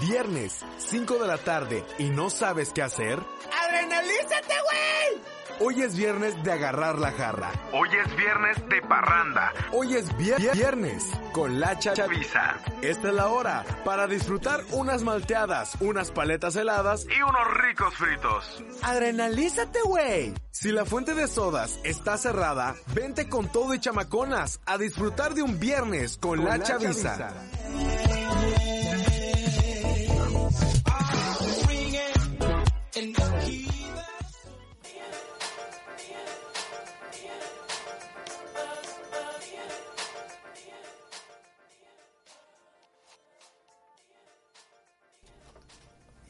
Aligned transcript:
Viernes, 0.00 0.58
5 0.78 1.18
de 1.18 1.26
la 1.26 1.38
tarde 1.38 1.84
y 1.98 2.10
no 2.10 2.28
sabes 2.30 2.72
qué 2.72 2.82
hacer. 2.82 3.20
¡Adrenalízate, 3.68 4.54
güey! 4.64 5.24
Hoy 5.60 5.82
es 5.82 5.94
viernes 5.96 6.34
de 6.42 6.50
agarrar 6.50 6.98
la 6.98 7.12
jarra. 7.12 7.52
Hoy 7.72 7.88
es 8.04 8.16
viernes 8.16 8.56
de 8.68 8.82
parranda. 8.82 9.52
Hoy 9.70 9.94
es 9.94 10.10
vier- 10.16 10.52
viernes 10.52 11.04
con 11.32 11.60
la 11.60 11.78
chaviza. 11.78 12.56
Esta 12.82 13.08
es 13.08 13.14
la 13.14 13.28
hora 13.28 13.64
para 13.84 14.08
disfrutar 14.08 14.64
unas 14.72 15.04
malteadas, 15.04 15.76
unas 15.80 16.10
paletas 16.10 16.56
heladas 16.56 17.06
Y 17.06 17.22
unos 17.22 17.54
ricos 17.62 17.94
fritos. 17.94 18.64
Adrenalízate, 18.82 19.78
güey. 19.84 20.34
Si 20.50 20.72
la 20.72 20.84
fuente 20.84 21.14
de 21.14 21.28
sodas 21.28 21.78
está 21.84 22.18
cerrada, 22.18 22.74
vente 22.88 23.28
con 23.28 23.50
todo 23.50 23.74
y 23.74 23.78
chamaconas 23.78 24.58
a 24.66 24.76
disfrutar 24.76 25.34
de 25.34 25.42
un 25.42 25.60
viernes 25.60 26.18
con, 26.18 26.44
la, 26.44 26.60
chaviza. 26.60 27.32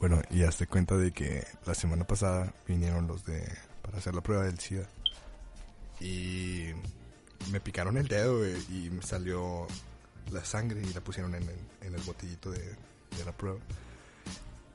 Bueno, 0.07 0.21
y 0.29 0.43
hazte 0.43 0.67
cuenta 0.67 0.95
de 0.97 1.11
que 1.11 1.43
la 1.65 1.73
semana 1.73 2.05
pasada 2.05 2.53
vinieron 2.67 3.07
los 3.07 3.25
de 3.25 3.43
para 3.81 3.97
hacer 3.97 4.13
la 4.13 4.21
prueba 4.21 4.43
del 4.43 4.59
SIDA. 4.59 4.87
Y 5.99 6.65
me 7.51 7.59
picaron 7.59 7.97
el 7.97 8.07
dedo 8.07 8.47
y 8.47 8.91
me 8.91 9.01
salió 9.01 9.65
la 10.31 10.45
sangre 10.45 10.79
y 10.83 10.93
la 10.93 11.01
pusieron 11.01 11.33
en 11.33 11.41
el, 11.41 11.57
en 11.81 11.95
el 11.95 12.01
botellito 12.01 12.51
de, 12.51 12.59
de 12.59 13.25
la 13.25 13.31
prueba. 13.31 13.57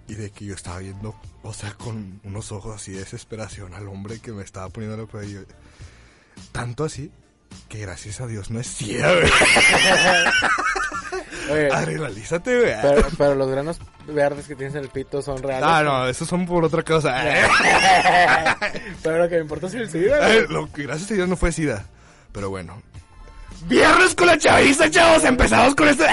Y 0.08 0.14
de 0.16 0.32
que 0.32 0.46
yo 0.46 0.54
estaba 0.56 0.78
viendo, 0.80 1.14
o 1.44 1.54
sea, 1.54 1.74
con 1.74 2.20
unos 2.24 2.50
ojos 2.50 2.74
así 2.74 2.90
de 2.90 2.98
desesperación 2.98 3.72
al 3.74 3.86
hombre 3.86 4.18
que 4.18 4.32
me 4.32 4.42
estaba 4.42 4.68
poniendo 4.68 4.96
la 4.96 5.06
prueba. 5.06 5.28
Y 5.28 5.34
yo- 5.34 5.42
tanto 6.50 6.82
así 6.82 7.12
que 7.68 7.78
gracias 7.78 8.20
a 8.20 8.26
Dios 8.26 8.50
no 8.50 8.60
es 8.60 8.66
SIDA, 8.66 9.12
güey. 9.14 9.30
Oye, 11.50 11.96
güey. 11.98 12.74
pero, 12.82 13.08
pero 13.18 13.34
los 13.34 13.50
granos 13.50 13.80
verdes 14.06 14.46
que 14.46 14.54
tienes 14.54 14.74
en 14.74 14.82
el 14.84 14.88
pito 14.88 15.20
son 15.22 15.42
reales. 15.42 15.68
Ah, 15.68 15.82
no, 15.82 16.06
esos 16.06 16.28
son 16.28 16.46
por 16.46 16.64
otra 16.64 16.82
cosa. 16.82 17.16
Pero 19.02 19.18
lo 19.18 19.28
que 19.28 19.36
me 19.36 19.40
importa 19.42 19.66
es 19.66 19.74
el 19.74 19.90
SIDA. 19.90 20.24
Ay, 20.24 20.44
lo 20.48 20.70
que 20.72 20.84
gracias 20.84 21.10
a 21.10 21.14
Dios 21.14 21.28
no 21.28 21.36
fue 21.36 21.50
SIDA. 21.52 21.84
Pero 22.32 22.50
bueno. 22.50 22.80
Viernes 23.62 24.14
con 24.14 24.26
la 24.28 24.38
chaviza, 24.38 24.90
chavos. 24.90 25.24
Empezamos 25.24 25.74
con 25.74 25.88
esto. 25.88 26.04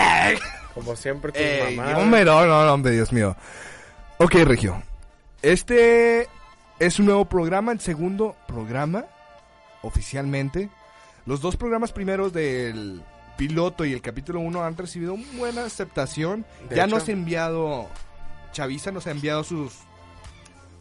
Como 0.73 0.95
siempre, 0.95 1.31
Ey, 1.35 1.75
mamadas. 1.75 1.99
hombre, 1.99 2.25
no, 2.25 2.45
no, 2.45 2.65
no, 2.65 2.73
hombre, 2.73 2.91
Dios 2.93 3.11
mío. 3.11 3.35
Ok, 4.17 4.35
Regio. 4.43 4.81
Este 5.41 6.27
es 6.79 6.99
un 6.99 7.05
nuevo 7.07 7.25
programa, 7.25 7.71
el 7.71 7.79
segundo 7.79 8.35
programa, 8.47 9.05
oficialmente. 9.81 10.69
Los 11.27 11.41
dos 11.41 11.55
programas 11.57 11.91
primeros 11.91 12.33
del 12.33 13.03
piloto 13.37 13.85
y 13.85 13.93
el 13.93 14.01
capítulo 14.01 14.39
1 14.39 14.63
han 14.63 14.75
recibido 14.77 15.13
una 15.13 15.25
buena 15.37 15.65
aceptación. 15.65 16.43
De 16.69 16.75
ya 16.77 16.85
hecho. 16.85 16.95
nos 16.95 17.07
ha 17.07 17.11
enviado, 17.11 17.87
Chaviza 18.53 18.91
nos 18.91 19.05
ha 19.07 19.11
enviado 19.11 19.43
sus, 19.43 19.73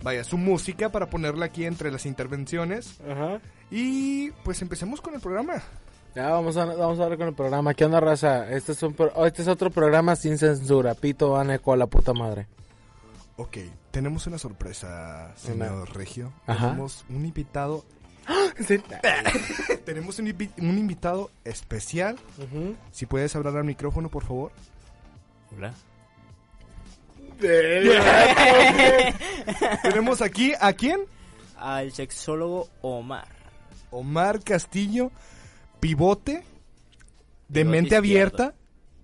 vaya, 0.02 0.24
su 0.24 0.39
música 0.39 0.89
para 0.91 1.11
ponerla 1.11 1.47
aquí 1.47 1.64
entre 1.67 1.91
las 1.91 2.06
intervenciones. 2.06 2.98
Ajá. 3.11 3.41
Y 3.70 4.30
pues 4.44 4.62
empecemos 4.62 5.00
con 5.00 5.14
el 5.14 5.20
programa. 5.20 5.55
Ya 6.14 6.30
vamos 6.30 6.56
a, 6.56 6.64
vamos 6.64 6.98
a 7.00 7.08
ver 7.08 7.19
con 7.19 7.28
el 7.28 7.34
programa. 7.34 7.74
¿Qué 7.74 7.84
onda, 7.84 8.00
raza? 8.00 8.48
Este 8.50 8.72
es, 8.72 8.83
un 8.83 8.94
pro- 8.94 9.27
este 9.27 9.42
es 9.42 9.48
otro 9.48 9.70
programa 9.70 10.17
sin 10.17 10.39
censura. 10.39 10.94
Pito 10.94 11.30
van 11.33 11.50
eco 11.50 11.72
a 11.74 11.77
la 11.77 11.86
puta 11.89 12.14
madre. 12.14 12.47
Ok, 13.36 13.58
tenemos 13.91 14.27
una 14.27 14.39
sorpresa, 14.39 15.34
señor 15.36 15.73
Una- 15.73 15.84
Regio. 15.86 16.33
Ajá. 16.46 16.68
Tenemos 16.68 17.05
un 17.11 17.27
invitado 17.27 17.84
Sí. 18.64 18.78
Tenemos 19.84 20.18
un, 20.18 20.27
invi- 20.28 20.50
un 20.58 20.78
invitado 20.78 21.30
especial. 21.44 22.17
Si 22.92 23.06
puedes 23.06 23.34
hablar 23.36 23.56
al 23.56 23.64
micrófono, 23.64 24.08
por 24.08 24.24
favor. 24.24 24.52
Hola. 25.56 25.72
Tenemos 29.83 30.22
aquí 30.22 30.52
a 30.61 30.72
quién? 30.72 31.00
Al 31.58 31.92
sexólogo 31.92 32.68
Omar. 32.83 33.28
Omar 33.90 34.42
Castillo, 34.42 35.11
pivote, 35.80 36.42
de 37.48 37.61
Pivote 37.61 37.64
mente 37.64 37.95
izquierdo. 37.96 37.98
abierta, 37.98 38.55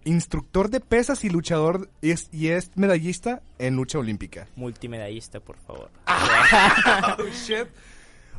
instructor 0.04 0.68
de 0.70 0.80
pesas 0.80 1.24
y 1.24 1.30
luchador 1.30 1.88
y 2.00 2.10
es, 2.10 2.28
y 2.32 2.48
es 2.48 2.70
medallista 2.76 3.42
en 3.58 3.76
lucha 3.76 3.98
olímpica. 3.98 4.46
Multimedallista, 4.56 5.41
por 5.41 5.56
favor. 5.58 5.91
Oh, 7.18 7.24
shit. 7.46 7.68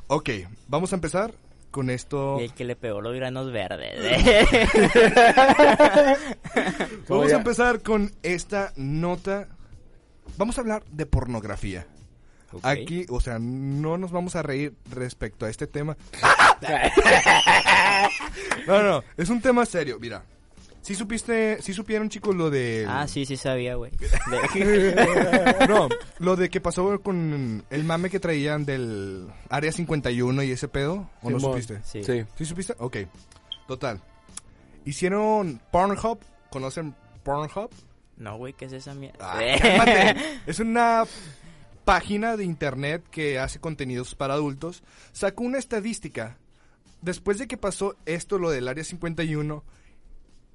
Ok, 0.07 0.29
vamos 0.67 0.91
a 0.91 0.95
empezar 0.95 1.33
con 1.71 1.89
esto. 1.89 2.37
Y 2.39 2.43
el 2.43 2.53
que 2.53 2.65
le 2.65 2.75
pegó 2.75 3.01
los 3.01 3.15
granos 3.15 3.51
verdes. 3.51 3.97
¿eh? 3.99 4.45
Vamos 7.09 7.33
a 7.33 7.37
empezar 7.37 7.81
con 7.81 8.11
esta 8.21 8.71
nota. 8.75 9.47
Vamos 10.37 10.57
a 10.57 10.61
hablar 10.61 10.83
de 10.91 11.05
pornografía. 11.05 11.87
Aquí, 12.61 13.07
o 13.09 13.19
sea, 13.19 13.39
no 13.39 13.97
nos 13.97 14.11
vamos 14.11 14.35
a 14.35 14.43
reír 14.43 14.75
respecto 14.91 15.45
a 15.45 15.49
este 15.49 15.67
tema. 15.67 15.97
No, 18.67 18.81
no, 18.81 19.03
es 19.17 19.29
un 19.29 19.41
tema 19.41 19.65
serio, 19.65 19.97
mira. 19.99 20.23
Si 20.83 20.95
supiste, 20.95 21.61
si 21.61 21.73
supieron 21.73 22.09
chicos 22.09 22.35
lo 22.35 22.49
de... 22.49 22.85
Ah, 22.87 23.07
sí, 23.07 23.25
sí 23.25 23.37
sabía, 23.37 23.75
güey. 23.75 23.91
De- 24.51 25.65
No, 25.67 25.87
lo 26.19 26.35
de 26.35 26.49
que 26.49 26.59
pasó 26.61 26.99
con 27.01 27.63
el 27.69 27.83
mame 27.85 28.09
que 28.09 28.19
traían 28.19 28.65
del 28.65 29.27
Área 29.49 29.71
51 29.71 30.43
y 30.43 30.51
ese 30.51 30.67
pedo, 30.67 31.09
¿o 31.21 31.29
no 31.29 31.39
supiste? 31.39 31.79
Sí. 31.83 32.03
Sí. 32.03 32.25
¿Sí 32.37 32.45
supiste? 32.45 32.75
Ok, 32.79 32.97
total. 33.67 34.01
Hicieron 34.85 35.61
Pornhub, 35.71 36.19
¿conocen 36.49 36.93
Pornhub? 37.23 37.69
No, 38.17 38.37
güey, 38.37 38.53
¿qué 38.53 38.65
es 38.65 38.73
esa 38.73 38.93
mierda? 38.93 39.17
Ah, 39.21 40.15
es 40.45 40.59
una 40.59 41.05
página 41.85 42.35
de 42.37 42.43
internet 42.43 43.03
que 43.09 43.39
hace 43.39 43.59
contenidos 43.59 44.15
para 44.15 44.33
adultos. 44.33 44.83
Sacó 45.13 45.43
una 45.43 45.57
estadística. 45.59 46.37
Después 47.01 47.37
de 47.37 47.47
que 47.47 47.57
pasó 47.57 47.95
esto, 48.05 48.37
lo 48.37 48.49
del 48.49 48.67
Área 48.67 48.83
51, 48.83 49.63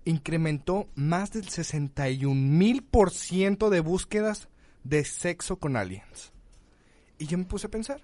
incrementó 0.04 0.88
más 0.94 1.32
del 1.32 1.48
61 1.48 2.34
mil 2.34 2.82
por 2.82 3.10
ciento 3.10 3.70
de 3.70 3.80
búsquedas 3.80 4.48
de 4.84 5.04
sexo 5.04 5.56
con 5.56 5.76
aliens. 5.76 6.32
Y 7.18 7.26
yo 7.26 7.36
me 7.38 7.44
puse 7.44 7.66
a 7.66 7.70
pensar, 7.70 8.00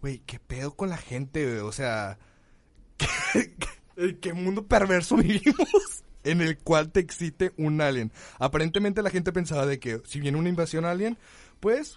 güey, 0.00 0.20
¿qué 0.26 0.38
pedo 0.40 0.74
con 0.74 0.88
la 0.88 0.96
gente? 0.96 1.60
O 1.60 1.72
sea, 1.72 2.18
¿qué, 2.96 3.54
qué- 3.96 4.18
qué 4.18 4.32
mundo 4.32 4.66
perverso 4.66 5.16
vivimos? 5.16 5.68
En 6.24 6.40
el 6.40 6.58
cual 6.58 6.90
te 6.90 6.98
excite 6.98 7.52
un 7.56 7.80
alien. 7.80 8.10
Aparentemente 8.40 9.00
la 9.00 9.10
gente 9.10 9.32
pensaba 9.32 9.64
de 9.64 9.78
que 9.78 10.02
si 10.06 10.18
viene 10.18 10.36
una 10.36 10.48
invasión 10.48 10.84
alien, 10.84 11.16
pues 11.60 11.96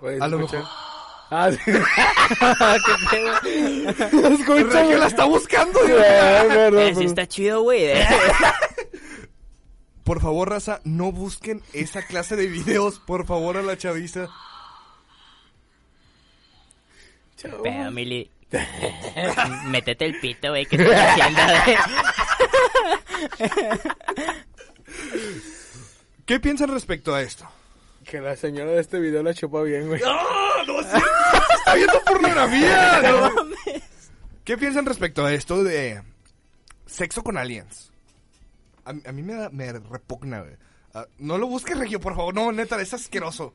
Oye, 0.00 0.16
A 0.18 0.28
lo 0.28 0.38
escucha. 0.38 0.56
mejor- 0.60 0.72
Ah, 1.30 1.50
sí. 1.50 1.58
¿Qué 2.86 3.04
pedo? 3.10 4.28
Escucha, 4.28 4.84
la 4.96 5.06
está 5.08 5.24
buscando. 5.26 5.78
Eh, 5.86 6.94
sí 6.96 7.04
está 7.04 7.26
chido, 7.26 7.62
güey. 7.62 7.88
Por 10.06 10.20
favor, 10.20 10.48
raza, 10.50 10.80
no 10.84 11.10
busquen 11.10 11.62
esa 11.72 12.00
clase 12.00 12.36
de 12.36 12.46
videos, 12.46 13.00
por 13.00 13.26
favor, 13.26 13.56
a 13.56 13.62
la 13.62 13.76
chaviza. 13.76 14.28
Pero, 17.42 17.90
Mili. 17.90 18.30
Métete 19.66 20.04
el 20.04 20.20
pito, 20.20 20.50
güey, 20.50 20.64
que 20.64 20.76
estás 20.76 21.10
haciendo? 21.10 21.42
¿Qué 26.24 26.38
piensan 26.38 26.70
respecto 26.70 27.12
a 27.12 27.22
esto? 27.22 27.44
Que 28.04 28.20
la 28.20 28.36
señora 28.36 28.70
de 28.70 28.82
este 28.82 29.00
video 29.00 29.24
la 29.24 29.34
chupa 29.34 29.60
bien, 29.62 29.88
güey. 29.88 30.00
¡No! 30.02 30.12
¡No 30.66 30.82
cierto! 30.84 31.08
¡Se 31.48 31.54
está 31.54 31.74
viendo 31.74 32.00
pornografía! 32.04 33.02
¿no? 33.10 33.32
¿Qué 34.44 34.56
piensan 34.56 34.86
respecto 34.86 35.26
a 35.26 35.34
esto 35.34 35.64
de 35.64 36.00
sexo 36.86 37.24
con 37.24 37.36
aliens? 37.36 37.90
A, 38.86 39.08
a 39.08 39.12
mí 39.12 39.22
me, 39.22 39.34
da- 39.34 39.50
me 39.50 39.72
repugna, 39.72 40.40
güey. 40.40 40.54
Ah, 40.94 41.06
no 41.18 41.36
lo 41.36 41.46
busques, 41.46 41.76
Regio, 41.78 42.00
por 42.00 42.14
favor. 42.16 42.34
No, 42.34 42.50
neta, 42.52 42.80
es 42.80 42.94
asqueroso. 42.94 43.52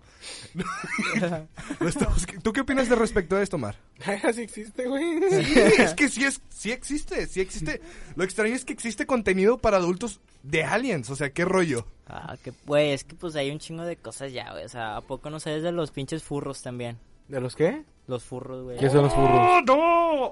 ¿Tú 2.44 2.54
qué 2.54 2.62
opinas 2.62 2.88
de 2.89 2.95
respecto 2.95 3.36
a 3.36 3.42
esto, 3.42 3.57
Mar? 3.57 3.75
Así 4.24 4.42
existe, 4.42 4.88
güey. 4.88 5.19
Sí, 5.44 5.54
es 5.60 5.94
que 5.94 6.10
sí, 6.10 6.24
es, 6.24 6.42
sí 6.50 6.72
existe, 6.72 7.25
sí 7.28 7.42
existe. 7.42 7.81
Lo 8.16 8.24
extraño 8.24 8.54
es 8.56 8.66
que 8.66 8.74
existe 8.74 9.06
contenido 9.06 9.57
para 9.57 9.78
adultos 9.78 10.19
de 10.44 10.63
aliens. 10.63 11.10
O 11.10 11.16
sea, 11.16 11.31
¿qué 11.31 11.45
rollo? 11.45 11.88
Ah, 12.07 12.36
que, 12.44 12.54
güey, 12.66 12.92
es 12.92 13.04
que 13.04 13.16
pues 13.16 13.36
hay 13.36 13.50
un 13.51 13.60
chingo 13.60 13.83
de 13.83 13.95
cosas 13.98 14.31
ya, 14.33 14.51
güey. 14.51 14.66
O 14.66 14.69
sea, 14.69 14.98
¿a 14.98 15.01
poco 15.01 15.30
no 15.30 15.39
sabes 15.39 15.63
de 15.63 15.72
los 15.72 15.92
pinches 15.92 16.24
furros 16.24 16.62
también? 16.62 17.00
¿De 17.28 17.39
los 17.42 17.56
qué? 17.56 17.83
Los 18.07 18.24
furros, 18.24 18.63
güey. 18.63 18.78
¿Qué 18.78 18.89
son 18.89 19.04
los 19.04 19.13
furros? 19.13 19.31
¡Oh, 19.33 19.62
no! 19.66 20.31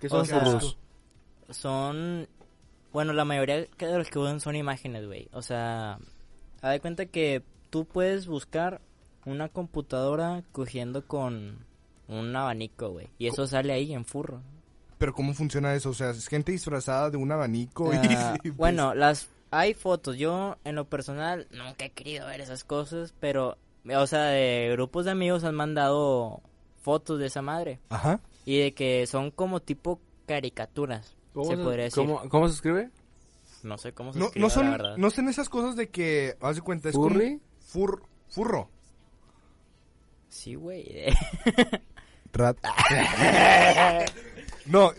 ¿Qué 0.00 0.08
son 0.08 0.16
O 0.18 0.20
los 0.20 0.28
sea, 0.28 0.40
furros? 0.40 0.78
Son. 1.50 2.28
Bueno, 2.92 3.12
la 3.12 3.24
mayoría 3.24 3.56
de 3.56 3.98
los 3.98 4.08
que 4.08 4.18
usan 4.18 4.40
son 4.40 4.56
imágenes, 4.56 5.06
güey. 5.06 5.28
O 5.32 5.42
sea, 5.42 5.98
Haz 6.62 6.72
de 6.72 6.80
cuenta 6.80 7.06
que 7.06 7.42
tú 7.70 7.86
puedes 7.86 8.26
buscar 8.26 8.82
una 9.24 9.48
computadora 9.48 10.42
cogiendo 10.52 11.06
con 11.06 11.64
un 12.06 12.36
abanico, 12.36 12.90
güey. 12.90 13.08
Y 13.18 13.28
eso 13.28 13.46
sale 13.46 13.72
ahí 13.72 13.94
en 13.94 14.04
furro. 14.04 14.42
Pero 14.98 15.14
¿cómo 15.14 15.32
funciona 15.32 15.74
eso? 15.74 15.90
O 15.90 15.94
sea, 15.94 16.10
es 16.10 16.28
gente 16.28 16.52
disfrazada 16.52 17.10
de 17.10 17.16
un 17.16 17.32
abanico 17.32 17.94
y... 17.94 17.96
Ah, 17.96 18.34
y, 18.42 18.50
pues, 18.50 18.56
bueno, 18.56 18.94
las 18.94 19.30
hay 19.50 19.72
fotos. 19.72 20.18
Yo, 20.18 20.58
en 20.64 20.74
lo 20.74 20.84
personal, 20.84 21.48
nunca 21.50 21.86
he 21.86 21.90
querido 21.90 22.26
ver 22.26 22.42
esas 22.42 22.64
cosas, 22.64 23.14
pero, 23.18 23.56
o 23.88 24.06
sea, 24.06 24.24
de 24.24 24.68
grupos 24.72 25.06
de 25.06 25.12
amigos 25.12 25.44
han 25.44 25.54
mandado 25.54 26.42
fotos 26.82 27.18
de 27.18 27.26
esa 27.26 27.40
madre. 27.40 27.80
Ajá. 27.88 28.20
Y 28.44 28.58
de 28.58 28.72
que 28.72 29.06
son 29.06 29.30
como 29.30 29.60
tipo 29.60 29.98
caricaturas, 30.26 31.16
se 31.34 31.56
podría 31.56 31.84
decir. 31.84 31.94
¿Cómo, 31.94 32.28
cómo 32.28 32.48
se 32.48 32.54
escribe? 32.54 32.90
No 33.62 33.78
sé 33.78 33.92
cómo 33.92 34.12
se 34.12 34.18
No, 34.18 34.26
escribe, 34.26 34.40
no 34.40 34.48
la 34.48 34.54
son, 34.54 34.70
verdad. 34.70 34.96
no 34.96 35.10
son 35.10 35.28
esas 35.28 35.48
cosas 35.48 35.76
de 35.76 35.88
que, 35.90 36.36
haz 36.40 36.56
de 36.56 36.62
cuenta, 36.62 36.88
es 36.88 36.96
fur, 37.60 38.02
furro. 38.28 38.68
Sí, 40.28 40.54
güey. 40.54 41.06
Rat. 42.32 42.56
no, 44.66 44.92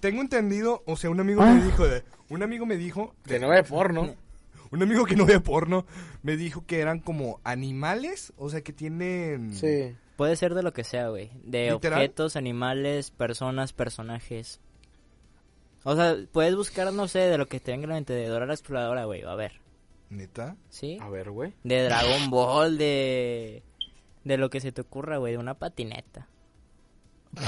tengo 0.00 0.20
entendido, 0.20 0.82
o 0.86 0.96
sea, 0.96 1.10
un 1.10 1.20
amigo 1.20 1.42
me 1.42 1.62
dijo, 1.62 1.86
de- 1.86 2.02
un 2.30 2.42
amigo 2.42 2.66
me 2.66 2.76
dijo, 2.76 3.14
Que 3.24 3.38
no 3.38 3.48
ve 3.48 3.62
porno. 3.62 4.14
un 4.70 4.82
amigo 4.82 5.04
que 5.04 5.16
no 5.16 5.26
ve 5.26 5.40
porno, 5.40 5.86
me 6.22 6.36
dijo 6.36 6.64
que 6.66 6.80
eran 6.80 7.00
como 7.00 7.40
animales, 7.44 8.32
o 8.36 8.50
sea, 8.50 8.62
que 8.62 8.72
tienen... 8.72 9.54
Sí. 9.54 9.94
Puede 10.16 10.34
ser 10.36 10.54
de 10.54 10.62
lo 10.64 10.72
que 10.72 10.82
sea, 10.84 11.08
güey. 11.08 11.30
De 11.44 11.70
¿Literal? 11.70 12.00
objetos, 12.00 12.34
animales, 12.36 13.10
personas, 13.12 13.72
personajes. 13.72 14.60
O 15.90 15.96
sea, 15.96 16.16
puedes 16.32 16.54
buscar, 16.54 16.92
no 16.92 17.08
sé, 17.08 17.20
de 17.20 17.38
lo 17.38 17.46
que 17.46 17.60
te 17.60 17.70
venga 17.72 17.84
en 17.84 17.88
la 17.88 17.94
mente, 17.94 18.12
de 18.12 18.26
Dora 18.26 18.44
la 18.44 18.52
Exploradora, 18.52 19.06
güey. 19.06 19.22
A 19.22 19.34
ver, 19.34 19.52
¿Neta? 20.10 20.54
¿sí? 20.68 20.98
A 21.00 21.08
ver, 21.08 21.30
güey. 21.30 21.54
De 21.64 21.84
Dragon 21.84 22.28
Ball, 22.30 22.76
de... 22.76 23.62
De 24.24 24.36
lo 24.36 24.50
que 24.50 24.60
se 24.60 24.70
te 24.70 24.82
ocurra, 24.82 25.16
güey, 25.16 25.32
de 25.32 25.38
una 25.38 25.54
patineta. 25.54 26.28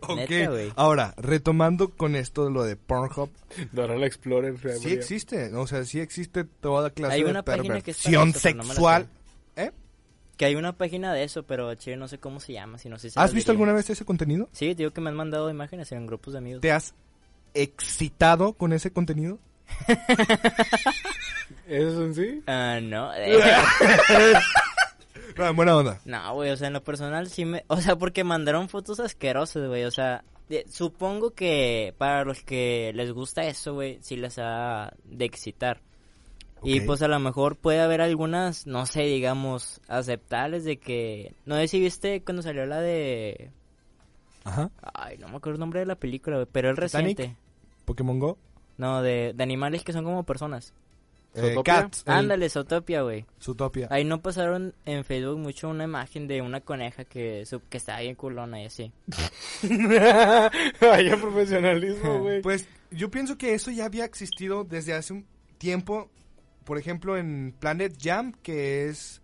Ok, 0.00 0.16
Neta, 0.30 0.72
ahora, 0.76 1.12
retomando 1.18 1.90
con 1.90 2.16
esto 2.16 2.48
lo 2.48 2.64
de 2.64 2.76
Pornhub, 2.76 3.30
Dora 3.72 3.94
la 3.96 4.06
Explorer. 4.06 4.56
sí 4.78 4.90
existe, 4.90 5.54
o 5.54 5.66
sea, 5.66 5.84
sí 5.84 6.00
existe 6.00 6.44
toda 6.44 6.88
clase 6.90 7.16
Hay 7.16 7.24
de 7.24 7.30
una 7.30 7.42
página 7.42 7.80
que 7.82 7.90
es 7.90 7.98
para 8.02 8.24
perversión 8.24 8.56
no 8.56 8.64
sexual. 8.64 9.08
sé. 9.54 9.64
¿Eh? 9.66 9.72
Que 10.38 10.46
hay 10.46 10.54
una 10.54 10.72
página 10.78 11.12
de 11.12 11.24
eso, 11.24 11.42
pero 11.42 11.74
chile 11.74 11.98
no 11.98 12.08
sé 12.08 12.18
cómo 12.18 12.40
se 12.40 12.54
llama, 12.54 12.78
si 12.78 12.88
no 12.88 12.98
sé 12.98 13.10
si 13.10 13.18
¿Has 13.20 13.34
visto 13.34 13.52
diría. 13.52 13.64
alguna 13.64 13.72
vez 13.76 13.90
ese 13.90 14.04
contenido? 14.06 14.48
Sí, 14.52 14.68
te 14.68 14.76
digo 14.76 14.92
que 14.92 15.00
me 15.02 15.10
han 15.10 15.16
mandado 15.16 15.50
imágenes 15.50 15.92
en 15.92 16.06
grupos 16.06 16.32
de 16.32 16.38
amigos. 16.38 16.62
¿Te 16.62 16.72
has 16.72 16.94
excitado 17.54 18.52
con 18.54 18.72
ese 18.72 18.92
contenido? 18.92 19.38
¿Eso 21.66 22.04
en 22.04 22.14
sí? 22.14 22.42
Ah, 22.46 22.78
no. 22.82 23.10
No, 25.36 25.54
buena 25.54 25.76
onda. 25.78 25.98
No, 26.04 26.34
güey, 26.34 26.50
o 26.50 26.56
sea, 26.58 26.66
en 26.66 26.74
lo 26.74 26.84
personal 26.84 27.26
sí 27.30 27.46
me... 27.46 27.64
O 27.68 27.78
sea, 27.80 27.96
porque 27.96 28.22
mandaron 28.22 28.68
fotos 28.68 29.00
asquerosas, 29.00 29.66
güey, 29.66 29.84
o 29.84 29.90
sea... 29.90 30.24
de- 30.50 30.66
supongo 30.70 31.30
que 31.30 31.94
para 31.96 32.24
los 32.26 32.42
que 32.42 32.92
les 32.94 33.12
gusta 33.12 33.42
eso, 33.44 33.72
güey, 33.72 33.98
sí 34.02 34.16
les 34.16 34.38
ha 34.38 34.92
de 35.04 35.24
excitar. 35.24 35.80
Y 36.62 36.80
pues 36.82 37.00
a 37.00 37.08
lo 37.08 37.18
mejor 37.18 37.56
puede 37.56 37.80
haber 37.80 38.02
algunas, 38.02 38.66
no 38.66 38.84
sé, 38.84 39.02
digamos, 39.04 39.80
aceptables 39.88 40.64
de 40.64 40.76
que... 40.76 41.32
No 41.46 41.56
sé 41.56 41.66
si 41.68 41.80
viste 41.80 42.22
cuando 42.22 42.42
salió 42.42 42.66
la 42.66 42.80
de... 42.82 43.50
Ajá. 44.44 44.70
Ay, 44.94 45.18
no 45.18 45.28
me 45.28 45.36
acuerdo 45.36 45.54
el 45.56 45.60
nombre 45.60 45.80
de 45.80 45.86
la 45.86 45.96
película, 45.96 46.36
güey, 46.36 46.48
pero 46.50 46.70
el 46.70 46.76
¿Titanic? 46.76 47.18
reciente. 47.18 47.36
Pokémon 47.84 48.18
Go. 48.18 48.38
No, 48.78 49.02
de, 49.02 49.32
de 49.34 49.42
animales 49.42 49.84
que 49.84 49.92
son 49.92 50.04
como 50.04 50.24
personas. 50.24 50.72
Eh. 51.34 51.54
Cats. 51.64 52.04
el- 52.06 52.12
Ándale, 52.12 52.50
Zootopia, 52.50 53.02
güey. 53.02 53.24
Zootopia. 53.40 53.88
Ahí 53.90 54.04
no 54.04 54.20
pasaron 54.20 54.74
en 54.84 55.02
Facebook 55.04 55.38
mucho 55.38 55.68
una 55.70 55.84
imagen 55.84 56.28
de 56.28 56.42
una 56.42 56.60
coneja 56.60 57.04
que, 57.06 57.46
su- 57.46 57.62
que 57.70 57.78
estaba 57.78 58.00
bien 58.00 58.14
culona 58.16 58.60
y 58.62 58.66
así. 58.66 58.92
Vaya 60.80 61.16
profesionalismo, 61.16 62.18
güey. 62.20 62.42
Pues 62.42 62.66
yo 62.90 63.10
pienso 63.10 63.38
que 63.38 63.54
eso 63.54 63.70
ya 63.70 63.86
había 63.86 64.04
existido 64.04 64.64
desde 64.64 64.92
hace 64.94 65.12
un 65.14 65.26
tiempo. 65.58 66.10
Por 66.64 66.78
ejemplo, 66.78 67.16
en 67.16 67.54
Planet 67.58 67.96
Jam, 68.00 68.32
que 68.42 68.88
es 68.88 69.21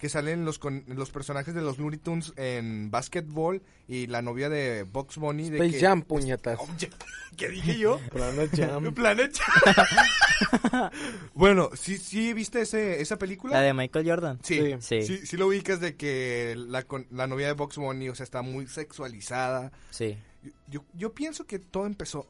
que 0.00 0.08
salen 0.08 0.44
los 0.46 0.58
con- 0.58 0.82
los 0.88 1.10
personajes 1.10 1.54
de 1.54 1.60
los 1.60 1.78
Looney 1.78 1.98
Tunes 1.98 2.32
en 2.36 2.90
básquetbol 2.90 3.62
y 3.86 4.06
la 4.06 4.22
novia 4.22 4.48
de 4.48 4.84
Box 4.84 5.18
Bunny 5.18 5.50
de 5.50 5.58
Space 5.58 5.72
que- 5.78 5.80
Jam, 5.86 6.02
puñetas. 6.02 6.58
Oye, 6.58 6.90
¿Qué 7.36 7.48
dije 7.48 7.78
yo? 7.78 8.00
Planet 8.12 8.50
Jam. 8.56 8.94
Planet 8.94 9.36
Jam. 9.38 10.90
bueno, 11.34 11.70
¿sí, 11.74 11.98
sí 11.98 12.32
viste 12.32 12.62
ese, 12.62 13.00
esa 13.02 13.18
película? 13.18 13.54
La 13.56 13.62
de 13.62 13.74
Michael 13.74 14.08
Jordan. 14.08 14.38
Sí, 14.42 14.74
Sí. 14.80 15.02
sí, 15.02 15.18
sí, 15.26 15.36
lo 15.36 15.46
ubicas 15.48 15.80
de 15.80 15.94
que 15.96 16.54
la, 16.56 16.82
con- 16.82 17.06
la 17.10 17.26
novia 17.26 17.46
de 17.48 17.52
Box 17.52 17.76
Bunny, 17.76 18.08
o 18.08 18.14
sea, 18.14 18.24
está 18.24 18.42
muy 18.42 18.66
sexualizada. 18.66 19.70
Sí. 19.90 20.16
Yo, 20.42 20.50
yo, 20.68 20.84
yo 20.94 21.12
pienso 21.14 21.46
que 21.46 21.58
todo 21.58 21.84
empezó 21.86 22.26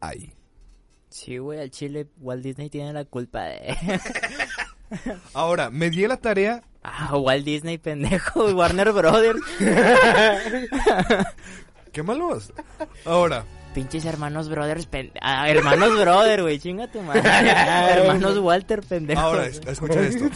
ahí. 0.00 0.32
Sí, 1.10 1.38
güey, 1.38 1.60
al 1.60 1.70
chile 1.70 2.06
Walt 2.20 2.42
Disney 2.44 2.70
tiene 2.70 2.92
la 2.92 3.04
culpa 3.04 3.42
de... 3.44 3.76
Ahora, 5.32 5.70
me 5.70 5.90
di 5.90 6.06
la 6.06 6.16
tarea. 6.16 6.62
Ah, 6.84 7.16
Walt 7.16 7.44
Disney, 7.44 7.78
pendejo, 7.78 8.44
Warner 8.54 8.92
Brothers. 8.92 9.40
¡Qué 11.92 12.02
malos! 12.02 12.52
Ahora, 13.04 13.44
Pinches 13.74 14.04
hermanos 14.04 14.48
Brothers, 14.48 14.86
pen... 14.86 15.10
ah, 15.20 15.48
hermanos 15.48 15.98
Brothers, 16.00 16.42
güey, 16.42 16.58
chinga 16.60 16.86
tu 16.86 17.02
madre. 17.02 17.22
hermanos 17.28 18.38
Walter, 18.38 18.80
pendejo. 18.82 19.20
ahora, 19.20 19.46
es- 19.46 19.60
escucha 19.66 20.00
esto. 20.00 20.26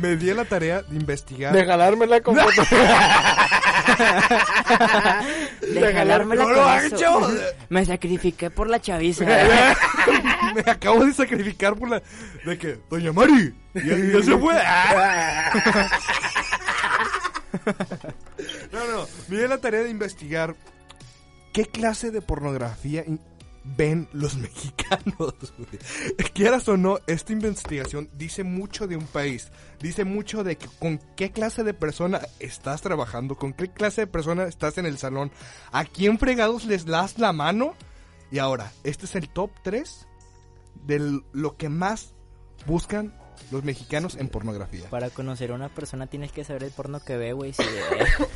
Me 0.00 0.16
di 0.16 0.32
la 0.32 0.44
tarea 0.46 0.80
de 0.82 0.96
investigar. 0.96 1.52
De 1.52 1.64
jalarme 1.66 2.06
la 2.06 2.20
computadora. 2.22 2.64
de 5.60 5.92
jalármela 5.92 6.44
¡No 6.44 6.54
con 6.54 6.64
lo 6.64 6.80
hecho! 6.80 7.30
Me 7.68 7.84
sacrifiqué 7.84 8.48
por 8.50 8.70
la 8.70 8.80
chaviza. 8.80 9.24
me 10.54 10.70
acabo 10.70 11.04
de 11.04 11.12
sacrificar 11.12 11.74
por 11.76 11.90
la. 11.90 12.02
De 12.46 12.56
que, 12.58 12.78
Doña 12.88 13.12
Mari, 13.12 13.54
ya, 13.74 13.82
ya 13.82 14.22
se 14.22 14.38
fue. 14.38 14.54
no, 18.72 18.86
no, 18.86 19.06
me 19.28 19.36
di 19.42 19.46
la 19.48 19.58
tarea 19.58 19.82
de 19.82 19.90
investigar 19.90 20.54
qué 21.52 21.66
clase 21.66 22.10
de 22.10 22.22
pornografía 22.22 23.04
ven 23.64 24.08
los 24.12 24.36
mexicanos. 24.38 25.34
Quieras 26.34 26.68
o 26.68 26.76
no, 26.76 26.98
esta 27.06 27.32
investigación 27.32 28.10
dice 28.14 28.42
mucho 28.44 28.86
de 28.86 28.96
un 28.96 29.06
país. 29.06 29.50
Dice 29.80 30.04
mucho 30.04 30.42
de 30.44 30.56
que- 30.56 30.68
con 30.80 30.98
qué 31.16 31.30
clase 31.30 31.62
de 31.62 31.74
persona 31.74 32.20
estás 32.40 32.80
trabajando, 32.82 33.36
con 33.36 33.52
qué 33.52 33.68
clase 33.68 34.02
de 34.02 34.06
persona 34.08 34.44
estás 34.44 34.78
en 34.78 34.86
el 34.86 34.98
salón, 34.98 35.30
a 35.70 35.84
quién 35.84 36.18
fregados 36.18 36.64
les 36.64 36.84
das 36.86 37.18
la 37.18 37.32
mano. 37.32 37.74
Y 38.30 38.38
ahora, 38.38 38.72
este 38.82 39.04
es 39.06 39.14
el 39.14 39.28
top 39.28 39.50
3 39.62 40.06
de 40.86 41.20
lo 41.32 41.56
que 41.56 41.68
más 41.68 42.14
buscan 42.66 43.14
los 43.50 43.64
mexicanos 43.64 44.16
en 44.16 44.28
pornografía. 44.28 44.88
Para 44.90 45.10
conocer 45.10 45.50
a 45.50 45.54
una 45.54 45.68
persona 45.68 46.06
tienes 46.06 46.32
que 46.32 46.44
saber 46.44 46.64
el 46.64 46.70
porno 46.70 47.00
que 47.00 47.16
ve, 47.16 47.32
güey. 47.32 47.52
Si 47.52 47.62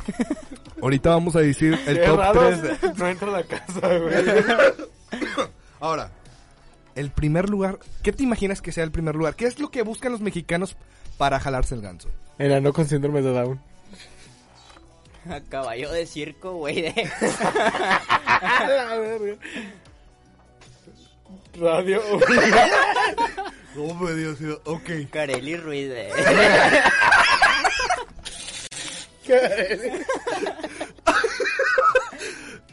Ahorita 0.81 1.09
vamos 1.09 1.35
a 1.35 1.39
decir 1.39 1.79
el 1.87 2.03
top 2.03 2.17
raro, 2.17 2.59
3. 2.59 2.79
No 2.97 3.07
entro 3.07 3.33
a 3.33 3.39
la 3.39 3.43
casa, 3.43 3.97
güey. 3.97 4.15
Ahora, 5.79 6.11
el 6.95 7.11
primer 7.11 7.49
lugar, 7.49 7.79
¿qué 8.03 8.11
te 8.11 8.23
imaginas 8.23 8.61
que 8.61 8.71
sea 8.71 8.83
el 8.83 8.91
primer 8.91 9.15
lugar? 9.15 9.35
¿Qué 9.35 9.45
es 9.45 9.59
lo 9.59 9.69
que 9.69 9.83
buscan 9.83 10.11
los 10.11 10.21
mexicanos 10.21 10.75
para 11.17 11.39
jalarse 11.39 11.75
el 11.75 11.81
ganso? 11.81 12.09
El 12.37 12.53
ano 12.53 12.73
con 12.73 12.87
síndrome 12.87 13.21
de 13.21 13.33
Down. 13.33 13.59
A 15.29 15.41
caballo 15.41 15.91
de 15.91 16.05
circo, 16.05 16.53
güey. 16.53 16.81
De... 16.83 17.09
Radio. 21.59 22.01
Oh, 23.79 23.93
me 23.93 24.13
Dios 24.13 24.39
mío, 24.41 24.59
ok. 24.65 24.89
Carely 25.11 25.55
Ruiz, 25.57 25.89
de... 25.89 26.09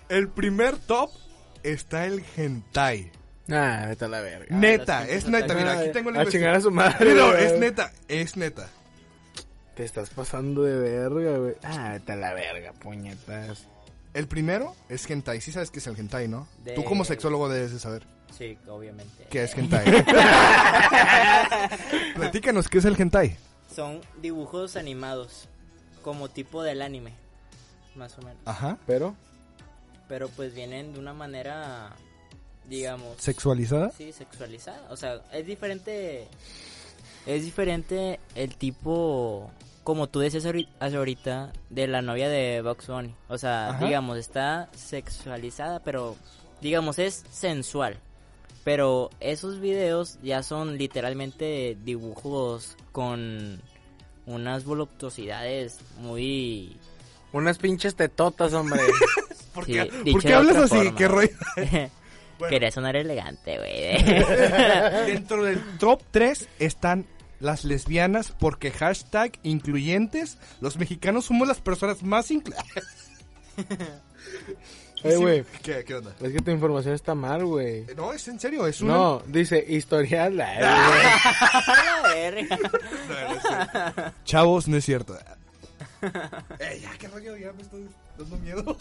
El 0.08 0.28
primer 0.28 0.76
top 0.76 1.10
está 1.62 2.06
el 2.06 2.24
hentai. 2.36 3.10
Ah, 3.50 3.86
vete 3.88 4.04
a 4.04 4.08
la 4.08 4.20
verga. 4.20 4.46
Neta, 4.56 5.00
los 5.00 5.10
es 5.10 5.28
neta, 5.28 5.54
mira, 5.54 5.78
aquí 5.80 5.92
tengo 5.92 6.10
la 6.10 6.22
A 6.22 6.26
chingar 6.26 6.54
a 6.54 6.60
su 6.60 6.70
madre. 6.70 7.14
No, 7.14 7.30
güey. 7.32 7.44
es 7.44 7.58
neta, 7.58 7.92
es 8.08 8.36
neta. 8.36 8.68
Te 9.74 9.84
estás 9.84 10.10
pasando 10.10 10.62
de 10.62 10.78
verga, 10.78 11.38
güey. 11.38 11.54
Ah, 11.62 11.90
vete 11.94 12.12
a 12.12 12.16
la 12.16 12.32
verga, 12.32 12.72
puñetas. 12.72 13.66
El 14.14 14.28
primero 14.28 14.74
es 14.88 15.08
hentai. 15.10 15.40
Sí 15.40 15.50
sabes 15.52 15.70
qué 15.70 15.80
es 15.80 15.86
el 15.88 15.98
hentai, 15.98 16.28
¿no? 16.28 16.46
De- 16.62 16.72
Tú 16.72 16.84
como 16.84 17.04
sexólogo 17.04 17.48
debes 17.48 17.72
de 17.72 17.80
saber 17.80 18.06
Sí, 18.36 18.58
obviamente. 18.68 19.26
qué 19.30 19.44
es 19.44 19.54
hentai. 19.56 19.84
Platícanos, 22.14 22.68
¿qué 22.68 22.78
es 22.78 22.84
el 22.84 23.00
hentai? 23.00 23.36
Son 23.74 24.00
dibujos 24.20 24.76
animados, 24.76 25.48
como 26.02 26.28
tipo 26.28 26.62
del 26.62 26.82
anime, 26.82 27.12
más 27.94 28.16
o 28.18 28.22
menos. 28.22 28.38
Ajá. 28.44 28.78
Pero, 28.86 29.14
Pero 30.08 30.28
pues 30.28 30.54
vienen 30.54 30.92
de 30.94 30.98
una 31.00 31.12
manera, 31.14 31.90
digamos, 32.68 33.16
¿Sexualizada? 33.18 33.90
sí, 33.90 34.12
sexualizada. 34.12 34.86
O 34.90 34.96
sea, 34.96 35.20
es 35.32 35.46
diferente 35.46 36.28
es 37.26 37.42
diferente 37.44 38.20
el 38.34 38.54
tipo, 38.56 39.50
como 39.82 40.08
tú 40.08 40.20
decías 40.20 40.44
hace 40.80 40.96
ahorita, 40.96 41.52
de 41.70 41.86
la 41.86 42.02
novia 42.02 42.28
de 42.28 42.60
Box 42.62 42.86
Bunny. 42.88 43.14
O 43.28 43.38
sea, 43.38 43.70
Ajá. 43.70 43.84
digamos, 43.86 44.18
está 44.18 44.68
sexualizada, 44.76 45.80
pero 45.80 46.16
digamos, 46.60 46.98
es 46.98 47.24
sensual. 47.30 47.98
Pero 48.64 49.10
esos 49.20 49.60
videos 49.60 50.18
ya 50.22 50.42
son 50.42 50.78
literalmente 50.78 51.76
dibujos 51.84 52.76
con 52.92 53.60
unas 54.26 54.64
voluptuosidades 54.64 55.78
muy... 55.98 56.76
Unas 57.32 57.58
pinches 57.58 57.94
tetotas, 57.94 58.54
hombre. 58.54 58.80
¿Por 59.54 59.66
sí, 59.66 59.72
qué, 59.74 59.82
dicho 60.02 60.12
¿por 60.12 60.22
qué 60.22 60.28
de 60.28 60.34
hablas 60.34 60.56
así? 60.56 60.76
forma. 60.76 60.94
¿Qué 60.96 61.08
rollo? 61.08 61.30
Quería 62.48 62.70
sonar 62.70 62.96
elegante, 62.96 63.58
güey. 63.58 64.02
Dentro 65.06 65.44
del 65.44 65.62
top 65.78 66.02
3 66.10 66.48
están 66.58 67.06
las 67.40 67.64
lesbianas 67.64 68.32
porque 68.38 68.70
hashtag 68.70 69.38
incluyentes. 69.42 70.38
Los 70.60 70.78
mexicanos 70.78 71.26
somos 71.26 71.46
las 71.46 71.60
personas 71.60 72.02
más 72.02 72.30
incluyentes. 72.30 72.84
Eh, 75.04 75.16
güey, 75.16 75.44
¿Qué, 75.62 75.84
¿Qué 75.84 75.94
onda? 75.96 76.14
es 76.20 76.32
que 76.32 76.40
tu 76.40 76.50
información 76.50 76.94
está 76.94 77.14
mal, 77.14 77.44
güey. 77.44 77.80
Eh, 77.80 77.94
No, 77.96 78.12
es 78.12 78.26
en 78.28 78.40
serio, 78.40 78.66
es 78.66 78.80
una... 78.80 78.94
No, 78.94 79.22
dice 79.26 79.62
historial. 79.68 80.36
La 80.36 82.02
verga. 82.04 82.58
Chavos, 84.24 84.66
no 84.68 84.76
es 84.78 84.84
cierto. 84.84 85.16
eh, 86.58 86.80
ya, 86.82 86.90
qué 86.98 87.08
rollo, 87.08 87.36
ya 87.36 87.52
me 87.52 87.62
estoy 87.62 87.86
dando 88.18 88.36
miedo. 88.38 88.76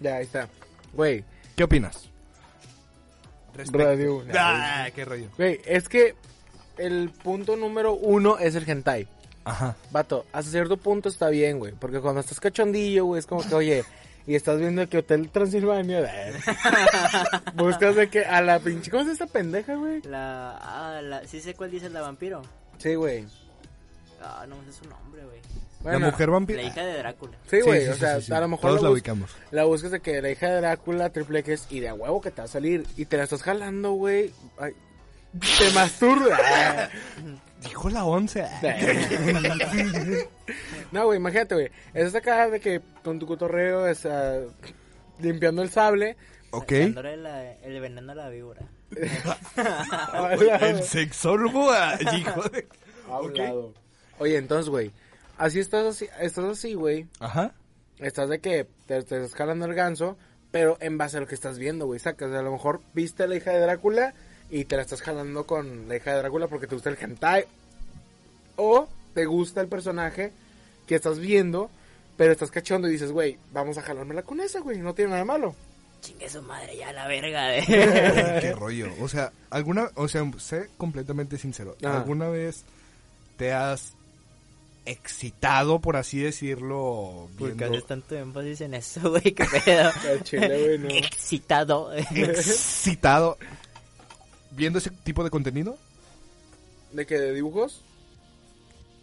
Ya, 0.00 0.16
ahí 0.16 0.24
está. 0.24 0.48
Güey, 0.92 1.24
¿Qué 1.56 1.64
opinas? 1.64 2.08
radio. 3.72 4.22
Ah, 4.34 4.86
qué 4.94 5.04
rollo. 5.04 5.28
Güey, 5.36 5.60
es 5.64 5.88
que 5.88 6.14
el 6.76 7.10
punto 7.10 7.56
número 7.56 7.92
uno 7.94 8.38
es 8.38 8.54
el 8.54 8.68
hentai. 8.68 9.08
Ajá. 9.44 9.76
Vato, 9.90 10.26
hasta 10.32 10.50
cierto 10.52 10.76
punto 10.76 11.08
está 11.08 11.28
bien, 11.30 11.58
güey. 11.58 11.72
Porque 11.72 12.00
cuando 12.00 12.20
estás 12.20 12.38
cachondillo, 12.38 13.06
güey, 13.06 13.18
es 13.18 13.26
como 13.26 13.42
que, 13.42 13.54
oye, 13.54 13.84
y 14.28 14.34
estás 14.36 14.58
viendo 14.60 14.86
que 14.88 14.98
Hotel 14.98 15.30
Transilvania. 15.30 16.00
eh, 16.28 16.34
buscas 17.54 17.96
de 17.96 18.08
que 18.08 18.24
a 18.24 18.40
la 18.42 18.60
pinche. 18.60 18.90
¿Cómo 18.90 19.02
es 19.02 19.08
esta 19.08 19.26
pendeja, 19.26 19.74
güey? 19.74 20.02
La, 20.02 20.56
ah, 20.60 21.00
la, 21.02 21.26
sí 21.26 21.40
sé 21.40 21.54
cuál 21.54 21.70
dice 21.70 21.88
la 21.90 22.02
vampiro. 22.02 22.42
Sí, 22.76 22.94
güey. 22.94 23.24
Ah, 24.22 24.44
no 24.48 24.56
sé 24.66 24.72
su 24.84 24.88
nombre, 24.88 25.24
güey. 25.24 25.40
Bueno, 25.80 26.00
la 26.00 26.06
mujer 26.10 26.30
vampira. 26.30 26.60
La 26.62 26.68
hija 26.68 26.84
de 26.84 26.98
Drácula. 26.98 27.38
Sí, 27.48 27.60
güey, 27.62 27.80
Sí, 27.80 27.86
sí, 27.86 27.90
o 27.92 27.94
sea, 27.94 28.20
sí, 28.20 28.26
sí. 28.26 28.32
a 28.34 28.40
lo 28.40 28.48
mejor 28.48 28.70
Todos 28.70 28.82
la 28.82 28.88
bus- 28.90 28.96
ubicamos. 28.98 29.30
La 29.50 29.64
buscas 29.64 29.92
de 29.92 30.00
que 30.00 30.20
la 30.20 30.30
hija 30.30 30.48
de 30.48 30.56
Drácula, 30.60 31.10
triple 31.10 31.38
X, 31.40 31.66
y 31.70 31.80
de 31.80 31.88
a 31.88 31.94
huevo 31.94 32.20
que 32.20 32.30
te 32.30 32.42
va 32.42 32.44
a 32.44 32.48
salir. 32.48 32.84
Y 32.96 33.06
te 33.06 33.16
la 33.16 33.24
estás 33.24 33.42
jalando, 33.42 33.92
güey. 33.92 34.32
Te 35.58 35.70
masturba. 35.74 36.36
Dijo 37.62 37.90
la 37.90 38.04
11. 38.04 38.44
no, 40.92 41.06
güey, 41.06 41.18
imagínate, 41.18 41.54
güey. 41.54 41.70
Estás 41.94 42.14
acá 42.16 42.48
de 42.48 42.60
que 42.60 42.80
con 43.02 43.18
tu 43.18 43.26
cotorreo, 43.26 43.86
está 43.86 44.40
limpiando 45.18 45.62
el 45.62 45.70
sable. 45.70 46.16
ok. 46.52 46.72
La- 46.96 47.52
el 47.54 47.80
veneno 47.80 48.12
a 48.12 48.14
la 48.14 48.28
víbora. 48.28 48.62
El 50.60 50.82
sexólogo, 50.82 51.70
ah, 51.70 51.98
hijo 52.16 52.42
de... 52.48 52.68
Hablado. 53.10 53.74
Oye, 54.18 54.36
entonces, 54.36 54.68
güey, 54.68 54.90
así 55.36 55.60
estás 55.60 55.86
así, 55.86 56.08
estás 56.20 56.44
así, 56.44 56.74
güey. 56.74 57.06
Ajá. 57.20 57.54
Estás 57.98 58.28
de 58.28 58.40
que 58.40 58.66
te, 58.86 59.02
te 59.02 59.16
estás 59.16 59.34
jalando 59.34 59.66
el 59.66 59.74
ganso, 59.74 60.16
pero 60.50 60.76
en 60.80 60.98
base 60.98 61.16
a 61.16 61.20
lo 61.20 61.26
que 61.26 61.34
estás 61.34 61.58
viendo, 61.58 61.86
güey, 61.86 61.98
sacas. 62.00 62.32
A 62.32 62.42
lo 62.42 62.52
mejor 62.52 62.80
viste 62.94 63.22
a 63.24 63.26
la 63.26 63.36
hija 63.36 63.50
de 63.52 63.60
Drácula 63.60 64.14
y 64.50 64.64
te 64.64 64.76
la 64.76 64.82
estás 64.82 65.02
jalando 65.02 65.46
con 65.46 65.88
la 65.88 65.96
hija 65.96 66.12
de 66.12 66.18
Drácula 66.18 66.46
porque 66.48 66.66
te 66.66 66.74
gusta 66.74 66.90
el 66.90 66.98
hentai. 67.00 67.44
O 68.56 68.88
te 69.14 69.24
gusta 69.26 69.60
el 69.60 69.68
personaje 69.68 70.32
que 70.86 70.94
estás 70.96 71.18
viendo, 71.18 71.70
pero 72.16 72.32
estás 72.32 72.50
cachondo 72.50 72.88
y 72.88 72.92
dices, 72.92 73.12
güey, 73.12 73.38
vamos 73.52 73.78
a 73.78 73.82
jalármela 73.82 74.22
con 74.22 74.40
esa, 74.40 74.60
güey, 74.60 74.78
no 74.78 74.94
tiene 74.94 75.10
nada 75.10 75.20
de 75.22 75.26
malo. 75.26 75.54
Chingue 76.00 76.28
su 76.28 76.40
madre 76.42 76.76
ya 76.76 76.92
la 76.92 77.06
verga 77.08 77.46
de... 77.48 77.60
Qué 78.40 78.52
rollo. 78.52 78.88
O 79.00 79.08
sea, 79.08 79.32
alguna, 79.50 79.90
o 79.96 80.06
sea, 80.08 80.28
sé 80.38 80.68
completamente 80.76 81.38
sincero. 81.38 81.76
Ajá. 81.82 81.98
¿Alguna 81.98 82.28
vez 82.28 82.64
te 83.36 83.52
has 83.52 83.92
excitado, 84.86 85.80
por 85.80 85.96
así 85.96 86.18
decirlo, 86.18 87.28
¿Por 87.38 87.50
qué 87.50 87.54
viendo- 87.56 87.76
haces 87.76 87.86
tanto 87.88 88.16
énfasis 88.16 88.60
en 88.62 88.74
eso, 88.74 89.10
güey? 89.10 89.22
¿Qué 89.34 89.44
pedo? 89.64 89.90
Chile, 90.22 90.64
güey, 90.64 90.78
no. 90.78 90.88
Excitado. 91.06 91.92
excitado 91.92 93.36
viendo 94.50 94.78
ese 94.78 94.90
tipo 94.90 95.24
de 95.24 95.30
contenido? 95.30 95.76
¿De 96.92 97.06
qué? 97.06 97.18
¿De 97.18 97.34
dibujos? 97.34 97.82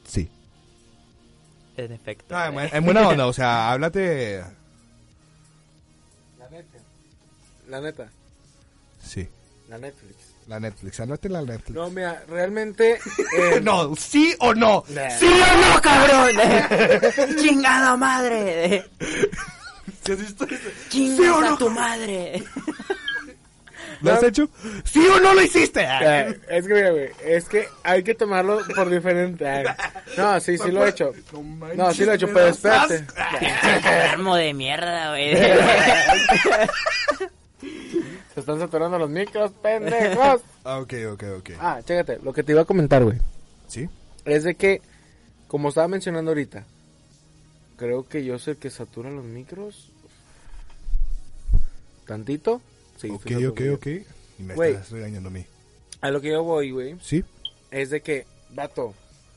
Sí. 0.07 0.29
en 1.77 1.91
efecto. 1.91 2.35
Ah, 2.35 2.47
en 2.71 2.85
buena 2.85 3.07
onda, 3.07 3.27
o 3.27 3.33
sea, 3.33 3.71
háblate. 3.71 4.43
La 6.39 6.49
neta. 6.49 6.77
La 7.67 7.81
neta. 7.81 8.09
Sí, 9.03 9.27
La 9.69 9.77
Netflix. 9.77 10.15
la 10.47 10.59
Netflix, 10.59 10.99
háblate 10.99 11.29
la 11.29 11.41
Netflix. 11.43 11.75
No, 11.75 11.89
mira, 11.91 12.23
realmente... 12.27 12.93
eh, 13.37 13.59
no, 13.61 13.95
sí 13.95 14.35
o 14.39 14.53
no. 14.55 14.83
Nah. 14.89 15.09
¡Sí 15.11 15.25
o 15.27 15.73
no, 15.73 15.81
cabrón! 15.81 16.35
¡Chingada 17.39 17.95
madre! 17.97 18.89
¿Sí 20.03 20.11
has 20.11 20.19
visto 20.19 20.43
eso? 20.45 20.69
¡Chingas 20.89 21.17
¿Sí 21.17 21.23
o 21.27 21.37
a 21.37 21.49
no? 21.51 21.57
tu 21.57 21.69
madre! 21.69 22.43
¿Lo 24.05 24.13
has 24.13 24.24
hecho? 24.24 24.50
¿Sí 24.83 25.00
o 25.05 25.19
no 25.19 25.33
lo 25.33 25.41
hiciste? 25.41 25.81
Eh, 25.83 26.39
es 26.50 26.67
que, 26.67 26.74
mira, 26.74 26.91
güey, 26.91 27.09
es 27.24 27.45
que 27.50 27.67
hay 27.83 28.03
que 28.03 28.15
tomarlo 28.15 28.59
por 28.75 28.89
diferente. 28.89 29.43
eh. 29.45 29.65
No, 30.17 30.39
sí, 30.39 30.57
sí 30.57 30.71
lo 30.71 30.85
he 30.85 30.89
hecho. 30.89 31.12
No 31.75 31.93
sí 31.93 32.05
lo 32.05 32.12
he 32.12 32.15
hecho, 32.15 32.27
pero 32.33 32.47
espérate. 32.47 33.05
Enfermo 33.41 34.35
de 34.35 34.53
mierda, 34.53 35.09
güey. 35.09 35.35
Se 38.33 38.39
están 38.41 38.59
saturando 38.59 38.97
los 39.00 39.09
micros, 39.09 39.51
pendejos. 39.62 40.41
Ah, 40.65 40.79
ok, 40.79 40.93
ok, 41.13 41.24
ok. 41.39 41.50
Ah, 41.59 41.79
chécate, 41.85 42.19
lo 42.21 42.33
que 42.33 42.43
te 42.43 42.51
iba 42.51 42.62
a 42.62 42.65
comentar, 42.65 43.01
güey, 43.03 43.17
¿Sí? 43.67 43.88
es 44.25 44.43
de 44.43 44.55
que, 44.55 44.81
como 45.47 45.69
estaba 45.69 45.88
mencionando 45.88 46.31
ahorita, 46.31 46.65
creo 47.77 48.05
que 48.07 48.25
yo 48.25 48.38
soy 48.38 48.51
el 48.53 48.57
que 48.59 48.69
satura 48.69 49.09
los 49.09 49.24
micros. 49.24 49.89
¿Tantito? 52.05 52.62
Ok, 53.12 53.31
ok, 53.50 53.62
ok. 53.74 53.88
Y 54.39 54.43
me 54.43 54.53
Güey. 54.55 54.74
estás 54.74 54.91
regañando 54.91 55.29
a 55.29 55.31
mí. 55.31 55.45
A 56.01 56.12
lo 56.12 56.21
que 56.21 56.29
yo 56.29 56.43
voy, 56.43 56.71
güey, 56.71 56.95
¿Sí? 57.01 57.24
es 57.71 57.89
de 57.89 58.01
que, 58.01 58.25
vato, 58.51 58.93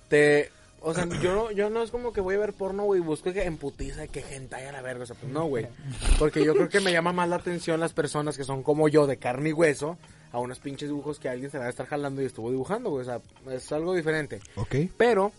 te... 0.08 0.50
O 0.80 0.94
sea, 0.94 1.06
yo 1.20 1.34
no, 1.34 1.50
yo 1.50 1.70
no 1.70 1.82
es 1.82 1.90
como 1.90 2.12
que 2.12 2.20
voy 2.20 2.36
a 2.36 2.38
ver 2.38 2.52
porno, 2.52 2.84
güey, 2.84 3.00
busco 3.00 3.32
que 3.32 3.42
emputiza 3.42 4.06
que 4.06 4.20
hentai 4.20 4.66
a 4.66 4.72
la 4.72 4.80
verga, 4.80 5.02
o 5.02 5.06
sea, 5.06 5.16
pues 5.16 5.32
no, 5.32 5.44
güey. 5.46 5.66
Porque 6.20 6.44
yo 6.44 6.54
creo 6.54 6.68
que 6.68 6.78
me 6.80 6.92
llama 6.92 7.12
más 7.12 7.28
la 7.28 7.34
atención 7.36 7.80
las 7.80 7.92
personas 7.92 8.36
que 8.36 8.44
son 8.44 8.62
como 8.62 8.88
yo, 8.88 9.08
de 9.08 9.16
carne 9.16 9.48
y 9.48 9.52
hueso, 9.52 9.98
a 10.30 10.38
unos 10.38 10.60
pinches 10.60 10.88
dibujos 10.88 11.18
que 11.18 11.28
alguien 11.28 11.50
se 11.50 11.58
va 11.58 11.66
a 11.66 11.68
estar 11.68 11.86
jalando 11.86 12.22
y 12.22 12.26
estuvo 12.26 12.50
dibujando, 12.52 12.90
güey, 12.90 13.02
o 13.02 13.04
sea, 13.04 13.20
es 13.52 13.72
algo 13.72 13.92
diferente. 13.92 14.40
Ok. 14.54 14.76
Pero, 14.96 15.32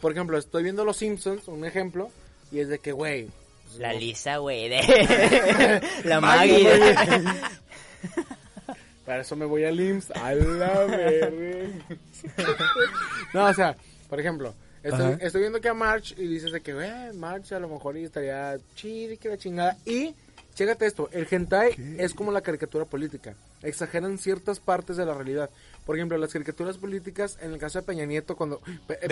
por 0.00 0.12
ejemplo, 0.12 0.38
estoy 0.38 0.62
viendo 0.62 0.84
Los 0.86 0.96
Simpsons, 0.96 1.46
un 1.48 1.66
ejemplo, 1.66 2.10
y 2.50 2.60
es 2.60 2.68
de 2.68 2.78
que, 2.78 2.92
güey... 2.92 3.28
pues, 3.70 3.80
La 3.80 3.92
no- 3.92 3.98
Lisa, 3.98 4.36
güey. 4.38 4.68
De... 4.68 5.80
La 6.04 6.20
Maggie. 6.20 6.68
Para 9.06 9.22
eso 9.22 9.34
me 9.36 9.44
voy 9.44 9.64
al 9.64 9.80
IMSS. 9.80 10.10
A 10.12 10.34
la 10.34 10.84
verga. 10.84 11.84
No, 13.34 13.46
o 13.46 13.54
sea, 13.54 13.74
por 14.08 14.20
ejemplo, 14.20 14.54
estoy, 14.82 15.40
viendo 15.40 15.60
que 15.60 15.68
a 15.68 15.74
March 15.74 16.14
y 16.16 16.26
dices 16.26 16.52
de 16.52 16.60
que, 16.60 16.72
eh, 16.72 17.12
March 17.14 17.52
a 17.52 17.58
lo 17.58 17.68
mejor 17.68 17.96
y 17.96 18.04
estaría 18.04 18.56
chido 18.76 19.12
y 19.14 19.16
que 19.16 19.28
la 19.30 19.36
chingada. 19.38 19.76
Y, 19.84 20.14
chécate 20.54 20.86
esto, 20.86 21.08
el 21.12 21.26
hentai 21.28 21.74
es 21.98 22.14
como 22.14 22.30
la 22.30 22.40
caricatura 22.40 22.84
política. 22.84 23.34
Exageran 23.62 24.16
ciertas 24.18 24.60
partes 24.60 24.96
de 24.96 25.04
la 25.04 25.14
realidad. 25.14 25.50
Por 25.84 25.96
ejemplo, 25.96 26.16
las 26.16 26.32
caricaturas 26.32 26.78
políticas, 26.78 27.36
en 27.42 27.52
el 27.52 27.58
caso 27.58 27.80
de 27.80 27.86
Peña 27.86 28.04
Nieto, 28.06 28.36
cuando... 28.36 28.60
Pe- 28.86 28.98
eh, 29.02 29.08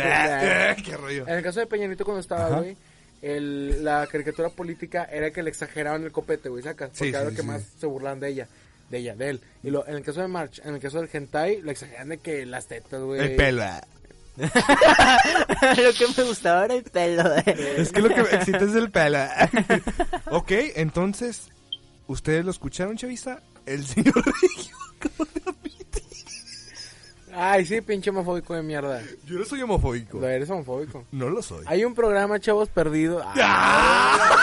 pe- 0.77 0.83
¿Qué 0.85 0.97
rollo? 0.97 1.27
en 1.27 1.35
el 1.35 1.43
caso 1.43 1.59
de 1.61 1.67
Peña 1.67 1.87
Nieto 1.87 2.05
cuando 2.05 2.21
estaba, 2.21 2.61
güey, 2.61 2.77
el- 3.23 3.85
la 3.85 4.07
caricatura 4.07 4.49
política 4.51 5.05
era 5.05 5.31
que 5.31 5.43
le 5.43 5.51
exageraban 5.51 6.05
el 6.05 6.13
copete, 6.13 6.49
güey, 6.49 6.63
sacas. 6.63 6.91
Porque 6.91 7.05
Sí, 7.05 7.09
era 7.11 7.21
sí, 7.21 7.25
lo 7.27 7.31
que 7.37 7.43
sí. 7.43 7.47
más 7.47 7.63
se 7.79 7.87
burlan 7.87 8.21
de 8.21 8.29
ella, 8.29 8.49
de 8.91 8.99
ella, 8.99 9.15
de 9.17 9.31
él. 9.31 9.41
Y 9.63 9.71
lo, 9.71 9.87
en 9.87 9.95
el 9.97 10.03
caso 10.03 10.21
de 10.21 10.29
March, 10.29 10.61
en 10.65 10.75
el 10.75 10.81
caso 10.81 11.01
del 11.01 11.09
hentai, 11.13 11.63
le 11.63 11.73
exageran 11.73 12.09
de 12.11 12.19
que 12.19 12.47
las 12.47 12.67
tetas, 12.67 13.01
güey. 13.03 13.21
El 13.21 13.37
pelo. 13.37 13.63
ah. 13.65 13.81
Lo 14.39 15.93
que 15.95 16.07
me 16.17 16.23
gustaba 16.29 16.67
era 16.67 16.75
el 16.75 16.85
pelo. 16.85 17.29
de- 17.29 17.75
Es 17.83 17.91
que 17.91 18.01
lo 18.01 18.09
que 18.09 18.23
me 18.23 18.31
excita 18.37 18.59
es 18.65 18.75
el 18.75 18.91
pelo. 18.91 19.19
ok, 20.31 20.51
entonces, 20.77 21.49
¿ustedes 22.07 22.45
lo 22.45 22.53
escucharon, 22.53 22.97
Chavisa? 22.97 23.43
El 23.67 23.85
señor 23.85 24.15
Regio. 24.43 24.77
Ay, 27.41 27.65
sí, 27.67 27.81
pinche 27.81 28.11
homofóbico 28.11 28.55
de 28.55 28.63
mierda. 28.63 29.01
Yo 29.27 29.39
no 29.39 29.45
soy 29.45 29.63
homofóbico. 29.63 30.19
Lo 30.19 30.29
eres 30.29 30.51
homofóbico. 30.51 31.05
No 31.13 31.31
lo 31.31 31.41
soy. 31.43 31.65
Hay 31.69 31.85
un 31.85 31.95
programa, 31.95 32.41
chavos, 32.41 32.69
perdido. 32.69 33.23
¡Ah! 33.25 34.37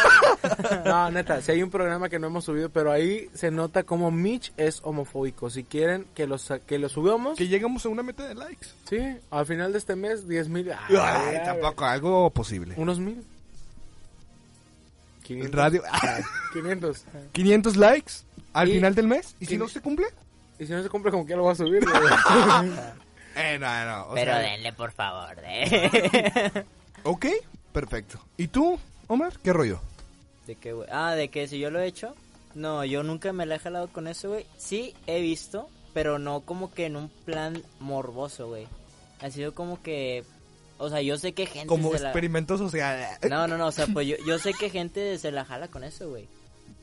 No, 0.86 1.12
neta, 1.12 1.42
si 1.42 1.52
hay 1.52 1.64
un 1.64 1.70
programa 1.72 2.08
que 2.10 2.20
no 2.20 2.28
hemos 2.28 2.46
subido, 2.46 2.70
pero 2.70 2.92
ahí 2.92 3.30
se 3.34 3.50
nota 3.52 3.84
como 3.84 4.12
Mitch 4.12 4.54
es 4.58 4.80
homofóbico. 4.84 5.50
Si 5.50 5.64
quieren 5.64 6.06
que 6.14 6.28
lo, 6.28 6.38
que 6.66 6.78
lo 6.80 6.88
subamos, 6.90 7.38
Que 7.38 7.48
llegamos 7.48 7.86
a 7.86 7.90
una 7.90 8.04
meta 8.04 8.28
de 8.28 8.36
likes. 8.36 8.68
sí, 8.90 9.00
al 9.32 9.46
final 9.46 9.72
de 9.72 9.80
este 9.80 9.96
mes, 9.96 10.28
10 10.28 10.50
mil. 10.50 10.72
Ay, 10.72 11.38
tampoco, 11.44 11.86
algo 11.86 12.30
posible. 12.30 12.76
Unos 12.78 13.00
mil. 13.00 13.24
500. 15.24 15.52
Radio. 15.56 15.84
500. 16.54 17.06
500 17.32 17.76
likes 17.78 18.14
al 18.54 18.70
Y- 18.70 18.74
final 18.74 18.94
del 18.96 19.08
mes. 19.08 19.36
¿Y 19.40 19.46
si 19.48 19.58
no 19.58 19.68
se 19.68 19.82
cumple? 19.82 20.06
Y 20.60 20.66
si 20.66 20.72
no 20.74 20.82
se 20.84 20.90
cumple, 20.90 21.12
como 21.12 21.26
que 21.26 21.36
lo 21.36 21.44
voy 21.44 21.52
a 21.54 21.56
subir. 21.56 21.84
Eh, 23.38 23.60
no, 23.60 23.86
no. 23.86 24.04
o 24.12 24.14
Pero 24.14 24.32
sea, 24.32 24.40
denle, 24.40 24.72
por 24.72 24.92
favor. 24.94 25.36
De... 25.36 26.66
Ok, 27.04 27.26
perfecto. 27.74 28.18
¿Y 28.38 28.48
tú, 28.48 28.80
Omar? 29.08 29.34
¿Qué 29.44 29.52
rollo? 29.52 29.82
¿De 30.48 30.56
qué, 30.56 30.72
güey? 30.72 30.88
Ah, 30.90 31.16
de 31.16 31.28
que 31.28 31.46
si 31.48 31.60
yo 31.60 31.70
lo 31.70 31.82
he 31.82 31.86
hecho. 31.86 32.16
No, 32.54 32.86
yo 32.86 33.04
nunca 33.04 33.34
me 33.34 33.46
la 33.46 33.56
he 33.56 33.60
jalado 33.60 33.90
con 33.90 34.08
eso, 34.08 34.30
güey. 34.30 34.46
Sí, 34.58 34.96
he 35.06 35.20
visto, 35.20 35.70
pero 35.94 36.18
no 36.18 36.40
como 36.42 36.74
que 36.74 36.86
en 36.86 36.96
un 36.96 37.10
plan 37.10 37.62
morboso, 37.82 38.48
güey. 38.48 38.68
Ha 39.22 39.30
sido 39.30 39.54
como 39.54 39.82
que... 39.82 40.24
O 40.78 40.90
sea, 40.90 41.02
yo 41.02 41.18
sé 41.18 41.34
que 41.34 41.46
gente 41.46 41.68
Como 41.68 41.92
se 41.92 42.00
la... 42.00 42.10
experimento 42.10 42.58
social. 42.58 43.06
No, 43.30 43.48
no, 43.48 43.58
no, 43.58 43.68
o 43.68 43.72
sea, 43.74 43.88
pues 43.94 44.08
yo, 44.08 44.16
yo 44.26 44.40
sé 44.40 44.54
que 44.54 44.70
gente 44.70 45.18
se 45.18 45.32
la 45.34 45.44
jala 45.44 45.68
con 45.68 45.84
eso, 45.84 46.10
güey. 46.10 46.30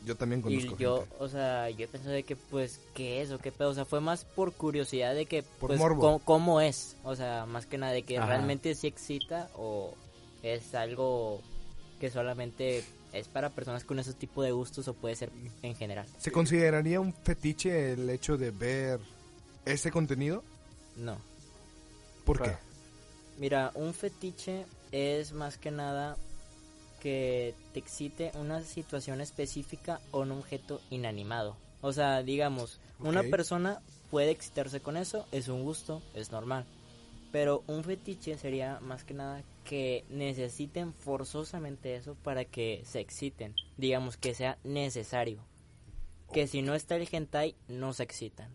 Yo 0.05 0.17
también 0.17 0.41
Y 0.41 0.43
conozco 0.43 0.77
yo, 0.79 1.01
gente. 1.01 1.17
o 1.21 1.29
sea, 1.29 1.71
yo 1.71 1.89
pensé 1.89 2.09
de 2.11 2.23
que, 2.25 2.35
pues, 2.37 2.81
¿qué 2.95 3.23
es 3.23 3.31
o 3.31 3.39
qué 3.39 3.53
pedo? 3.53 3.71
O 3.71 3.75
sea, 3.75 3.85
fue 3.85 4.01
más 4.01 4.25
por 4.25 4.53
curiosidad 4.53 5.15
de 5.15 5.27
que, 5.27 5.43
Por 5.43 5.69
pues, 5.69 5.79
morbo. 5.79 6.01
cómo, 6.01 6.19
cómo 6.19 6.61
es. 6.61 6.97
O 7.05 7.15
sea, 7.15 7.47
más 7.47 7.67
que 7.67 7.79
nada 7.79 7.93
de 7.93 8.03
que 8.03 8.19
Ajá. 8.19 8.27
realmente 8.27 8.75
sí 8.75 8.87
excita 8.89 9.49
o 9.57 9.95
es 10.43 10.75
algo 10.75 11.41
que 12.01 12.11
solamente 12.11 12.83
es 13.13 13.29
para 13.29 13.51
personas 13.51 13.85
con 13.85 13.99
ese 14.01 14.13
tipo 14.13 14.43
de 14.43 14.51
gustos 14.51 14.89
o 14.89 14.95
puede 14.95 15.15
ser 15.15 15.31
en 15.63 15.77
general. 15.77 16.07
¿Se 16.19 16.33
consideraría 16.33 16.99
un 17.01 17.13
fetiche 17.15 17.93
el 17.93 18.11
hecho 18.11 18.37
de 18.37 18.51
ver 18.51 18.99
ese 19.65 19.93
contenido? 19.93 20.43
No. 20.97 21.17
¿Por 22.25 22.39
Claro. 22.39 22.59
Mira, 23.39 23.71
un 23.75 23.95
fetiche 23.95 24.67
es 24.91 25.33
más 25.33 25.59
que 25.59 25.71
nada 25.71 26.17
que 27.03 27.57
te 27.73 27.81
excite 27.81 28.31
una 28.35 28.63
situación 28.63 29.21
específica 29.21 30.01
o 30.13 30.21
un 30.21 30.31
objeto 30.31 30.81
inanimado. 30.89 31.57
O 31.81 31.93
sea, 31.93 32.23
digamos, 32.23 32.79
una 33.01 33.25
persona 33.25 33.83
puede 34.09 34.31
excitarse 34.31 34.79
con 34.79 34.97
eso, 34.97 35.27
es 35.33 35.49
un 35.49 35.65
gusto, 35.65 36.01
es 36.15 36.31
normal. 36.31 36.65
Pero 37.33 37.65
un 37.67 37.83
fetiche 37.83 38.39
sería 38.39 38.79
más 38.81 39.03
que 39.03 39.15
nada 39.15 39.43
que 39.65 40.05
necesiten 40.11 40.95
forzosamente 40.95 41.97
eso 41.97 42.15
para 42.23 42.45
que 42.45 42.83
se 42.85 43.01
exciten. 43.01 43.57
Digamos 43.77 44.17
que 44.17 44.35
sea 44.35 44.59
necesario. 44.63 45.45
Que 46.33 46.47
si 46.47 46.63
no 46.63 46.77
está 46.77 46.95
el 46.95 47.09
hentai, 47.11 47.57
no 47.67 47.93
se 47.95 48.05
excitan. 48.05 48.49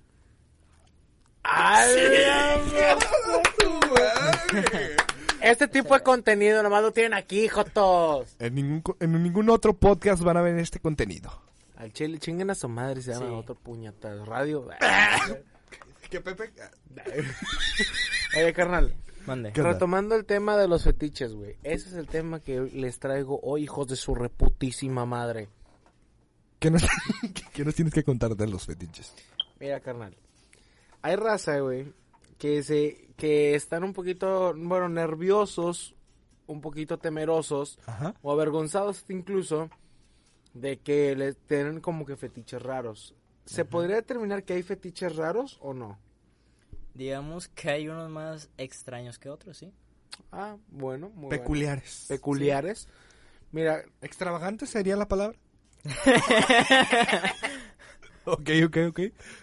Este 5.41 5.67
tipo 5.67 5.94
de 5.94 6.01
contenido 6.01 6.63
nomás 6.63 6.82
lo 6.82 6.91
tienen 6.91 7.13
aquí, 7.13 7.48
Jotos. 7.48 8.36
En 8.39 8.56
ningún, 8.56 8.84
en 9.00 9.24
ningún 9.24 9.50
otro 9.50 9.74
podcast 9.74 10.22
van 10.24 10.38
a 10.38 10.41
ver 10.41 10.58
este 10.58 10.79
contenido. 10.79 11.32
Al 11.75 11.94
chile 11.94 12.17
chinguen 12.17 12.50
a 12.50 12.56
su 12.56 12.67
madre 12.67 13.01
se 13.01 13.13
llama 13.13 13.27
Sí. 13.27 13.34
otro 13.34 13.56
puñetazo. 13.56 14.25
Radio. 14.25 14.67
¿Qué, 16.10 16.22
Pepe? 16.22 16.51
Oye, 18.38 18.53
carnal. 18.53 18.96
Mande. 19.25 19.51
Retomando 19.51 20.15
el 20.15 20.25
tema 20.25 20.58
de 20.58 20.67
los 20.67 20.84
fetiches, 20.86 21.34
güey. 21.34 21.56
Ese 21.63 21.89
es 21.89 21.96
el 21.96 22.08
tema 22.08 22.39
que 22.39 22.62
les 22.62 22.98
traigo 22.98 23.39
hoy, 23.44 23.63
hijos 23.63 23.88
de 23.88 23.98
su 23.98 24.15
reputísima 24.15 25.06
madre. 25.06 25.50
¿Qué 26.60 26.72
nos, 26.72 26.84
qué 27.53 27.65
nos 27.65 27.75
tienes 27.75 27.94
que 27.94 28.03
contar 28.03 28.36
de 28.36 28.48
los 28.48 28.65
fetiches? 28.65 29.13
Mira, 29.60 29.79
carnal. 29.82 30.15
Hay 31.01 31.15
raza, 31.17 31.60
güey, 31.60 31.91
que 32.38 32.63
se 32.63 33.08
que 33.17 33.56
están 33.56 33.84
un 33.84 33.94
poquito, 33.94 34.53
bueno, 34.55 34.90
nerviosos, 34.90 35.96
un 36.46 36.61
poquito 36.61 37.00
temerosos 37.00 37.79
Ajá. 37.85 38.14
o 38.22 38.31
avergonzados 38.31 39.03
incluso 39.09 39.70
de 40.53 40.79
que 40.79 41.16
les 41.16 41.38
tienen 41.38 41.81
como 41.81 42.05
que 42.05 42.16
fetiches 42.16 42.61
raros. 42.61 43.16
¿Se 43.46 43.66
podría 43.66 43.96
determinar 43.96 44.44
que 44.44 44.53
hay 44.53 44.64
fetiches 44.64 45.16
raros 45.16 45.57
o 45.61 45.74
no? 45.74 45.98
Digamos 46.94 47.48
que 47.48 47.70
hay 47.70 47.88
unos 47.88 48.09
más 48.09 48.50
extraños 48.57 49.20
que 49.20 49.29
otros, 49.29 49.57
¿sí? 49.57 49.72
Ah, 50.31 50.57
bueno, 50.70 51.09
muy 51.09 51.27
bueno. 51.27 51.29
Peculiares. 51.29 52.05
Peculiares. 52.07 52.88
Mira, 53.51 53.83
¿Extravagante 54.01 54.66
sería 54.66 54.98
la 54.98 55.07
palabra? 55.07 55.38
ok, 58.25 58.50
ok, 58.66 58.77
ok. 58.90 59.00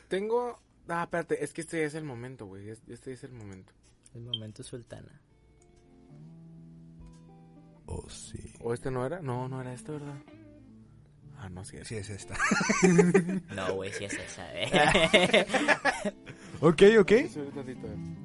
tengo... 0.08 0.60
Ah, 0.88 1.04
espérate, 1.04 1.42
es 1.42 1.52
que 1.52 1.62
este 1.62 1.84
es 1.84 1.94
el 1.94 2.04
momento, 2.04 2.46
güey. 2.46 2.68
es- 2.68 2.82
Este 2.88 3.12
es 3.12 3.24
el 3.24 3.32
momento. 3.32 3.72
El 4.14 4.22
momento 4.22 4.62
sultana. 4.62 5.20
Oh, 7.86 8.08
sí. 8.08 8.52
¿O 8.60 8.72
este 8.74 8.90
no 8.90 9.04
era? 9.04 9.20
No, 9.20 9.48
no 9.48 9.60
era 9.60 9.72
este, 9.74 9.92
¿verdad? 9.92 10.16
Ah, 11.38 11.48
no, 11.48 11.64
sí 11.64 11.76
es. 11.78 11.88
Sí, 11.88 11.96
es 11.96 12.08
esta. 12.10 12.34
No, 13.54 13.74
güey, 13.74 13.92
si 13.92 14.04
es 14.04 14.14
esa. 14.14 14.46
eh. 14.54 15.46
ok, 16.60 16.82
ok. 17.00 17.10
Sí, 17.28 17.40
eh. 17.40 18.16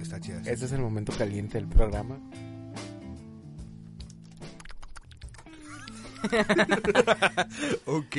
Está 0.00 0.20
chida. 0.20 0.42
sí. 0.44 0.50
Este 0.50 0.64
es 0.66 0.72
el 0.72 0.80
momento 0.80 1.12
caliente 1.16 1.58
del 1.58 1.68
programa. 1.68 2.18
Ok. 7.86 8.16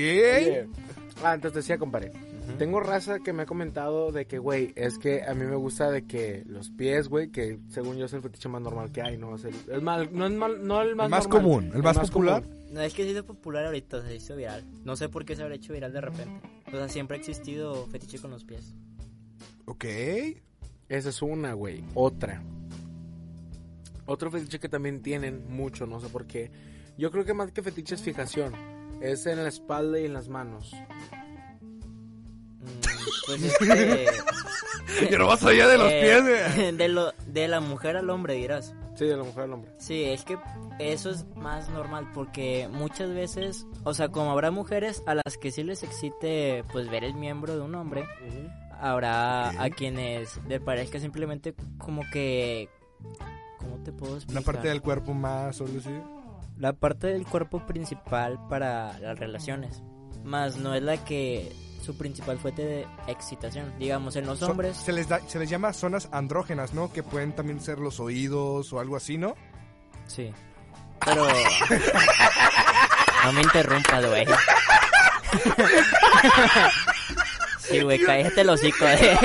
Ah, 1.23 1.33
entonces 1.33 1.55
decía, 1.65 1.77
compadre. 1.77 2.11
Tengo 2.57 2.79
raza 2.79 3.19
que 3.19 3.31
me 3.33 3.43
ha 3.43 3.45
comentado 3.45 4.11
de 4.11 4.25
que, 4.25 4.39
güey, 4.39 4.73
es 4.75 4.97
que 4.97 5.23
a 5.23 5.33
mí 5.33 5.45
me 5.45 5.55
gusta 5.55 5.91
de 5.91 6.05
que 6.05 6.43
los 6.47 6.69
pies, 6.71 7.07
güey, 7.07 7.29
que 7.29 7.59
según 7.69 7.97
yo 7.97 8.05
es 8.05 8.13
el 8.13 8.21
fetiche 8.21 8.49
más 8.49 8.61
normal 8.61 8.91
que 8.91 9.01
hay, 9.01 9.17
¿no? 9.17 9.35
Es 9.35 9.45
el, 9.45 9.53
el 9.69 9.81
mal, 9.81 10.09
no, 10.11 10.25
es 10.25 10.31
mal, 10.33 10.65
no 10.65 10.81
el 10.81 10.95
más, 10.95 11.05
El 11.05 11.11
más 11.11 11.27
normal, 11.27 11.41
común, 11.43 11.71
el 11.75 11.83
más 11.83 11.97
popular. 11.99 12.41
común. 12.43 12.57
No, 12.71 12.81
es 12.81 12.93
que 12.93 13.03
se 13.03 13.11
hizo 13.11 13.25
popular 13.25 13.65
ahorita, 13.65 14.01
se 14.01 14.15
hizo 14.15 14.35
viral. 14.35 14.63
No 14.83 14.95
sé 14.95 15.09
por 15.09 15.25
qué 15.25 15.35
se 15.35 15.43
habrá 15.43 15.55
hecho 15.55 15.73
viral 15.73 15.93
de 15.93 16.01
repente. 16.01 16.47
O 16.67 16.71
sea, 16.71 16.87
siempre 16.89 17.17
ha 17.17 17.19
existido 17.19 17.85
fetiche 17.87 18.19
con 18.19 18.31
los 18.31 18.43
pies. 18.45 18.73
Ok. 19.65 19.85
Esa 20.87 21.09
es 21.09 21.21
una, 21.21 21.53
güey. 21.53 21.83
Otra. 21.93 22.41
Otro 24.05 24.31
fetiche 24.31 24.59
que 24.59 24.69
también 24.69 25.01
tienen 25.01 25.45
mucho, 25.49 25.85
no 25.85 25.99
sé 25.99 26.09
por 26.09 26.25
qué. 26.25 26.49
Yo 26.97 27.11
creo 27.11 27.25
que 27.25 27.33
más 27.33 27.51
que 27.51 27.61
fetiche 27.61 27.95
es 27.95 28.01
fijación. 28.01 28.53
Es 29.01 29.25
en 29.25 29.43
la 29.43 29.49
espalda 29.49 29.99
y 29.99 30.05
en 30.05 30.13
las 30.13 30.27
manos. 30.29 30.73
Mm, 32.59 33.25
pues 33.27 33.43
es 33.43 33.57
que... 33.57 34.07
Yo 35.11 35.17
no 35.19 35.27
vas 35.27 35.43
allá 35.43 35.67
de 35.67 35.77
los 35.77 35.91
eh, 35.91 36.01
pies, 36.01 36.55
güey. 36.55 36.71
de, 36.77 36.87
lo, 36.89 37.13
de 37.27 37.47
la 37.47 37.59
mujer 37.59 37.95
al 37.95 38.09
hombre, 38.09 38.33
dirás. 38.35 38.73
Sí, 38.95 39.05
de 39.05 39.15
la 39.15 39.23
mujer 39.23 39.43
al 39.43 39.53
hombre. 39.53 39.71
Sí, 39.77 40.03
es 40.03 40.25
que 40.25 40.37
eso 40.79 41.09
es 41.11 41.25
más 41.35 41.69
normal 41.69 42.09
porque 42.13 42.67
muchas 42.69 43.13
veces, 43.13 43.65
o 43.83 43.93
sea, 43.93 44.09
como 44.09 44.31
habrá 44.31 44.51
mujeres 44.51 45.03
a 45.05 45.15
las 45.15 45.37
que 45.37 45.51
sí 45.51 45.63
les 45.63 45.83
excite 45.83 46.65
pues 46.71 46.89
ver 46.89 47.03
el 47.05 47.13
miembro 47.13 47.55
de 47.55 47.61
un 47.61 47.75
hombre, 47.75 48.05
habrá 48.79 49.49
a 49.61 49.69
quienes 49.69 50.39
les 50.47 50.59
parezca 50.59 50.99
simplemente 50.99 51.53
como 51.77 52.01
que 52.11 52.67
¿cómo 53.57 53.77
te 53.83 53.91
puedo 53.93 54.13
Una 54.13 54.21
explicar? 54.21 54.43
parte 54.43 54.67
del 54.67 54.81
cuerpo 54.81 55.13
más 55.13 55.61
o 55.61 55.65
algo 55.65 55.79
así. 55.79 55.91
La 56.59 56.73
parte 56.73 57.07
del 57.07 57.25
cuerpo 57.25 57.65
principal 57.65 58.37
para 58.49 58.99
las 58.99 59.17
relaciones, 59.17 59.81
más 60.23 60.57
no 60.57 60.75
es 60.75 60.83
la 60.83 60.97
que 61.03 61.51
su 61.81 61.97
principal 61.97 62.37
fuente 62.37 62.63
de 62.65 62.85
excitación, 63.07 63.73
digamos 63.79 64.15
en 64.17 64.25
los 64.27 64.39
So- 64.39 64.51
hombres. 64.51 64.75
se, 64.77 64.91
les 64.91 65.07
da, 65.07 65.19
se 65.27 65.39
les 65.39 65.49
llama 65.49 65.71
zonas 65.73 66.09
andrógenas, 66.11 66.73
¿no? 66.73 66.91
Que 66.91 67.01
pueden 67.01 67.31
también 67.33 67.59
ser 67.61 67.79
los 67.79 67.99
oídos 68.01 68.71
o 68.73 68.79
algo 68.79 68.95
así, 68.97 69.17
¿no? 69.17 69.33
Sí. 70.05 70.31
Pero 71.05 71.25
no 73.23 73.31
me 73.33 73.41
interrumpas, 73.41 74.05
güey. 74.05 74.25
Sí, 77.59 77.81
güey, 77.81 77.99
cállate 78.03 78.41
el 78.41 78.49
hocico, 78.49 78.83
eh. 78.87 79.15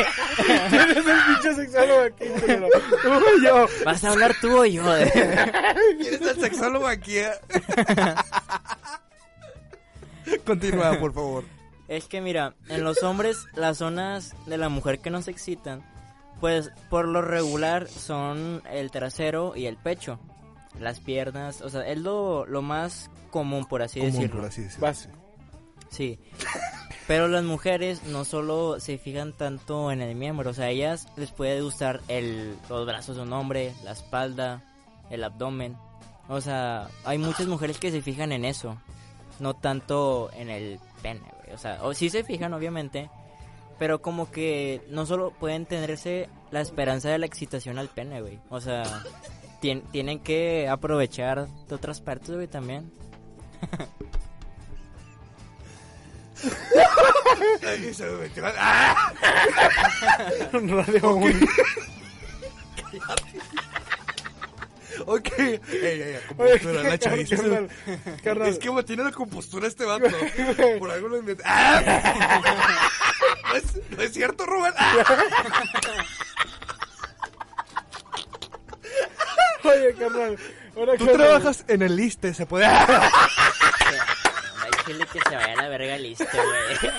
Sexólogo 1.56 2.00
aquí, 2.02 2.24
tú 3.02 3.08
yo. 3.44 3.66
¿Vas 3.84 4.04
a 4.04 4.10
hablar 4.10 4.34
tú 4.40 4.58
o 4.60 4.64
yo? 4.64 4.96
eh? 4.96 5.10
¿Quién 6.00 6.14
es 6.14 6.20
el 6.22 6.40
sexólogo 6.40 6.86
aquí? 6.86 7.18
eh? 7.18 7.30
Continúa, 10.46 10.98
por 10.98 11.12
favor. 11.12 11.44
Es 11.88 12.06
que 12.06 12.20
mira, 12.20 12.54
en 12.68 12.82
los 12.82 13.02
hombres 13.02 13.44
las 13.54 13.78
zonas 13.78 14.34
de 14.46 14.56
la 14.58 14.68
mujer 14.68 14.98
que 15.00 15.10
nos 15.10 15.28
excitan, 15.28 15.82
pues 16.40 16.70
por 16.90 17.06
lo 17.06 17.20
regular 17.22 17.88
son 17.88 18.62
el 18.70 18.90
trasero 18.90 19.54
y 19.54 19.66
el 19.66 19.76
pecho. 19.76 20.18
Las 20.80 20.98
piernas, 20.98 21.60
o 21.60 21.68
sea, 21.70 21.86
es 21.86 21.98
lo, 21.98 22.46
lo 22.46 22.60
más 22.62 23.10
común, 23.30 23.64
por 23.66 23.82
así 23.82 24.00
Común, 24.00 24.14
decirlo. 24.14 24.36
por 24.40 24.48
así 24.48 24.62
decirlo. 24.62 24.92
Sí. 25.90 26.18
Pero 27.06 27.28
las 27.28 27.44
mujeres 27.44 28.02
no 28.04 28.24
solo 28.24 28.80
se 28.80 28.96
fijan 28.96 29.32
tanto 29.34 29.92
en 29.92 30.00
el 30.00 30.14
miembro, 30.14 30.50
o 30.50 30.54
sea, 30.54 30.70
ellas 30.70 31.06
les 31.16 31.30
puede 31.30 31.60
gustar 31.60 32.00
el, 32.08 32.56
los 32.70 32.86
brazos 32.86 33.16
de 33.16 33.22
un 33.22 33.32
hombre, 33.34 33.74
la 33.84 33.92
espalda, 33.92 34.62
el 35.10 35.22
abdomen. 35.22 35.76
O 36.28 36.40
sea, 36.40 36.88
hay 37.04 37.18
muchas 37.18 37.46
mujeres 37.46 37.78
que 37.78 37.90
se 37.90 38.00
fijan 38.00 38.32
en 38.32 38.46
eso, 38.46 38.78
no 39.38 39.52
tanto 39.52 40.30
en 40.34 40.48
el 40.48 40.80
pene, 41.02 41.20
güey. 41.42 41.54
O 41.54 41.58
sea, 41.58 41.80
o 41.82 41.92
sí 41.92 42.08
se 42.08 42.24
fijan, 42.24 42.54
obviamente, 42.54 43.10
pero 43.78 44.00
como 44.00 44.30
que 44.30 44.80
no 44.88 45.04
solo 45.04 45.30
pueden 45.32 45.66
tenerse 45.66 46.30
la 46.50 46.62
esperanza 46.62 47.10
de 47.10 47.18
la 47.18 47.26
excitación 47.26 47.78
al 47.78 47.88
pene, 47.88 48.22
güey. 48.22 48.38
O 48.48 48.62
sea, 48.62 48.82
tien- 49.60 49.82
tienen 49.92 50.20
que 50.20 50.68
aprovechar 50.70 51.48
de 51.68 51.74
otras 51.74 52.00
partes, 52.00 52.30
güey, 52.34 52.46
también. 52.48 52.90
Radio 60.52 61.14
Uno. 61.14 61.46
Ok. 65.06 65.28
Ey, 65.38 65.58
ey, 65.72 66.18
compostura, 66.28 66.82
la 66.82 66.98
chaviza. 66.98 67.36
Carnal, 67.36 67.68
carnal. 68.22 68.48
Es 68.48 68.58
que 68.58 68.70
mantiene 68.70 69.02
la 69.04 69.10
compostura 69.12 69.66
este 69.66 69.84
vato. 69.84 70.06
Por 70.78 70.90
algo 70.90 71.08
lo 71.08 71.18
inventé. 71.18 71.42
¡Ah! 71.46 71.82
¿No, 73.50 73.56
es, 73.56 73.64
no 73.90 74.02
es 74.02 74.12
cierto, 74.12 74.46
Rubén? 74.46 74.72
¡Ah! 74.76 75.04
Oye, 79.64 79.94
carnal. 79.98 80.38
Ahora, 80.76 80.92
Tú 80.96 81.06
carnal. 81.06 81.26
trabajas 81.26 81.64
en 81.68 81.82
el 81.82 81.96
liste, 81.96 82.32
se 82.34 82.46
puede. 82.46 82.66
Chile 84.84 85.06
que 85.12 85.20
se 85.28 85.36
vaya 85.36 85.52
a 85.54 85.56
la 85.62 85.68
verga 85.68 85.96
listo, 85.98 86.24
güey. 86.32 86.92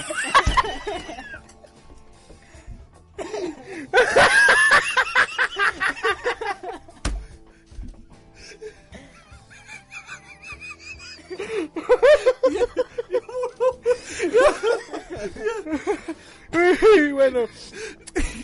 Uy, 16.98 17.12
bueno. 17.14 17.40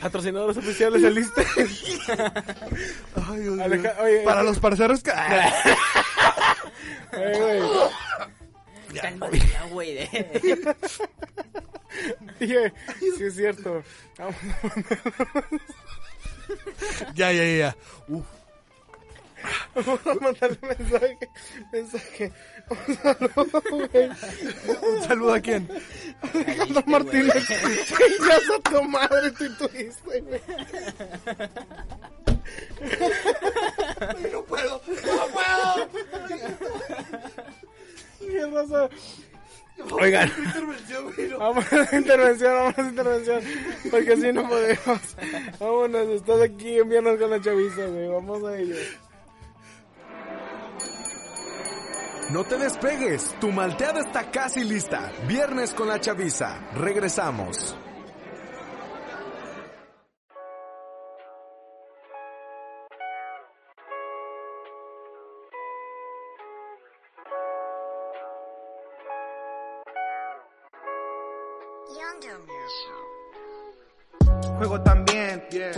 Patrocinadores 0.01 0.57
oficiales 0.57 1.01
del 1.01 1.15
liste. 1.15 1.45
Ay, 3.29 3.39
Dios 3.39 3.55
mío. 3.55 3.63
Aleja- 3.63 3.95
oye, 4.01 4.21
Para 4.25 4.43
los 4.43 4.59
parceros 4.59 5.01
que. 5.03 5.11
Eh, 7.13 7.33
güey. 7.37 7.61
Cálmate 8.99 9.39
ya, 9.39 9.65
güey. 9.67 9.93
de- 9.95 10.35
Dije, 12.39 12.73
sí 13.17 13.23
es 13.25 13.35
cierto. 13.35 13.83
Vamos 14.17 14.35
Ya, 17.15 17.31
ya, 17.31 17.43
ya. 17.45 17.75
Uf. 18.07 18.25
a 19.73 20.13
mandarle 20.21 20.57
mensaje. 20.61 21.17
Mensaje. 21.71 22.31
Un 22.69 22.95
saludo, 22.97 23.61
güey. 23.91 24.09
Un 24.09 25.03
saludo 25.07 25.33
a 25.33 25.39
quién. 25.39 25.67
Alejandro 26.33 26.83
Martínez. 26.85 27.47
Chingas 27.87 28.43
a 28.55 28.59
tu 28.69 28.83
madre, 28.83 29.31
tú 29.31 29.49
tuviste, 29.55 30.21
güey. 30.21 30.41
No 34.31 34.43
puedo, 34.43 34.81
no 34.87 35.27
puedo. 35.33 35.89
Qué 38.31 38.45
raza. 38.47 38.89
Oigan. 39.91 40.31
Intervención, 40.37 41.13
güey, 41.13 41.29
no. 41.29 41.39
Vamos 41.39 41.73
a 41.73 41.75
la 41.75 41.97
intervención, 41.97 42.53
vamos 42.53 42.77
a 42.77 42.81
la 42.81 42.89
intervención. 42.89 43.43
Porque 43.89 44.13
así 44.13 44.33
no 44.33 44.47
podemos. 44.47 44.99
Vámonos, 45.59 46.07
estás 46.09 46.41
aquí 46.41 46.77
en 46.77 46.89
Viernes 46.89 47.19
con 47.19 47.29
la 47.29 47.41
Chaviza, 47.41 47.85
güey. 47.85 48.07
Vamos 48.07 48.43
a 48.43 48.57
ello. 48.57 48.75
No 52.31 52.45
te 52.45 52.57
despegues, 52.57 53.35
tu 53.41 53.51
malteada 53.51 53.99
está 53.99 54.31
casi 54.31 54.63
lista. 54.63 55.11
Viernes 55.27 55.73
con 55.73 55.89
la 55.89 55.99
chaviza. 55.99 56.61
Regresamos. 56.75 57.75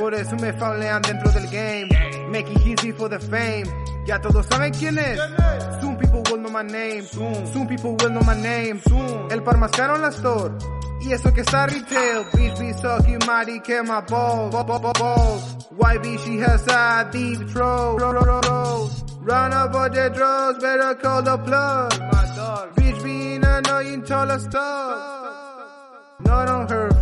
Por 0.03 0.13
eso 0.13 0.35
me 0.35 0.51
faulean 0.51 1.01
dentro 1.01 1.31
del 1.31 1.47
game. 1.49 1.87
Make 2.29 2.51
it 2.51 2.67
easy 2.67 2.91
for 2.91 3.07
the 3.07 3.19
fame. 3.19 3.63
Ya 4.05 4.19
todos 4.19 4.45
saben 4.47 4.73
quién 4.73 4.97
es. 4.97 5.17
Soon 5.79 5.95
people 5.97 6.21
will 6.29 6.41
know 6.41 6.51
my 6.51 6.61
name. 6.61 7.03
Soon 7.03 7.67
people 7.69 7.95
will 7.95 8.09
know 8.09 8.21
my 8.23 8.35
name. 8.35 8.81
El 9.31 9.41
par 9.43 9.57
más 9.57 9.71
caro 9.71 9.95
en 9.95 10.01
la 10.01 10.09
store. 10.09 10.51
Y 10.99 11.13
eso 11.13 11.31
que 11.33 11.39
está 11.41 11.67
retail. 11.67 12.25
Bitch 12.33 12.59
be 12.59 12.73
sucking 12.73 13.19
mighty 13.25 13.61
que 13.61 13.81
my 13.81 14.01
balls. 14.01 14.51
Ball, 14.51 14.65
ball, 14.65 14.79
ball, 14.79 14.93
balls. 14.99 15.67
YB 15.71 16.19
she 16.25 16.37
has 16.39 16.67
a 16.67 17.09
deep 17.09 17.47
throat. 17.47 18.01
Ro- 18.01 18.11
ro- 18.11 18.25
ro- 18.25 18.41
ro. 18.41 18.89
Run 19.21 19.53
up 19.53 19.73
on 19.73 19.91
the 19.93 20.09
drugs, 20.09 20.59
better 20.61 20.95
call 20.95 21.21
the 21.23 21.37
plug. 21.37 21.93
Bitch 22.75 23.03
being 23.05 23.41
annoying, 23.45 24.03
tell 24.03 24.29
us 24.29 24.43
stuff. 24.43 25.13
Not 26.19 26.47
on 26.49 26.67
her 26.67 26.89
face 26.91 26.92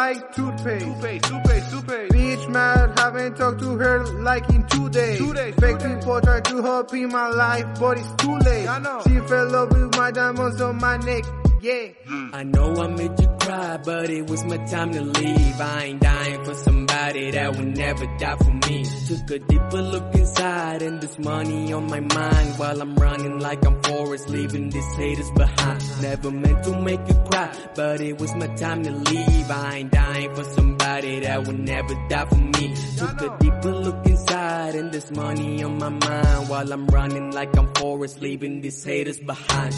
like 0.00 0.34
toothpaste. 0.34 0.84
Toothpaste, 0.86 1.24
toothpaste, 1.24 1.70
toothpaste. 1.70 2.12
Bitch 2.12 2.48
mad, 2.48 2.98
haven't 2.98 3.36
talked 3.36 3.60
to 3.60 3.70
her 3.76 3.98
like 4.28 4.48
in 4.48 4.66
two 4.66 4.88
days. 4.88 5.18
Two 5.18 5.34
days. 5.34 5.54
Fake 5.60 5.78
people 5.78 6.20
try 6.22 6.40
to 6.40 6.62
help 6.62 6.94
in 6.94 7.08
my 7.10 7.28
life, 7.28 7.66
but 7.78 7.98
it's 7.98 8.12
too 8.22 8.36
late. 8.38 8.66
I 8.66 8.78
know. 8.78 9.02
She 9.06 9.18
fell 9.28 9.46
in 9.46 9.52
love 9.52 9.70
with 9.72 9.96
my 9.96 10.10
diamonds 10.10 10.60
on 10.60 10.76
my 10.76 10.96
neck. 11.08 11.24
Yeah. 11.62 11.88
I 12.32 12.42
know 12.44 12.74
I 12.74 12.86
made 12.88 13.20
you 13.20 13.28
cry, 13.40 13.78
but 13.84 14.08
it 14.08 14.30
was 14.30 14.44
my 14.44 14.56
time 14.64 14.92
to 14.92 15.02
leave. 15.02 15.60
I 15.60 15.84
ain't 15.84 16.00
dying 16.00 16.44
for 16.44 16.54
somebody 16.54 17.30
that 17.32 17.56
would 17.56 17.76
never 17.76 18.06
die 18.16 18.36
for 18.36 18.52
me. 18.52 18.84
Took 19.08 19.30
a 19.30 19.38
deeper 19.40 19.82
look 19.82 20.14
inside, 20.14 20.82
and 20.82 21.02
there's 21.02 21.18
money 21.18 21.72
on 21.72 21.86
my 21.86 22.00
mind 22.00 22.58
while 22.58 22.80
I'm 22.80 22.94
running 22.94 23.40
like 23.40 23.66
I'm 23.66 23.82
Forrest, 23.82 24.28
leaving 24.30 24.70
these 24.70 24.94
haters 24.96 25.30
behind. 25.32 26.02
Never 26.02 26.30
meant 26.30 26.64
to 26.64 26.80
make 26.80 27.00
you 27.08 27.14
cry, 27.30 27.54
but 27.74 28.00
it 28.00 28.18
was 28.18 28.34
my 28.34 28.46
time 28.46 28.82
to 28.84 28.90
leave. 28.92 29.50
I 29.50 29.76
ain't 29.76 29.92
dying 29.92 30.34
for 30.34 30.44
somebody 30.44 30.79
that 30.98 31.46
would 31.46 31.58
never 31.58 31.94
die 32.08 32.26
for 32.26 32.36
me. 32.36 32.74
Took 32.98 33.20
a 33.22 33.36
deeper 33.38 33.72
look 33.72 34.06
inside, 34.06 34.74
and 34.74 34.92
there's 34.92 35.10
money 35.12 35.62
on 35.62 35.78
my 35.78 35.88
mind 35.88 36.48
while 36.48 36.72
I'm 36.72 36.86
running 36.88 37.30
like 37.30 37.56
I'm 37.56 37.72
Forrest, 37.74 38.20
leaving 38.20 38.60
these 38.60 38.82
haters 38.84 39.20
behind. 39.20 39.74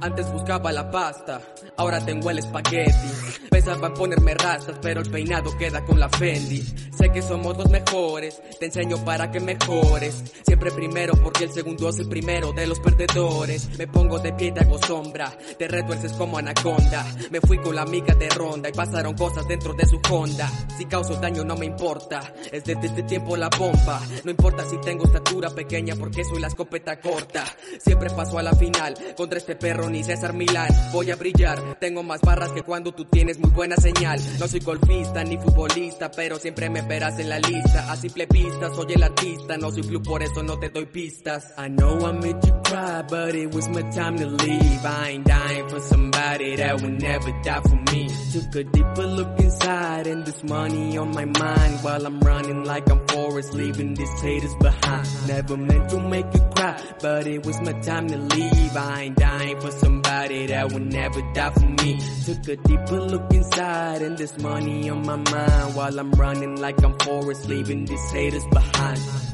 Antes 0.00 0.30
buscaba 0.30 0.70
la 0.72 0.90
pasta, 0.90 1.40
ahora 1.76 2.04
tengo 2.04 2.30
el 2.30 2.38
espagueti. 2.38 3.08
Pensaba 3.50 3.88
en 3.88 3.94
ponerme 3.94 4.34
rastas, 4.34 4.78
pero 4.80 5.00
el 5.00 5.10
peinado 5.10 5.56
queda 5.58 5.84
con 5.84 5.98
la 5.98 6.08
Fendi. 6.08 6.62
Sé 6.96 7.10
que 7.10 7.20
somos 7.22 7.56
los 7.56 7.68
mejores, 7.68 8.40
te 8.60 8.66
enseño 8.66 9.04
para 9.04 9.30
que 9.30 9.40
mejores. 9.40 10.22
Siempre 10.46 10.70
primero, 10.70 11.14
porque 11.22 11.44
el 11.44 11.52
segundo 11.52 11.88
es 11.88 11.98
el 11.98 12.08
primero 12.08 12.52
de 12.52 12.66
los 12.66 12.78
perdedores. 12.78 13.76
Me 13.76 13.88
pongo 13.88 14.18
de 14.20 14.32
pie 14.34 14.48
y 14.48 14.52
te 14.52 14.60
hago 14.60 14.78
sombra, 14.80 15.36
te 15.58 15.66
retuerces 15.66 16.12
como 16.12 16.38
anaconda. 16.38 17.04
Me 17.30 17.40
fui 17.40 17.58
con 17.58 17.74
la 17.74 17.82
amiga 17.82 18.14
de 18.14 18.28
ronda 18.28 18.68
y 18.68 18.72
pasaron 18.72 19.14
cosas 19.14 19.48
dentro 19.48 19.74
de 19.74 19.86
su 19.86 20.00
Honda. 20.10 20.47
Si 20.76 20.84
causo 20.84 21.14
daño 21.16 21.44
no 21.44 21.56
me 21.56 21.66
importa, 21.66 22.32
es 22.52 22.64
desde 22.64 22.86
este 22.86 23.02
tiempo 23.02 23.36
la 23.36 23.48
bomba. 23.48 24.00
No 24.24 24.30
importa 24.30 24.64
si 24.64 24.78
tengo 24.78 25.04
estatura 25.04 25.50
pequeña, 25.50 25.94
porque 25.96 26.24
soy 26.24 26.40
la 26.40 26.48
escopeta 26.48 27.00
corta. 27.00 27.44
Siempre 27.80 28.10
paso 28.10 28.38
a 28.38 28.42
la 28.42 28.52
final, 28.52 28.94
contra 29.16 29.38
este 29.38 29.56
perro 29.56 29.88
ni 29.90 30.04
César 30.04 30.32
Milán. 30.34 30.68
Voy 30.92 31.10
a 31.10 31.16
brillar, 31.16 31.78
tengo 31.80 32.02
más 32.02 32.20
barras 32.20 32.50
que 32.50 32.62
cuando 32.62 32.92
tú 32.92 33.04
tienes 33.06 33.38
muy 33.38 33.50
buena 33.50 33.76
señal. 33.76 34.20
No 34.38 34.46
soy 34.46 34.60
golfista 34.60 35.24
ni 35.24 35.36
futbolista, 35.36 36.10
pero 36.10 36.36
siempre 36.38 36.70
me 36.70 36.82
verás 36.82 37.18
en 37.18 37.28
la 37.28 37.38
lista. 37.38 37.90
A 37.90 37.96
simple 37.96 38.26
pista, 38.26 38.72
soy 38.74 38.92
el 38.94 39.02
artista, 39.02 39.56
no 39.56 39.70
soy 39.70 39.82
club, 39.82 40.04
por 40.04 40.22
eso 40.22 40.42
no 40.42 40.58
te 40.58 40.68
doy 40.68 40.86
pistas. 40.86 41.52
I 41.58 41.68
know 41.68 41.98
I 42.08 42.12
made 42.12 42.46
you 42.46 42.52
cry, 42.62 43.02
but 43.08 43.34
it 43.34 43.54
was 43.54 43.68
my 43.68 43.82
time 43.90 44.16
to 44.18 44.26
leave. 44.26 44.84
I 44.84 45.10
ain't 45.10 45.26
dying 45.26 45.68
for 45.68 45.80
somebody 45.80 46.56
that 46.56 46.80
would 46.80 47.02
never 47.02 47.32
die 47.42 47.60
for 47.62 47.92
me. 47.92 48.08
Took 48.32 48.56
a 48.56 48.64
deeper 48.64 49.06
look 49.06 49.40
inside, 49.40 50.06
and 50.06 50.24
money 50.44 50.96
on 50.98 51.12
my 51.12 51.24
mind 51.24 51.78
while 51.82 52.06
I'm 52.06 52.20
running 52.20 52.64
like 52.64 52.90
I'm 52.90 53.06
Forrest, 53.08 53.54
leaving 53.54 53.94
these 53.94 54.20
haters 54.20 54.54
behind. 54.56 55.08
Never 55.26 55.56
meant 55.56 55.90
to 55.90 56.00
make 56.00 56.26
you 56.34 56.40
cry, 56.54 56.80
but 57.00 57.26
it 57.26 57.44
was 57.44 57.60
my 57.60 57.72
time 57.80 58.08
to 58.08 58.16
leave. 58.16 58.76
I 58.76 59.02
ain't 59.02 59.16
dying 59.16 59.60
for 59.60 59.70
somebody 59.70 60.46
that 60.46 60.72
would 60.72 60.86
never 60.92 61.20
die 61.32 61.50
for 61.50 61.68
me. 61.84 62.00
Took 62.24 62.48
a 62.48 62.56
deeper 62.56 63.00
look 63.00 63.32
inside, 63.32 64.02
and 64.02 64.18
there's 64.18 64.38
money 64.38 64.90
on 64.90 65.06
my 65.06 65.16
mind 65.16 65.74
while 65.74 65.98
I'm 65.98 66.10
running 66.12 66.56
like 66.56 66.82
I'm 66.82 66.98
Forrest, 66.98 67.48
leaving 67.48 67.84
these 67.84 68.10
haters 68.10 68.46
behind. 68.46 69.27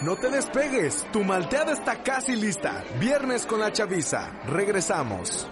No 0.00 0.14
te 0.14 0.30
despegues, 0.30 1.04
tu 1.10 1.24
malteada 1.24 1.72
está 1.72 2.04
casi 2.04 2.36
lista. 2.36 2.84
Viernes 3.00 3.44
con 3.44 3.58
la 3.58 3.72
chaviza. 3.72 4.30
Regresamos. 4.46 5.48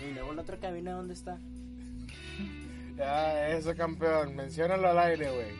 Y 0.00 0.12
luego 0.12 0.32
la 0.32 0.42
otra 0.42 0.58
cabina, 0.58 0.90
¿dónde 0.92 1.14
está? 1.14 1.38
Ya, 2.96 3.48
eso, 3.50 3.76
campeón. 3.76 4.34
Menciónalo 4.34 4.88
al 4.88 4.98
aire, 4.98 5.30
güey. 5.30 5.54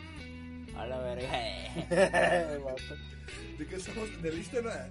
A 0.76 0.86
la 0.86 0.98
verga. 0.98 1.28
¿De 3.58 3.66
qué 3.66 3.76
estamos? 3.76 4.22
¿De 4.22 4.32
lista? 4.32 4.58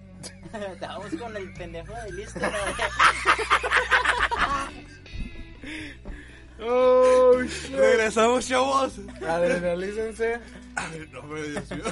Estábamos 0.71 1.13
con 1.15 1.36
el 1.36 1.52
pendejo 1.54 1.93
de 1.93 2.13
listo, 2.13 2.39
¿no? 2.39 2.48
Oh, 6.62 7.41
shit. 7.44 7.76
Regresamos, 7.76 8.48
chavos. 8.48 8.94
Adrenalícense. 9.28 10.39
Ay, 10.76 11.10
no, 11.12 11.22
pero 11.22 11.44
Dios 11.44 11.72
mío. 11.72 11.84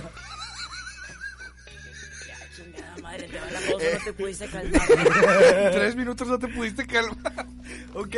Ya, 2.28 2.38
chingada 2.56 2.95
madre, 3.02 3.28
te 3.28 3.39
va 3.39 3.52
la 3.52 3.60
voz, 3.60 3.84
no 3.84 3.99
te 4.06 4.13
pudiste 4.13 4.47
calmar. 4.47 4.82
En 4.91 5.71
tres 5.71 5.95
minutos 5.95 6.28
no 6.28 6.39
te 6.39 6.47
pudiste 6.47 6.88
calmar. 6.88 7.45
Ok. 7.93 8.15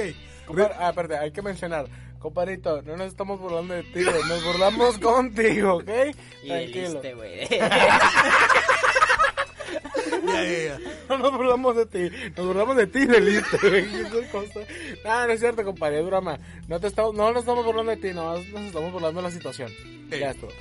Compar- 0.48 0.76
ah, 0.80 0.90
espérate, 0.90 1.18
hay 1.18 1.32
que 1.32 1.42
mencionar. 1.42 1.88
Comparito, 2.20 2.82
no 2.84 2.98
nos 2.98 3.08
estamos 3.08 3.40
burlando 3.40 3.74
de 3.76 3.84
ti, 3.84 4.04
güey. 4.04 4.24
Nos 4.28 4.44
burlamos 4.44 4.98
contigo, 5.00 5.76
¿ok? 5.78 5.90
Y 6.44 6.50
del 6.50 6.72
liste, 6.72 7.14
güey. 7.14 7.48
Ya, 10.26 10.44
ya, 10.44 10.64
ya. 10.64 10.80
No 11.10 11.18
nos 11.20 11.32
burlamos 11.34 11.76
de 11.76 11.86
ti, 11.86 12.16
nos 12.36 12.46
burlamos 12.48 12.76
de 12.78 12.88
ti 12.88 13.06
del 13.06 13.26
liste, 13.26 13.58
güey. 13.70 13.84
Eso 14.02 14.20
es 14.20 14.30
cosa. 14.30 14.60
No, 15.04 15.28
no 15.28 15.32
es 15.34 15.40
cierto, 15.40 15.64
compadre, 15.64 16.00
es 16.00 16.06
broma. 16.06 16.40
No, 16.68 16.80
te 16.80 16.88
estamos, 16.88 17.14
no 17.16 17.32
nos 17.32 17.42
estamos 17.42 17.66
burlando 17.66 17.92
de 17.92 17.98
ti, 17.98 18.14
no, 18.14 18.34
nos 18.34 18.46
estamos 18.66 18.92
burlando 18.92 19.22
de 19.22 19.28
la 19.28 19.32
situación. 19.32 19.72
Ey. 20.12 20.20
Ya 20.20 20.32
estuvo. 20.32 20.52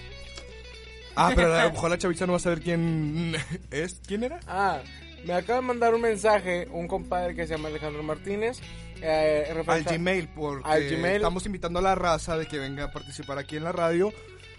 Ah, 1.16 1.32
pero 1.34 1.54
a 1.54 1.64
lo 1.64 1.70
mejor 1.72 1.90
la 1.90 1.98
chaviza 1.98 2.26
no 2.26 2.32
va 2.32 2.36
a 2.38 2.40
saber 2.40 2.60
quién 2.60 3.36
es. 3.70 4.00
¿Quién 4.06 4.24
era? 4.24 4.40
Ah, 4.46 4.80
me 5.24 5.32
acaba 5.32 5.60
de 5.60 5.66
mandar 5.66 5.94
un 5.94 6.00
mensaje 6.02 6.68
un 6.70 6.88
compadre 6.88 7.34
que 7.34 7.46
se 7.46 7.54
llama 7.54 7.68
Alejandro 7.68 8.02
Martínez. 8.02 8.60
Eh, 9.00 9.52
Al 9.66 9.82
Gmail, 9.84 10.28
porque 10.28 10.68
Al 10.68 10.88
Gmail. 10.88 11.16
estamos 11.16 11.44
invitando 11.46 11.78
a 11.78 11.82
la 11.82 11.94
raza 11.94 12.38
de 12.38 12.46
que 12.46 12.58
venga 12.58 12.84
a 12.84 12.92
participar 12.92 13.38
aquí 13.38 13.56
en 13.56 13.64
la 13.64 13.72
radio. 13.72 14.12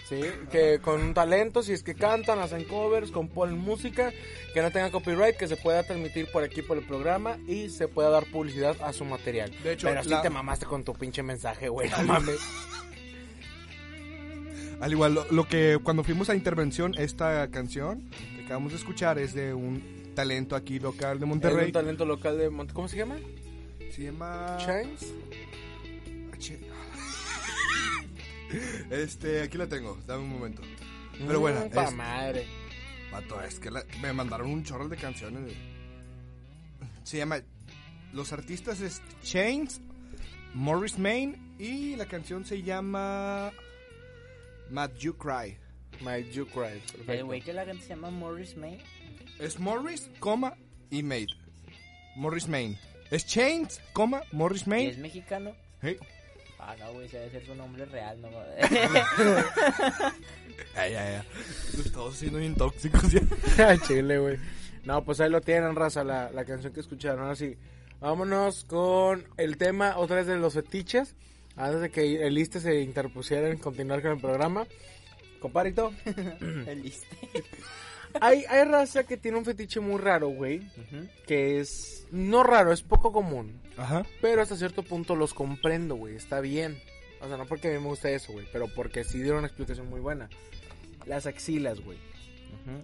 Sí, 0.08 0.22
que 0.52 0.78
con 0.80 1.02
un 1.02 1.16
talento, 1.16 1.64
si 1.64 1.74
es 1.74 1.82
que 1.82 1.96
cantan, 1.96 2.38
hacen 2.38 2.64
covers, 2.66 3.10
componen 3.10 3.58
música, 3.58 4.12
que 4.54 4.62
no 4.62 4.70
tenga 4.72 4.92
copyright, 4.92 5.36
que 5.36 5.48
se 5.48 5.58
pueda 5.58 5.82
transmitir 5.82 6.28
por 6.32 6.44
aquí 6.44 6.62
por 6.62 6.78
el 6.78 6.86
programa 6.86 7.40
y 7.48 7.70
se 7.70 7.88
pueda 7.88 8.12
dar 8.12 8.26
publicidad 8.26 8.76
a 8.84 8.94
su 8.94 9.04
material. 9.04 9.52
De 9.64 9.74
hecho, 9.74 9.88
Pero 9.88 10.04
sí 10.04 10.10
la- 10.10 10.22
te 10.22 10.30
mamaste 10.30 10.68
con 10.68 10.84
tu 10.84 10.94
pinche 10.94 11.24
mensaje, 11.24 11.70
güey, 11.70 11.90
no 11.90 12.04
mames. 12.04 12.38
Al 14.82 14.92
igual, 14.92 15.14
lo, 15.16 15.26
lo 15.32 15.48
que 15.48 15.80
cuando 15.82 16.04
fuimos 16.04 16.30
a 16.30 16.36
intervención, 16.36 16.94
esta 16.98 17.50
canción 17.50 18.10
que 18.38 18.44
acabamos 18.46 18.72
de 18.74 18.78
escuchar 18.78 19.18
es 19.18 19.34
de 19.34 19.54
un 19.54 20.12
talento 20.16 20.56
aquí 20.56 20.80
local 20.80 21.20
de 21.20 21.26
Es 21.26 21.30
Monterrey. 21.30 21.66
un 21.68 21.72
talento 21.72 22.06
local 22.06 22.38
de 22.38 22.50
Mont- 22.52 22.74
¿Cómo 22.74 22.88
se 22.88 22.98
llama? 22.98 23.16
Se 23.92 24.04
llama... 24.04 24.58
Chains. 24.60 25.14
Este, 28.92 29.42
aquí 29.42 29.58
la 29.58 29.68
tengo, 29.68 29.98
dame 30.08 30.24
un 30.24 30.30
momento. 30.30 30.62
Pero 31.26 31.40
bueno, 31.40 31.66
Mm, 31.66 31.70
pa' 31.72 31.84
es- 31.86 31.94
madre. 31.94 32.46
Vato, 33.12 33.42
es 33.42 33.60
que 33.60 33.72
la- 33.72 33.86
me 34.02 34.12
mandaron 34.14 34.50
un 34.50 34.64
chorro 34.64 34.88
de 34.90 34.98
canciones. 34.98 35.54
Se 37.04 37.18
llama. 37.18 37.42
Los 38.14 38.32
artistas 38.34 38.82
es 38.82 39.02
Chains, 39.24 39.82
Morris 40.54 40.98
Main 40.98 41.56
y 41.60 41.96
la 41.96 42.06
canción 42.08 42.46
se 42.46 42.62
llama. 42.64 43.52
Mad 44.70 44.92
You 45.00 45.16
Cry. 45.18 45.58
My 46.02 46.30
You 46.32 46.46
Cry. 46.48 46.82
El 47.08 47.24
güey 47.26 47.42
que 47.42 47.54
la 47.54 47.66
gente 47.66 47.84
se 47.84 47.90
llama 47.90 48.10
Morris 48.10 48.58
May. 48.58 48.80
Es 49.40 49.60
Morris, 49.60 50.10
coma 50.20 50.56
y 50.90 51.04
Made. 51.04 51.28
Morris 52.16 52.48
Main. 52.48 52.78
Es 53.12 53.26
Chains, 53.26 53.80
coma, 53.94 54.24
Morris 54.32 54.62
¿Y 54.62 54.64
es 54.64 54.68
Main. 54.68 55.02
mexicano? 55.02 55.56
Hey. 55.82 55.98
Ah, 56.68 56.76
no, 56.80 56.94
güey, 56.94 57.08
se 57.08 57.18
debe 57.20 57.30
ser 57.30 57.46
su 57.46 57.54
nombre 57.54 57.86
real, 57.86 58.20
no 58.20 58.30
Ya, 60.76 60.88
ya, 60.88 61.12
ya. 61.12 61.26
Lo 61.78 61.84
estamos 61.84 62.16
haciendo 62.16 62.40
bien 62.40 62.56
tóxicos 62.56 63.12
ya. 63.12 63.78
Chile, 63.88 64.18
güey. 64.18 64.38
No, 64.84 65.04
pues 65.04 65.20
ahí 65.20 65.30
lo 65.30 65.42
tienen, 65.42 65.76
raza, 65.76 66.04
la, 66.04 66.32
la 66.32 66.44
canción 66.44 66.74
que 66.74 66.80
escucharon. 66.80 67.22
Ahora 67.22 67.36
sí, 67.36 67.56
vámonos 68.00 68.66
con 68.66 69.26
el 69.38 69.58
tema 69.58 69.98
otra 69.98 70.16
vez 70.16 70.26
de 70.26 70.38
los 70.38 70.56
fetiches. 70.56 71.14
Antes 71.56 71.82
de 71.82 71.92
que 71.92 72.26
el 72.26 72.34
liste 72.34 72.60
se 72.60 72.82
interpusiera 72.82 73.48
en 73.48 73.58
continuar 73.58 74.02
con 74.02 74.12
el 74.14 74.20
programa. 74.20 74.66
Comparito, 75.40 75.94
El 76.66 76.82
liste. 76.82 77.16
Hay, 78.22 78.44
hay 78.50 78.64
raza 78.66 79.04
que 79.04 79.18
tiene 79.18 79.38
un 79.38 79.46
fetiche 79.46 79.80
muy 79.80 80.00
raro, 80.00 80.30
güey. 80.30 80.60
Ujú. 80.60 81.08
Que 81.28 81.60
es 81.60 82.08
no 82.12 82.44
raro, 82.44 82.72
es 82.72 82.82
poco 82.82 83.12
común. 83.12 83.62
Ajá. 83.78 84.06
Pero 84.22 84.42
hasta 84.42 84.56
cierto 84.56 84.84
punto 84.84 85.16
los 85.16 85.34
comprendo, 85.34 85.96
güey. 85.96 86.16
Está 86.16 86.40
bien. 86.40 86.80
O 87.22 87.28
sea, 87.28 87.38
no 87.38 87.46
porque 87.46 87.70
a 87.70 87.72
mí 87.72 87.80
me 87.80 87.88
gusta 87.88 88.10
eso, 88.10 88.32
güey. 88.34 88.48
Pero 88.52 88.68
porque 88.74 89.04
sí 89.04 89.20
dieron 89.20 89.40
una 89.40 89.48
explicación 89.48 89.90
muy 89.90 90.00
buena. 90.00 90.30
Las 91.06 91.26
axilas, 91.26 91.80
güey. 91.82 91.98
Ujú. 91.98 92.82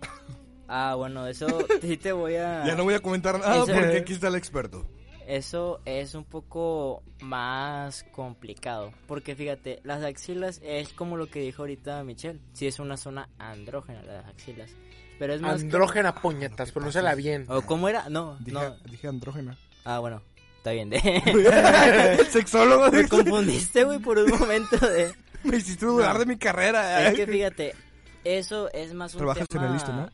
Ah, 0.68 0.96
bueno, 0.96 1.28
eso 1.28 1.48
sí 1.82 1.98
te 1.98 2.12
voy 2.12 2.36
a... 2.36 2.66
Ya 2.66 2.76
no 2.76 2.84
voy 2.84 2.94
a 2.94 3.00
comentar 3.02 3.38
nada 3.40 3.64
Eso- 3.64 3.74
porque 3.74 3.98
aquí 3.98 4.14
está 4.14 4.28
el 4.30 4.36
experto. 4.36 4.86
Eso 5.28 5.80
es 5.86 6.14
un 6.16 6.26
poco 6.26 7.04
más 7.22 8.04
complicado. 8.12 8.92
Porque 9.08 9.36
fíjate, 9.36 9.80
las 9.84 10.04
axilas 10.04 10.60
es 10.64 10.90
como 10.90 11.16
lo 11.16 11.28
que 11.28 11.40
dijo 11.42 11.62
ahorita 11.62 12.04
Michelle. 12.04 12.40
Sí 12.54 12.68
es 12.68 12.80
una 12.80 12.98
zona 12.98 13.30
andrógena 13.38 14.02
las 14.02 14.26
axilas. 14.28 14.72
Pero 15.22 15.36
es 15.36 15.42
más... 15.42 15.62
Andrógena 15.62 16.16
puñetas, 16.16 16.72
pronúnciala 16.72 17.14
bien. 17.14 17.46
¿O 17.48 17.62
cómo 17.62 17.88
era? 17.88 18.10
No, 18.10 18.38
Dije, 18.40 18.54
no. 18.54 18.76
dije 18.90 19.08
andrógena. 19.08 19.56
Ah, 19.86 20.00
bueno, 20.00 20.24
está 20.58 20.72
bien. 20.72 20.90
De... 20.90 20.98
Sexólogo. 22.32 22.90
Me 22.90 23.08
confundiste, 23.08 23.84
güey, 23.84 24.00
por 24.00 24.18
un 24.18 24.32
momento 24.32 24.78
de... 24.78 25.14
Me 25.44 25.58
hiciste 25.58 25.86
dudar 25.86 26.18
de 26.18 26.26
mi 26.26 26.38
carrera. 26.40 27.08
Es 27.08 27.14
que 27.14 27.28
fíjate, 27.28 27.76
eso 28.24 28.74
es 28.74 28.96
más 28.96 29.14
un 29.14 29.20
Trabajas 29.20 29.48
tema... 29.48 29.66
en 29.66 29.68
el 29.68 29.74
listo, 29.76 29.94
¿no? 29.94 30.10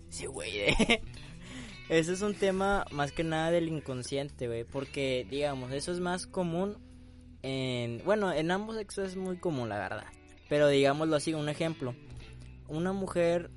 sí, 0.10 0.26
güey. 0.26 0.50
eh. 0.58 1.02
Eso 1.88 2.12
es 2.12 2.20
un 2.20 2.34
tema 2.34 2.84
más 2.90 3.10
que 3.10 3.24
nada 3.24 3.50
del 3.50 3.68
inconsciente, 3.68 4.48
güey. 4.48 4.64
Porque, 4.64 5.26
digamos, 5.30 5.72
eso 5.72 5.92
es 5.92 6.00
más 6.00 6.26
común 6.26 6.76
en... 7.40 8.02
Bueno, 8.04 8.34
en 8.34 8.50
ambos 8.50 8.76
sexos 8.76 9.08
es 9.08 9.16
muy 9.16 9.38
común, 9.38 9.70
la 9.70 9.78
verdad. 9.78 10.04
Pero 10.50 10.68
digámoslo 10.68 11.16
así, 11.16 11.32
un 11.32 11.48
ejemplo. 11.48 11.94
Una 12.66 12.92
mujer 12.92 13.50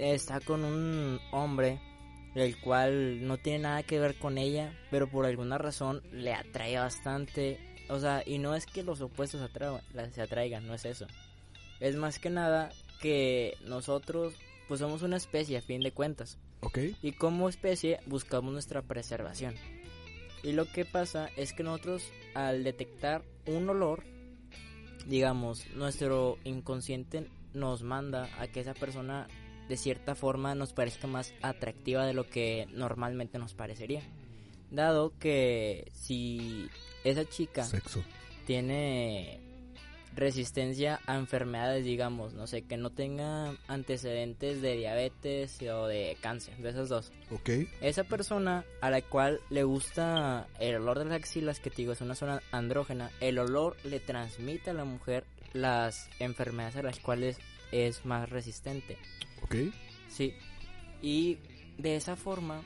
está 0.00 0.40
con 0.40 0.64
un 0.64 1.20
hombre 1.32 1.78
el 2.34 2.58
cual 2.60 3.26
no 3.26 3.38
tiene 3.38 3.60
nada 3.60 3.82
que 3.82 3.98
ver 3.98 4.14
con 4.16 4.38
ella, 4.38 4.72
pero 4.90 5.08
por 5.08 5.26
alguna 5.26 5.58
razón 5.58 6.02
le 6.12 6.32
atrae 6.32 6.76
bastante. 6.78 7.58
O 7.88 7.98
sea, 7.98 8.22
y 8.24 8.38
no 8.38 8.54
es 8.54 8.66
que 8.66 8.82
los 8.84 9.00
opuestos 9.00 9.40
atra- 9.42 9.82
la- 9.94 10.10
se 10.10 10.22
atraigan, 10.22 10.66
no 10.66 10.74
es 10.74 10.84
eso. 10.84 11.06
Es 11.80 11.96
más 11.96 12.18
que 12.20 12.30
nada 12.30 12.70
que 13.00 13.54
nosotros, 13.64 14.34
pues 14.68 14.78
somos 14.80 15.02
una 15.02 15.16
especie 15.16 15.56
a 15.58 15.62
fin 15.62 15.80
de 15.82 15.90
cuentas. 15.92 16.38
Ok. 16.60 16.78
Y 17.02 17.12
como 17.12 17.48
especie 17.48 17.98
buscamos 18.06 18.52
nuestra 18.52 18.82
preservación. 18.82 19.54
Y 20.44 20.52
lo 20.52 20.66
que 20.70 20.84
pasa 20.84 21.30
es 21.36 21.52
que 21.52 21.62
nosotros 21.64 22.04
al 22.34 22.62
detectar 22.64 23.22
un 23.46 23.68
olor, 23.68 24.04
digamos, 25.06 25.66
nuestro 25.74 26.38
inconsciente 26.44 27.26
nos 27.54 27.82
manda 27.82 28.28
a 28.38 28.46
que 28.46 28.60
esa 28.60 28.74
persona 28.74 29.26
de 29.70 29.76
cierta 29.76 30.16
forma 30.16 30.56
nos 30.56 30.72
parezca 30.72 31.06
más 31.06 31.32
atractiva 31.42 32.04
de 32.04 32.12
lo 32.12 32.28
que 32.28 32.66
normalmente 32.72 33.38
nos 33.38 33.54
parecería. 33.54 34.02
Dado 34.72 35.12
que 35.20 35.92
si 35.94 36.68
esa 37.04 37.24
chica 37.24 37.62
Sexo. 37.62 38.02
tiene 38.46 39.38
resistencia 40.16 40.98
a 41.06 41.14
enfermedades, 41.14 41.84
digamos, 41.84 42.34
no 42.34 42.48
sé, 42.48 42.62
que 42.62 42.76
no 42.76 42.90
tenga 42.90 43.54
antecedentes 43.68 44.60
de 44.60 44.74
diabetes 44.74 45.62
o 45.62 45.86
de 45.86 46.16
cáncer, 46.20 46.56
de 46.56 46.70
esas 46.70 46.88
dos. 46.88 47.12
Ok. 47.30 47.50
Esa 47.80 48.02
persona 48.02 48.64
a 48.80 48.90
la 48.90 49.02
cual 49.02 49.40
le 49.50 49.62
gusta 49.62 50.48
el 50.58 50.74
olor 50.74 50.98
de 50.98 51.04
las 51.04 51.14
axilas, 51.14 51.60
que 51.60 51.70
te 51.70 51.76
digo 51.76 51.92
es 51.92 52.00
una 52.00 52.16
zona 52.16 52.42
andrógena, 52.50 53.12
el 53.20 53.38
olor 53.38 53.76
le 53.84 54.00
transmite 54.00 54.70
a 54.70 54.74
la 54.74 54.84
mujer 54.84 55.22
las 55.52 56.08
enfermedades 56.18 56.74
a 56.74 56.82
las 56.82 56.98
cuales 56.98 57.38
es 57.72 58.04
más 58.04 58.28
resistente. 58.28 58.96
Ok. 59.42 59.56
Sí. 60.08 60.34
Y 61.02 61.38
de 61.78 61.96
esa 61.96 62.16
forma, 62.16 62.62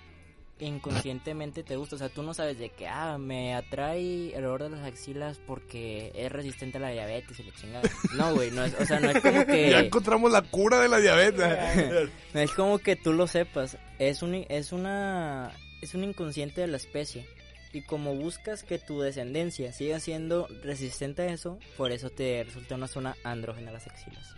inconscientemente 0.60 1.62
te 1.62 1.76
gusta. 1.76 1.96
O 1.96 1.98
sea, 1.98 2.08
tú 2.08 2.22
no 2.22 2.34
sabes 2.34 2.58
de 2.58 2.70
que, 2.70 2.86
ah, 2.86 3.18
me 3.18 3.54
atrae 3.54 4.34
el 4.34 4.44
olor 4.44 4.64
de 4.64 4.70
las 4.70 4.84
axilas 4.84 5.38
porque 5.46 6.12
es 6.14 6.30
resistente 6.30 6.78
a 6.78 6.80
la 6.80 6.90
diabetes 6.90 7.38
y 7.38 7.42
la 7.42 7.54
chingada. 7.54 7.90
No, 8.14 8.34
güey, 8.34 8.50
no 8.50 8.64
es, 8.64 8.74
o 8.74 8.84
sea, 8.84 9.00
no 9.00 9.10
es 9.10 9.20
como 9.20 9.34
Ya 9.38 9.46
que, 9.46 9.78
encontramos 9.78 10.30
la 10.30 10.42
cura 10.42 10.80
de 10.80 10.88
la 10.88 10.98
diabetes. 10.98 12.10
no 12.34 12.40
es 12.40 12.52
como 12.52 12.78
que 12.78 12.96
tú 12.96 13.12
lo 13.12 13.26
sepas. 13.26 13.78
Es 13.98 14.22
un, 14.22 14.46
es 14.48 14.72
una, 14.72 15.52
es 15.82 15.94
un 15.94 16.04
inconsciente 16.04 16.60
de 16.60 16.66
la 16.66 16.76
especie. 16.76 17.26
Y 17.72 17.82
como 17.82 18.14
buscas 18.14 18.62
que 18.62 18.78
tu 18.78 19.00
descendencia 19.00 19.72
siga 19.72 19.98
siendo 19.98 20.46
resistente 20.62 21.22
a 21.22 21.26
eso, 21.26 21.58
por 21.76 21.90
eso 21.90 22.08
te 22.08 22.44
resulta 22.44 22.76
una 22.76 22.86
zona 22.86 23.16
andrógena 23.24 23.72
las 23.72 23.88
axilas. 23.88 24.36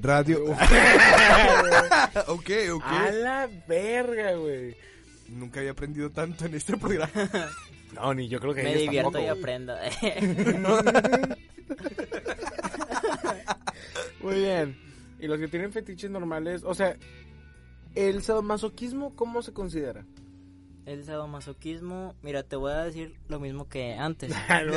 Radio. 0.00 0.44
ok, 2.26 2.50
ok. 2.72 2.82
A 2.84 3.10
la 3.12 3.48
verga, 3.66 4.32
güey. 4.34 4.76
Nunca 5.28 5.60
había 5.60 5.72
aprendido 5.72 6.10
tanto 6.10 6.44
en 6.46 6.54
este 6.54 6.76
programa. 6.76 7.10
No, 7.94 8.14
ni 8.14 8.28
yo 8.28 8.38
creo 8.40 8.54
que 8.54 8.62
Me 8.62 8.70
ellos 8.70 8.82
divierto 8.82 9.10
tampoco, 9.12 9.24
y 9.24 9.28
güey. 9.28 9.40
aprendo. 9.40 9.74
Muy 14.22 14.34
bien. 14.34 14.76
Y 15.18 15.26
los 15.26 15.38
que 15.38 15.48
tienen 15.48 15.72
fetiches 15.72 16.10
normales, 16.10 16.62
o 16.64 16.74
sea, 16.74 16.96
el 17.94 18.22
sadomasoquismo, 18.22 19.14
¿cómo 19.16 19.42
se 19.42 19.52
considera? 19.52 20.04
El 20.86 21.04
sadomasoquismo, 21.04 22.14
mira, 22.22 22.44
te 22.44 22.54
voy 22.56 22.70
a 22.72 22.84
decir 22.84 23.16
lo 23.28 23.40
mismo 23.40 23.68
que 23.68 23.94
antes. 23.94 24.30
no, 24.48 24.64
no 24.64 24.72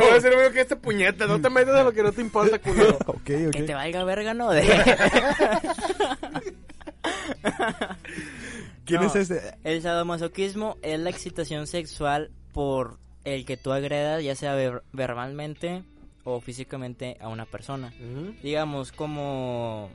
voy 0.00 0.08
a 0.10 0.14
hacer 0.16 0.32
lo 0.32 0.38
mismo 0.38 0.52
que 0.54 0.60
este 0.62 0.74
puñeta, 0.76 1.26
no 1.26 1.38
te 1.40 1.50
metas 1.50 1.78
en 1.78 1.84
lo 1.84 1.92
que 1.92 2.02
no 2.02 2.12
te 2.12 2.22
importa, 2.22 2.58
culero. 2.58 2.96
ok, 3.06 3.22
Que 3.24 3.46
ok. 3.48 3.52
te 3.66 3.74
valga 3.74 4.04
verga, 4.04 4.32
¿no? 4.32 4.50
De- 4.50 4.62
¿Quién 8.86 9.00
No, 9.00 9.06
es 9.06 9.16
este? 9.16 9.40
El 9.64 9.82
sadomasoquismo 9.82 10.76
es 10.82 10.98
la 11.00 11.10
excitación 11.10 11.66
sexual 11.66 12.30
por 12.52 12.98
el 13.24 13.44
que 13.46 13.56
tú 13.56 13.72
agredas, 13.72 14.22
ya 14.22 14.34
sea 14.34 14.54
ver- 14.54 14.82
verbalmente 14.92 15.82
o 16.24 16.40
físicamente 16.40 17.16
a 17.20 17.28
una 17.28 17.46
persona. 17.46 17.92
Digamos, 18.42 18.92
como 18.92 19.90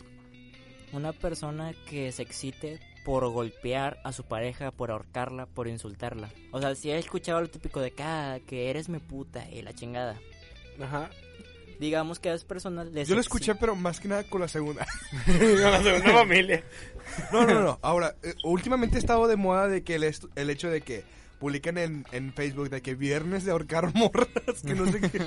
una 0.92 1.14
persona 1.14 1.74
que 1.88 2.12
se 2.12 2.24
excite 2.24 2.80
por 3.10 3.28
golpear 3.32 4.00
a 4.04 4.12
su 4.12 4.24
pareja, 4.24 4.70
por 4.70 4.92
ahorcarla, 4.92 5.48
por 5.48 5.68
insultarla. 5.68 6.30
O 6.52 6.62
sea, 6.62 6.76
si 6.76 6.92
he 6.92 7.00
escuchado 7.00 7.42
lo 7.42 7.50
típico 7.50 7.82
de 7.82 7.90
que, 7.90 8.04
ah, 8.04 8.38
que 8.46 8.70
eres 8.70 8.88
mi 8.88 9.00
puta 9.00 9.50
y 9.50 9.64
la 9.64 9.74
chingada. 9.74 10.22
Ajá. 10.80 11.10
Digamos 11.80 12.20
que 12.20 12.30
a 12.30 12.36
esas 12.36 12.46
personas 12.46 12.86
les 12.92 13.08
Yo 13.08 13.16
lo 13.16 13.22
escuché, 13.22 13.56
pero 13.56 13.76
más 13.76 14.00
que 14.00 14.10
nada 14.10 14.26
con 14.26 14.42
la 14.42 14.48
segunda. 14.48 14.86
la 15.28 15.82
segunda 15.82 16.14
familia. 16.14 16.64
No, 17.34 17.48
no, 17.48 17.64
no. 17.64 17.80
Ahora, 17.82 18.16
eh, 18.22 18.36
últimamente 18.44 18.98
ha 18.98 19.00
estado 19.00 19.28
de 19.28 19.38
moda 19.38 19.68
de 19.68 19.84
que 19.84 19.96
el, 19.96 20.04
el 20.36 20.50
hecho 20.52 20.70
de 20.70 20.82
que 20.82 21.04
publican 21.40 21.80
en, 21.80 22.06
en 22.12 22.32
Facebook 22.32 22.70
de 22.70 22.84
que 22.84 22.94
viernes 22.94 23.44
de 23.44 23.50
ahorcar 23.50 23.92
morras, 23.96 24.62
que 24.64 24.76
no 24.76 24.86
sé 24.86 25.02
qué. 25.02 25.20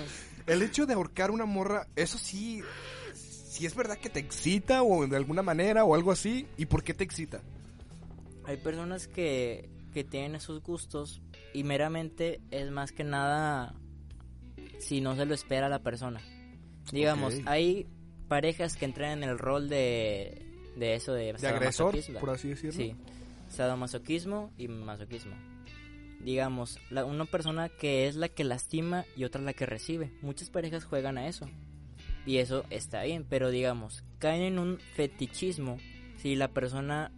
El 0.46 0.62
hecho 0.62 0.86
de 0.86 0.94
ahorcar 0.94 1.32
una 1.32 1.46
morra, 1.46 1.88
eso 1.96 2.16
sí, 2.16 2.62
sí 3.12 3.66
es 3.66 3.74
verdad 3.74 3.98
que 3.98 4.08
te 4.08 4.20
excita 4.20 4.84
o 4.84 5.04
de 5.04 5.16
alguna 5.16 5.42
manera 5.42 5.82
o 5.84 5.96
algo 5.96 6.12
así. 6.12 6.46
¿Y 6.56 6.66
por 6.66 6.84
qué 6.84 6.94
te 6.94 7.02
excita? 7.02 7.40
Hay 8.44 8.56
personas 8.56 9.06
que, 9.08 9.70
que 9.92 10.04
tienen 10.04 10.34
esos 10.34 10.62
gustos 10.62 11.22
y 11.52 11.64
meramente 11.64 12.40
es 12.50 12.70
más 12.70 12.92
que 12.92 13.04
nada 13.04 13.74
si 14.78 15.00
no 15.00 15.14
se 15.14 15.26
lo 15.26 15.34
espera 15.34 15.68
la 15.68 15.80
persona. 15.80 16.20
Digamos, 16.90 17.34
hay 17.46 17.86
parejas 18.28 18.76
que 18.76 18.84
entran 18.84 19.22
en 19.22 19.28
el 19.28 19.38
rol 19.38 19.68
de, 19.68 20.46
de 20.76 20.94
eso, 20.94 21.12
de, 21.12 21.32
De 21.32 21.48
agresor, 21.48 21.94
por 22.18 22.30
así 22.30 22.48
decirlo. 22.48 22.72
Sí, 22.72 22.96
sadomasoquismo 23.48 24.50
y 24.56 24.68
masoquismo. 24.68 25.34
Digamos, 26.20 26.78
la, 26.90 27.04
una 27.04 27.24
persona 27.24 27.68
que 27.68 28.06
es 28.06 28.16
la 28.16 28.28
que 28.28 28.44
lastima 28.44 29.04
y 29.16 29.24
otra 29.24 29.42
la 29.42 29.52
que 29.52 29.66
recibe. 29.66 30.12
Muchas 30.22 30.50
parejas 30.50 30.84
juegan 30.84 31.18
a 31.18 31.28
eso. 31.28 31.48
Y 32.24 32.38
eso 32.38 32.64
está 32.70 33.02
bien, 33.02 33.26
pero 33.28 33.50
digamos, 33.50 34.04
caen 34.18 34.42
en 34.42 34.58
un 34.58 34.78
fetichismo 34.94 35.78
si 36.16 36.36
la 36.36 36.48
persona 36.48 37.10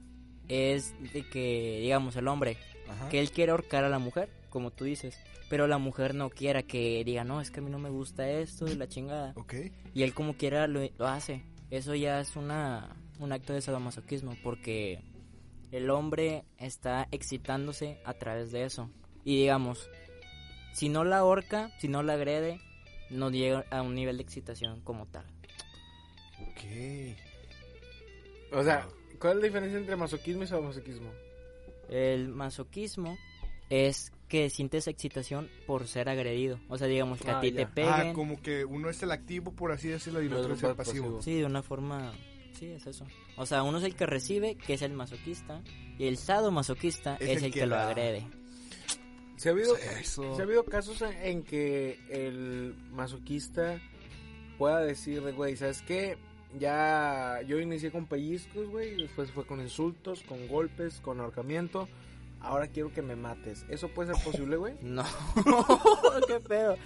es 0.48 0.94
de 1.12 1.28
que, 1.28 1.78
digamos, 1.80 2.16
el 2.16 2.28
hombre, 2.28 2.57
Ajá. 2.88 3.09
que 3.09 3.20
él 3.20 3.30
quiere 3.30 3.52
ahorcar 3.52 3.85
a 3.85 3.88
la 3.88 3.98
mujer, 3.98 4.28
como 4.50 4.70
tú 4.70 4.85
dices, 4.85 5.18
pero 5.48 5.66
la 5.66 5.78
mujer 5.78 6.14
no 6.14 6.30
quiera 6.30 6.62
que 6.62 7.02
diga, 7.04 7.24
no, 7.24 7.40
es 7.40 7.50
que 7.50 7.61
a 7.61 7.62
mí 7.62 7.70
no 7.70 7.78
me 7.78 7.90
gusta 7.90 8.28
esto 8.28 8.66
y 8.66 8.74
la 8.74 8.88
chingada. 8.88 9.33
Ok. 9.37 9.54
Y 9.94 10.02
él 10.02 10.14
como 10.14 10.37
quiera 10.37 10.66
lo, 10.66 10.80
lo 10.98 11.07
hace. 11.07 11.44
Eso 11.70 11.94
ya 11.94 12.20
es 12.20 12.37
una, 12.37 12.96
un 13.18 13.33
acto 13.33 13.52
de 13.52 13.61
sadomasoquismo 13.61 14.37
porque 14.42 15.00
el 15.72 15.90
hombre 15.90 16.44
está 16.59 17.09
excitándose 17.11 17.98
a 18.04 18.14
través 18.14 18.52
de 18.52 18.64
eso. 18.64 18.90
Y 19.24 19.37
digamos, 19.38 19.88
si 20.72 20.88
no 20.88 21.04
la 21.04 21.18
ahorca, 21.18 21.70
si 21.78 21.88
no 21.88 22.02
la 22.02 22.14
agrede, 22.14 22.61
no 23.11 23.30
llega 23.30 23.64
a 23.70 23.83
un 23.83 23.94
nivel 23.94 24.16
de 24.18 24.22
excitación 24.22 24.80
como 24.83 25.07
tal. 25.07 25.24
Ok. 26.42 27.16
O 28.52 28.62
sea, 28.62 28.87
¿cuál 29.24 29.37
es 29.38 29.40
la 29.42 29.46
diferencia 29.46 29.78
entre 29.78 29.96
masoquismo 29.96 30.42
y 30.42 30.46
sadomasoquismo? 30.46 31.10
El 31.88 32.28
masoquismo 32.28 33.16
es 33.70 34.12
que 34.28 34.50
sientes 34.50 34.87
excitación 34.88 35.48
por 35.66 35.87
ser 35.87 36.08
agredido. 36.10 36.58
O 36.68 36.76
sea, 36.76 36.87
digamos 36.88 37.20
que 37.22 37.30
a 37.30 37.38
Ah, 37.38 37.40
ti 37.40 37.52
ya. 37.52 37.56
te 37.56 37.62
Ah, 37.82 37.96
peguen. 37.98 38.14
como 38.14 38.40
que 38.42 38.64
uno 38.64 38.90
es 38.90 39.02
el 39.02 39.10
activo, 39.12 39.52
por 39.52 39.72
así 39.72 39.88
decirlo, 39.88 40.22
y 40.22 40.26
el 40.26 40.32
El 40.32 40.38
otro 40.38 40.54
es 40.54 40.62
el 40.62 40.74
pasivo. 40.74 41.04
pasivo. 41.06 41.22
Sí, 41.22 41.34
de 41.38 41.44
una 41.46 41.62
forma... 41.62 42.12
Sí, 42.58 42.66
es 42.66 42.87
eso. 42.87 43.06
O 43.37 43.46
sea, 43.46 43.62
uno 43.62 43.78
es 43.78 43.84
el 43.84 43.94
que 43.96 44.06
recibe, 44.06 44.56
que 44.56 44.74
es 44.74 44.82
el 44.82 44.92
masoquista, 44.92 45.62
y 45.98 46.06
el 46.06 46.16
sadomasoquista 46.18 47.16
Es 47.16 47.28
es, 47.30 47.38
el 47.38 47.44
el 47.44 47.52
que 47.52 47.60
que, 47.60 47.66
lo 47.66 47.76
da. 47.76 47.88
agrede. 47.88 48.26
¿Se 49.37 49.48
ha 49.48 49.52
habido, 49.52 49.76
Eso. 49.76 50.37
¿se 50.37 50.42
ha 50.42 50.44
habido 50.44 50.64
casos 50.64 51.02
en, 51.02 51.12
en 51.22 51.42
que 51.42 51.98
el 52.10 52.74
masoquista 52.92 53.80
pueda 54.58 54.80
decir, 54.80 55.22
de, 55.22 55.32
güey, 55.32 55.56
¿sabes 55.56 55.82
qué? 55.82 56.16
Ya 56.58 57.40
yo 57.46 57.58
inicié 57.58 57.90
con 57.90 58.06
pellizcos, 58.06 58.68
güey, 58.68 58.96
después 58.96 59.30
fue 59.32 59.46
con 59.46 59.60
insultos, 59.60 60.22
con 60.22 60.46
golpes, 60.48 61.00
con 61.00 61.20
ahorcamiento. 61.20 61.88
Ahora 62.40 62.68
quiero 62.68 62.92
que 62.92 63.02
me 63.02 63.16
mates. 63.16 63.64
¿Eso 63.68 63.88
puede 63.88 64.14
ser 64.14 64.22
posible, 64.24 64.56
güey? 64.56 64.74
No, 64.82 65.04
qué 66.28 66.40
pedo. 66.40 66.76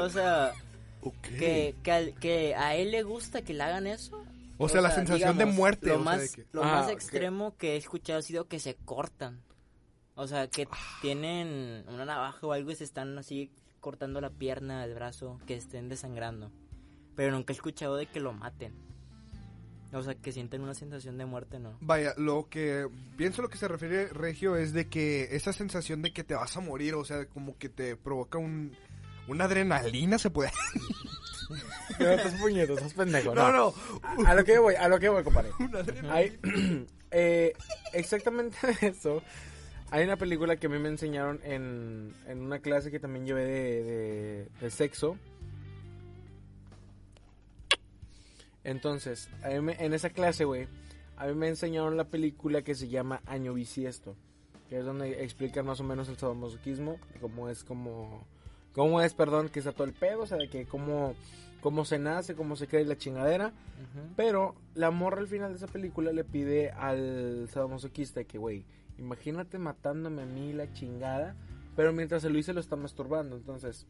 O 0.00 0.08
sea, 0.10 0.52
Ok. 1.02 1.14
que, 1.22 1.74
que, 1.82 1.90
al- 1.92 2.14
que 2.14 2.54
a 2.54 2.76
él 2.76 2.90
le 2.90 3.02
gusta 3.02 3.42
que 3.42 3.54
le 3.54 3.62
hagan 3.62 3.86
eso. 3.86 4.22
O 4.58 4.68
sea, 4.68 4.80
la 4.80 4.90
sensación 4.90 5.36
de 5.38 5.44
muerte, 5.46 5.88
Lo, 5.88 5.94
o 5.94 6.02
sea, 6.02 6.04
más, 6.04 6.34
que- 6.36 6.46
lo 6.52 6.62
Ah, 6.62 6.66
más 6.80 6.90
extremo 6.90 7.56
que 7.56 7.74
he 7.74 7.76
escuchado 7.76 8.18
ha 8.20 8.22
sido 8.22 8.46
que 8.46 8.58
se 8.60 8.74
cortan. 8.74 9.42
O 10.14 10.26
sea, 10.26 10.48
que 10.48 10.66
Ah. 10.70 10.76
tienen 11.02 11.84
una 11.88 12.04
navaja 12.04 12.46
o 12.46 12.52
algo 12.52 12.70
y 12.70 12.76
se 12.76 12.84
están 12.84 13.18
así 13.18 13.50
cortando 13.80 14.20
la 14.20 14.30
pierna, 14.30 14.84
el 14.84 14.94
brazo, 14.94 15.38
que 15.46 15.54
estén 15.56 15.88
desangrando. 15.88 16.50
Pero 17.14 17.32
nunca 17.32 17.52
he 17.52 17.56
escuchado 17.56 17.96
de 17.96 18.06
que 18.06 18.20
lo 18.20 18.32
maten. 18.32 18.74
O 19.96 20.02
sea, 20.02 20.14
que 20.14 20.30
sienten 20.32 20.60
una 20.60 20.74
sensación 20.74 21.16
de 21.18 21.26
muerte, 21.26 21.58
no. 21.58 21.76
Vaya, 21.80 22.12
lo 22.16 22.48
que 22.50 22.86
pienso 23.16 23.42
lo 23.42 23.48
que 23.48 23.58
se 23.58 23.66
refiere 23.68 24.08
Regio 24.08 24.56
es 24.56 24.72
de 24.72 24.88
que 24.88 25.28
esa 25.34 25.52
sensación 25.52 26.02
de 26.02 26.12
que 26.12 26.22
te 26.24 26.34
vas 26.34 26.56
a 26.56 26.60
morir, 26.60 26.94
o 26.94 27.04
sea, 27.04 27.26
como 27.26 27.56
que 27.58 27.68
te 27.68 27.96
provoca 27.96 28.38
un 28.38 28.76
una 29.28 29.44
adrenalina 29.44 30.18
se 30.18 30.30
puede. 30.30 30.50
No, 32.00 32.06
estás 32.10 32.34
puñeto, 32.40 32.74
estás 32.74 32.92
pendejo. 32.94 33.34
No, 33.34 33.52
no. 33.52 33.72
A, 34.02 34.30
a 34.30 34.34
lo 34.34 34.44
que 34.44 34.58
voy, 34.58 34.74
a 34.74 34.88
lo 34.88 34.98
que 34.98 35.08
voy, 35.08 35.22
compadre. 35.22 35.50
Una. 35.60 36.12
Hay, 36.12 36.38
eh, 37.12 37.52
exactamente 37.92 38.56
eso. 38.82 39.22
Hay 39.92 40.04
una 40.04 40.16
película 40.16 40.56
que 40.56 40.66
a 40.66 40.70
mí 40.70 40.78
me 40.80 40.88
enseñaron 40.88 41.40
en, 41.44 42.12
en 42.26 42.40
una 42.42 42.58
clase 42.58 42.90
que 42.90 42.98
también 42.98 43.24
llevé 43.24 43.44
de, 43.44 43.84
de- 43.84 44.48
de 44.60 44.70
sexo. 44.70 45.16
Entonces, 48.66 49.30
a 49.44 49.48
mí 49.50 49.60
me- 49.60 49.76
en 49.84 49.94
esa 49.94 50.10
clase, 50.10 50.44
güey, 50.44 50.66
a 51.16 51.26
mí 51.26 51.34
me 51.34 51.48
enseñaron 51.48 51.96
la 51.96 52.04
película 52.08 52.62
que 52.62 52.74
se 52.74 52.88
llama 52.88 53.22
Año 53.26 53.54
Bisiesto. 53.54 54.16
Que 54.68 54.80
es 54.80 54.84
donde 54.84 55.22
explican 55.22 55.64
más 55.64 55.78
o 55.78 55.84
menos 55.84 56.08
el 56.08 56.16
sadomasoquismo. 56.16 56.98
Cómo 57.20 57.48
es 57.48 57.62
como... 57.62 58.26
Cómo 58.72 59.00
es, 59.00 59.14
perdón, 59.14 59.48
que 59.48 59.60
está 59.60 59.70
todo 59.70 59.84
el 59.86 59.92
pedo. 59.92 60.22
O 60.22 60.26
sea, 60.26 60.36
de 60.36 60.50
que 60.50 60.66
cómo, 60.66 61.14
cómo 61.60 61.84
se 61.84 62.00
nace, 62.00 62.34
cómo 62.34 62.56
se 62.56 62.66
cree 62.66 62.84
la 62.84 62.98
chingadera. 62.98 63.52
Pero 64.16 64.56
la 64.74 64.90
morra 64.90 65.20
al 65.20 65.28
final 65.28 65.50
de 65.50 65.56
esa 65.58 65.68
película 65.68 66.10
le 66.10 66.24
pide 66.24 66.72
al 66.72 67.48
sadomasoquista 67.50 68.24
que, 68.24 68.36
güey, 68.38 68.64
imagínate 68.98 69.58
matándome 69.58 70.22
a 70.22 70.26
mí 70.26 70.52
la 70.52 70.72
chingada, 70.72 71.36
pero 71.76 71.92
mientras 71.92 72.24
el 72.24 72.32
Luis 72.32 72.46
se 72.46 72.52
lo 72.52 72.60
está 72.60 72.74
masturbando. 72.74 73.36
Entonces, 73.36 73.86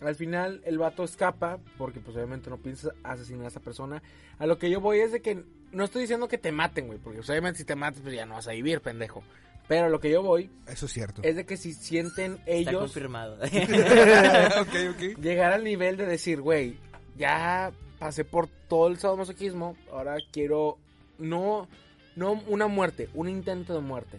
al 0.00 0.14
final 0.14 0.62
el 0.64 0.78
vato 0.78 1.04
escapa, 1.04 1.58
porque 1.76 2.00
pues 2.00 2.16
obviamente 2.16 2.50
no 2.50 2.58
piensa 2.58 2.90
asesinar 3.02 3.44
a 3.44 3.48
esa 3.48 3.60
persona. 3.60 4.02
A 4.38 4.46
lo 4.46 4.58
que 4.58 4.70
yo 4.70 4.80
voy 4.80 5.00
es 5.00 5.12
de 5.12 5.20
que 5.20 5.44
no 5.72 5.84
estoy 5.84 6.02
diciendo 6.02 6.28
que 6.28 6.38
te 6.38 6.52
maten, 6.52 6.86
güey, 6.86 6.98
porque 6.98 7.18
pues, 7.18 7.30
obviamente 7.30 7.58
si 7.58 7.64
te 7.64 7.76
matas 7.76 8.00
pues 8.02 8.14
ya 8.14 8.26
no 8.26 8.34
vas 8.34 8.48
a 8.48 8.52
vivir, 8.52 8.80
pendejo. 8.80 9.22
Pero 9.68 9.86
a 9.86 9.88
lo 9.88 10.00
que 10.00 10.10
yo 10.10 10.20
voy 10.20 10.50
Eso 10.66 10.86
es 10.86 10.92
cierto. 10.92 11.22
es 11.22 11.36
de 11.36 11.46
que 11.46 11.56
si 11.56 11.74
sienten 11.74 12.32
Está 12.44 12.50
ellos 12.50 12.80
confirmado. 12.80 13.36
ok, 14.60 14.74
ok. 14.94 15.18
llegar 15.20 15.52
al 15.52 15.62
nivel 15.62 15.96
de 15.96 16.06
decir, 16.06 16.40
güey, 16.40 16.76
ya 17.16 17.70
pasé 18.00 18.24
por 18.24 18.48
todo 18.68 18.88
el 18.88 18.98
sadomasoquismo, 18.98 19.76
ahora 19.92 20.16
quiero 20.32 20.78
no 21.18 21.68
no 22.16 22.32
una 22.48 22.66
muerte, 22.66 23.08
un 23.14 23.28
intento 23.28 23.74
de 23.74 23.80
muerte. 23.80 24.18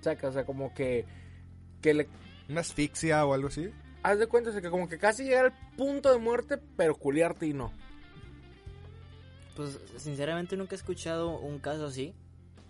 Saca, 0.00 0.28
o 0.28 0.32
sea, 0.32 0.44
como 0.44 0.74
que 0.74 1.04
que 1.80 1.94
le 1.94 2.08
Una 2.48 2.62
asfixia 2.62 3.24
o 3.24 3.34
algo 3.34 3.48
así. 3.48 3.70
Haz 4.02 4.18
de 4.18 4.26
cuenta 4.26 4.58
que 4.60 4.70
como 4.70 4.88
que 4.88 4.98
casi 4.98 5.24
llegar 5.24 5.46
al 5.46 5.52
punto 5.76 6.10
de 6.12 6.18
muerte, 6.18 6.58
pero 6.76 6.94
culiarte 6.94 7.46
y 7.46 7.52
no. 7.54 7.72
Pues 9.56 9.78
sinceramente 9.96 10.56
nunca 10.56 10.74
he 10.74 10.78
escuchado 10.78 11.38
un 11.38 11.58
caso 11.58 11.86
así. 11.86 12.14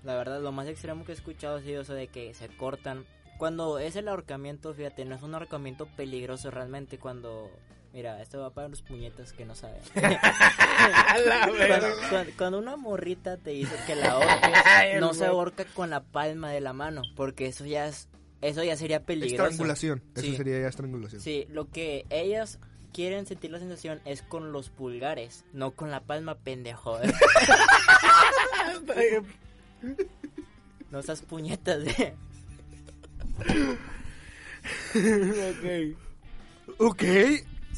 La 0.02 0.14
verdad, 0.16 0.40
lo 0.40 0.50
más 0.50 0.66
extremo 0.66 1.04
que 1.04 1.12
he 1.12 1.14
escuchado 1.14 1.56
ha 1.56 1.60
sido 1.60 1.82
eso 1.82 1.92
de 1.94 2.08
que 2.08 2.32
se 2.34 2.48
cortan 2.48 3.04
Cuando 3.38 3.78
es 3.78 3.96
el 3.96 4.08
ahorcamiento, 4.08 4.72
fíjate, 4.74 5.04
no 5.04 5.14
es 5.14 5.22
un 5.22 5.34
ahorcamiento 5.34 5.86
peligroso 5.86 6.50
realmente. 6.50 6.98
Cuando. 6.98 7.50
Mira, 7.92 8.22
esto 8.22 8.38
va 8.40 8.50
para 8.50 8.68
los 8.68 8.82
puñetas 8.82 9.32
que 9.32 9.44
no 9.44 9.54
saben. 9.54 9.80
cuando, 9.94 11.56
cuando- 11.56 12.30
cuando 12.36 12.58
una 12.58 12.76
morrita 12.76 13.36
te 13.36 13.50
dice 13.50 13.74
que 13.86 13.96
la 13.96 14.12
ahorques, 14.12 15.00
no 15.00 15.12
se 15.14 15.26
ahorca 15.26 15.64
con 15.74 15.90
la 15.90 16.00
palma 16.00 16.50
de 16.50 16.60
la 16.60 16.72
mano, 16.72 17.02
porque 17.16 17.46
eso 17.46 17.64
ya 17.66 17.86
es. 17.86 18.08
Eso 18.42 18.64
ya 18.64 18.76
sería 18.76 19.02
peligroso. 19.04 19.44
Estrangulación. 19.50 20.02
Eso 20.14 20.26
Sí. 20.26 20.36
sería 20.36 20.60
ya 20.60 20.68
estrangulación. 20.68 21.20
Sí, 21.20 21.46
lo 21.50 21.68
que 21.70 22.06
ellas 22.10 22.58
quieren 22.92 23.26
sentir 23.26 23.50
la 23.50 23.58
sensación 23.58 24.00
es 24.04 24.22
con 24.22 24.52
los 24.52 24.70
pulgares, 24.70 25.44
no 25.52 25.72
con 25.72 25.90
la 25.90 26.00
palma, 26.00 26.36
pendejo. 26.36 26.98
¿eh? 27.02 27.12
no 30.90 30.98
esas 31.00 31.22
puñetas 31.22 31.84
de... 31.84 32.14
Ok. 36.78 37.02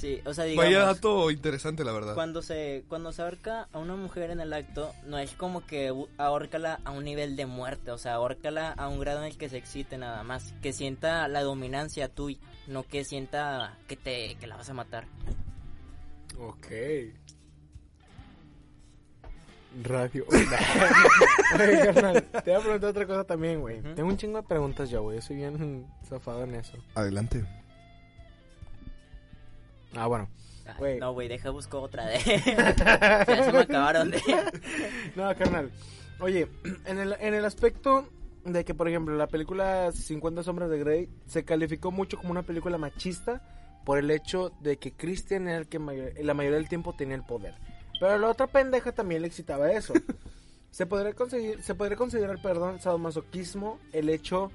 Sí, 0.03 0.21
o 0.25 0.35
sea, 0.35 0.47
digamos... 0.47 0.65
Vaya 0.65 0.85
dato 0.85 1.31
interesante, 1.31 1.85
la 1.85 1.93
verdad. 1.93 2.15
Cuando 2.15 2.43
se, 2.43 2.83
cuando 2.89 3.13
se 3.13 3.23
ahorca 3.23 3.69
a 3.73 3.79
una 3.79 3.95
mujer 3.95 4.31
en 4.31 4.41
el 4.41 4.53
acto, 4.53 4.93
no 5.07 5.17
es 5.17 5.31
como 5.31 5.65
que 5.65 5.95
ahórcala 6.19 6.81
a 6.85 6.91
un 6.91 7.05
nivel 7.05 7.37
de 7.37 7.47
muerte, 7.47 7.93
o 7.93 7.99
sea, 7.99 8.15
ahórcala 8.15 8.73
a 8.73 8.89
un 8.89 8.99
grado 8.99 9.21
en 9.21 9.27
el 9.27 9.39
que 9.39 9.49
se 9.49 9.59
excite 9.59 9.99
nada 9.99 10.25
más, 10.25 10.55
que 10.61 10.73
sienta 10.73 11.29
la 11.29 11.43
dominancia 11.43 12.09
tuya, 12.09 12.41
no 12.67 12.83
que 12.83 13.05
sienta 13.05 13.79
que 13.87 13.95
te 13.95 14.35
que 14.41 14.49
la 14.49 14.57
vas 14.57 14.69
a 14.69 14.75
matar. 14.75 15.07
Ok. 16.37 16.67
Radio. 19.85 20.27
Oye, 21.55 21.79
carnal, 21.85 22.25
te 22.25 22.51
voy 22.51 22.55
a 22.55 22.61
preguntar 22.61 22.91
otra 22.91 23.07
cosa 23.07 23.23
también, 23.23 23.61
güey. 23.61 23.81
Tengo 23.95 24.09
un 24.09 24.17
chingo 24.17 24.43
de 24.43 24.49
preguntas 24.49 24.91
ya, 24.91 24.99
güey. 24.99 25.19
Yo 25.19 25.23
soy 25.23 25.37
bien 25.37 25.87
zafado 26.09 26.43
en 26.43 26.57
eso. 26.57 26.77
Adelante. 26.97 27.62
Ah, 29.97 30.07
bueno. 30.07 30.29
Ay, 30.67 30.75
Güey. 30.79 30.99
No, 31.01 31.13
güey, 31.13 31.29
deja 31.29 31.51
busco 31.51 31.81
otra 31.81 32.07
de... 32.07 32.19
ya 32.47 33.45
se 33.45 33.53
me 33.53 33.59
acabaron 33.61 34.11
de... 34.11 34.21
No, 35.17 35.35
carnal. 35.37 35.71
Oye, 36.21 36.49
en 36.87 36.99
el, 36.99 37.17
en 37.21 37.35
el 37.35 37.45
aspecto 37.45 38.07
de 38.45 38.65
que, 38.65 38.75
por 38.75 38.89
ejemplo, 38.89 39.15
la 39.17 39.27
película 39.27 39.91
50 39.93 40.43
sombras 40.45 40.71
de 40.71 40.79
Grey 40.79 41.09
se 41.27 41.45
calificó 41.45 41.91
mucho 41.91 42.17
como 42.17 42.31
una 42.31 42.43
película 42.43 42.79
machista 42.79 43.43
por 43.85 43.99
el 43.99 44.11
hecho 44.11 44.53
de 44.61 44.77
que 44.77 44.93
Christian 44.93 45.49
era 45.49 45.59
el 45.59 45.67
que 45.69 45.79
mayor- 45.81 46.13
la 46.23 46.35
mayoría 46.35 46.59
del 46.59 46.69
tiempo 46.69 46.95
tenía 46.95 47.17
el 47.17 47.25
poder. 47.25 47.55
Pero 47.99 48.13
a 48.13 48.19
la 48.19 48.29
otra 48.29 48.47
pendeja 48.47 48.93
también 48.93 49.23
le 49.23 49.29
excitaba 49.29 49.71
eso. 49.73 49.93
se 50.71 50.87
podría 50.87 51.13
conseguir, 51.15 51.61
se 51.63 51.75
podría 51.75 51.97
considerar, 51.97 52.41
perdón, 52.41 52.81
sadomasoquismo 52.81 53.79
el 53.93 54.09
hecho 54.09 54.51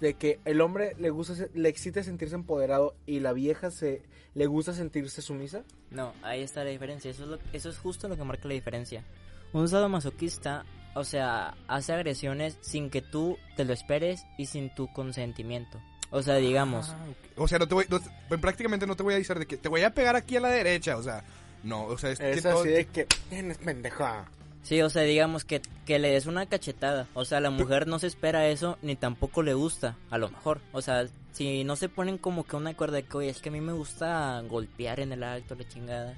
de 0.00 0.14
que 0.14 0.40
el 0.44 0.60
hombre 0.60 0.94
le 0.98 1.10
gusta 1.10 1.34
se- 1.34 1.50
le 1.54 1.68
excita 1.68 2.02
sentirse 2.02 2.34
empoderado 2.34 2.94
y 3.06 3.20
la 3.20 3.32
vieja 3.32 3.70
se 3.70 4.02
le 4.34 4.46
gusta 4.46 4.72
sentirse 4.74 5.22
sumisa. 5.22 5.62
No, 5.90 6.12
ahí 6.22 6.42
está 6.42 6.64
la 6.64 6.70
diferencia. 6.70 7.10
Eso 7.10 7.22
es, 7.24 7.28
lo- 7.30 7.38
eso 7.52 7.70
es 7.70 7.78
justo 7.78 8.08
lo 8.08 8.16
que 8.16 8.24
marca 8.24 8.48
la 8.48 8.54
diferencia. 8.54 9.04
Un 9.52 9.68
sadomasoquista, 9.68 10.64
o 10.94 11.04
sea, 11.04 11.54
hace 11.68 11.92
agresiones 11.92 12.58
sin 12.60 12.90
que 12.90 13.00
tú 13.02 13.38
te 13.56 13.64
lo 13.64 13.72
esperes 13.72 14.24
y 14.36 14.46
sin 14.46 14.74
tu 14.74 14.92
consentimiento. 14.92 15.80
O 16.10 16.22
sea, 16.22 16.36
digamos, 16.36 16.90
Ah. 16.90 17.06
O 17.36 17.48
sea, 17.48 17.58
no 17.58 17.66
te 17.68 17.74
voy, 17.74 17.86
no 17.88 17.98
te- 18.00 18.10
pues, 18.28 18.40
prácticamente 18.40 18.86
no 18.86 18.96
te 18.96 19.02
voy 19.02 19.14
a 19.14 19.16
decir 19.18 19.36
de 19.38 19.46
que 19.46 19.56
te 19.56 19.68
voy 19.68 19.82
a 19.82 19.94
pegar 19.94 20.14
aquí 20.16 20.36
a 20.36 20.40
la 20.40 20.48
derecha, 20.48 20.96
o 20.96 21.02
sea, 21.02 21.24
no, 21.64 21.84
o 21.86 21.98
sea, 21.98 22.10
es, 22.10 22.18
que 22.18 22.30
Es 22.32 22.42
todo- 22.42 22.60
así 22.60 22.68
de 22.68 22.86
que 22.86 23.06
tienes 23.30 23.58
pendeja. 23.58 24.26
Sí, 24.64 24.82
o 24.82 24.90
sea, 24.90 25.02
digamos 25.02 25.44
que, 25.44 25.62
que 25.86 26.00
le 26.00 26.10
des 26.10 26.26
una 26.26 26.46
cachetada. 26.46 27.06
O 27.14 27.24
sea, 27.24 27.40
la 27.40 27.50
mujer 27.50 27.86
no 27.86 28.00
se 28.00 28.08
espera 28.08 28.48
eso 28.48 28.76
ni 28.82 28.96
tampoco 28.96 29.42
le 29.42 29.54
gusta, 29.54 29.96
a 30.10 30.18
lo 30.18 30.28
mejor. 30.28 30.60
O 30.72 30.82
sea, 30.82 31.06
si 31.30 31.62
no 31.62 31.76
se 31.76 31.88
ponen 31.88 32.18
como 32.18 32.44
que 32.44 32.56
una 32.56 32.74
cuerda 32.74 32.96
de 32.96 33.04
que, 33.04 33.16
oye, 33.16 33.28
es 33.28 33.40
que 33.40 33.50
a 33.50 33.52
mí 33.52 33.60
me 33.60 33.72
gusta 33.72 34.42
golpear 34.48 34.98
en 34.98 35.12
el 35.12 35.22
alto, 35.22 35.54
la 35.54 35.68
chingada. 35.68 36.14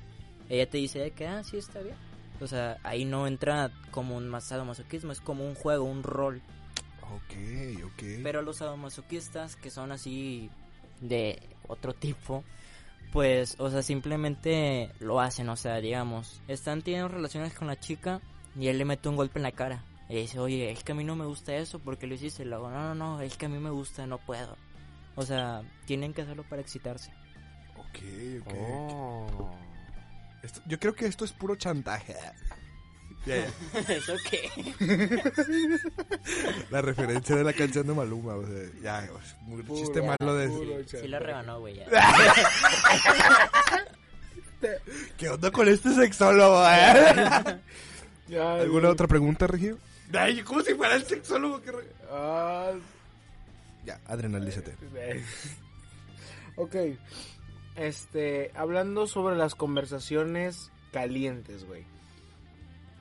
Ella 0.48 0.68
te 0.70 0.78
dice 0.78 1.00
de 1.00 1.10
que, 1.10 1.26
ah, 1.26 1.42
sí, 1.44 1.58
está 1.58 1.80
bien. 1.80 1.96
O 2.40 2.46
sea, 2.46 2.78
ahí 2.82 3.04
no 3.04 3.26
entra 3.26 3.70
como 3.90 4.16
un 4.16 4.40
sadomasoquismo, 4.40 5.12
es 5.12 5.20
como 5.20 5.46
un 5.46 5.54
juego, 5.54 5.84
un 5.84 6.02
rol. 6.02 6.42
Ok, 7.02 7.84
ok. 7.84 8.02
Pero 8.22 8.42
los 8.42 8.56
sadomasoquistas 8.58 9.56
que 9.56 9.70
son 9.70 9.92
así 9.92 10.50
de 11.00 11.40
otro 11.68 11.94
tipo, 11.94 12.44
pues, 13.12 13.56
o 13.58 13.70
sea, 13.70 13.82
simplemente 13.82 14.90
lo 15.00 15.20
hacen, 15.20 15.48
o 15.48 15.56
sea, 15.56 15.76
digamos, 15.76 16.42
están 16.48 16.82
teniendo 16.82 17.08
relaciones 17.08 17.54
con 17.54 17.68
la 17.68 17.78
chica 17.78 18.20
y 18.58 18.68
él 18.68 18.78
le 18.78 18.84
mete 18.84 19.08
un 19.08 19.16
golpe 19.16 19.38
en 19.38 19.42
la 19.44 19.52
cara. 19.52 19.84
Y 20.08 20.16
dice, 20.16 20.38
oye, 20.38 20.70
es 20.70 20.84
que 20.84 20.92
a 20.92 20.94
mí 20.94 21.02
no 21.04 21.16
me 21.16 21.26
gusta 21.26 21.54
eso, 21.56 21.78
porque 21.80 22.06
lo 22.06 22.14
hiciste? 22.14 22.44
Y 22.44 22.46
luego, 22.46 22.70
no, 22.70 22.80
no, 22.80 22.94
no, 22.94 23.20
es 23.20 23.36
que 23.36 23.46
a 23.46 23.48
mí 23.48 23.58
me 23.58 23.70
gusta, 23.70 24.06
no 24.06 24.18
puedo. 24.18 24.56
O 25.16 25.24
sea, 25.24 25.62
tienen 25.86 26.14
que 26.14 26.22
hacerlo 26.22 26.44
para 26.48 26.62
excitarse. 26.62 27.10
Ok, 27.76 27.98
ok. 28.42 28.54
Oh. 28.56 29.50
Esto- 30.42 30.60
yo 30.66 30.78
creo 30.78 30.94
que 30.94 31.06
esto 31.06 31.24
es 31.24 31.32
puro 31.32 31.56
chantaje. 31.56 32.14
Ya, 33.26 33.34
ya. 33.38 33.48
¿Eso 33.96 34.14
qué? 34.30 34.48
La 36.70 36.80
referencia 36.80 37.34
de 37.34 37.42
la 37.42 37.52
canción 37.52 37.84
de 37.84 37.92
Maluma, 37.92 38.36
o 38.36 38.46
sea, 38.46 38.62
ya, 38.80 39.08
muy 39.42 39.64
Puro, 39.64 39.80
chiste 39.80 40.00
malo 40.00 40.36
de... 40.36 40.46
puro 40.48 40.76
Sí 40.86 41.08
lo 41.08 41.18
rebanó, 41.18 41.58
güey, 41.58 41.74
ya. 41.74 41.86
¿Qué 45.18 45.28
onda 45.28 45.50
con 45.50 45.68
este 45.68 45.94
sexólogo, 45.94 46.64
eh? 46.68 47.58
Ya, 48.28 48.54
¿Alguna 48.54 48.80
güey. 48.82 48.92
otra 48.92 49.06
pregunta, 49.06 49.46
Regio? 49.46 49.78
Ay, 50.16 50.42
como 50.42 50.60
si 50.62 50.74
fuera 50.74 50.94
el 50.96 51.04
sexólogo 51.04 51.60
que... 51.62 51.72
Ah, 52.10 52.72
Ya, 53.84 54.00
adrenalízate. 54.06 54.74
ok. 56.56 56.74
Este, 57.76 58.50
hablando 58.54 59.06
sobre 59.06 59.36
las 59.36 59.54
conversaciones 59.54 60.70
calientes, 60.92 61.64
güey. 61.66 61.84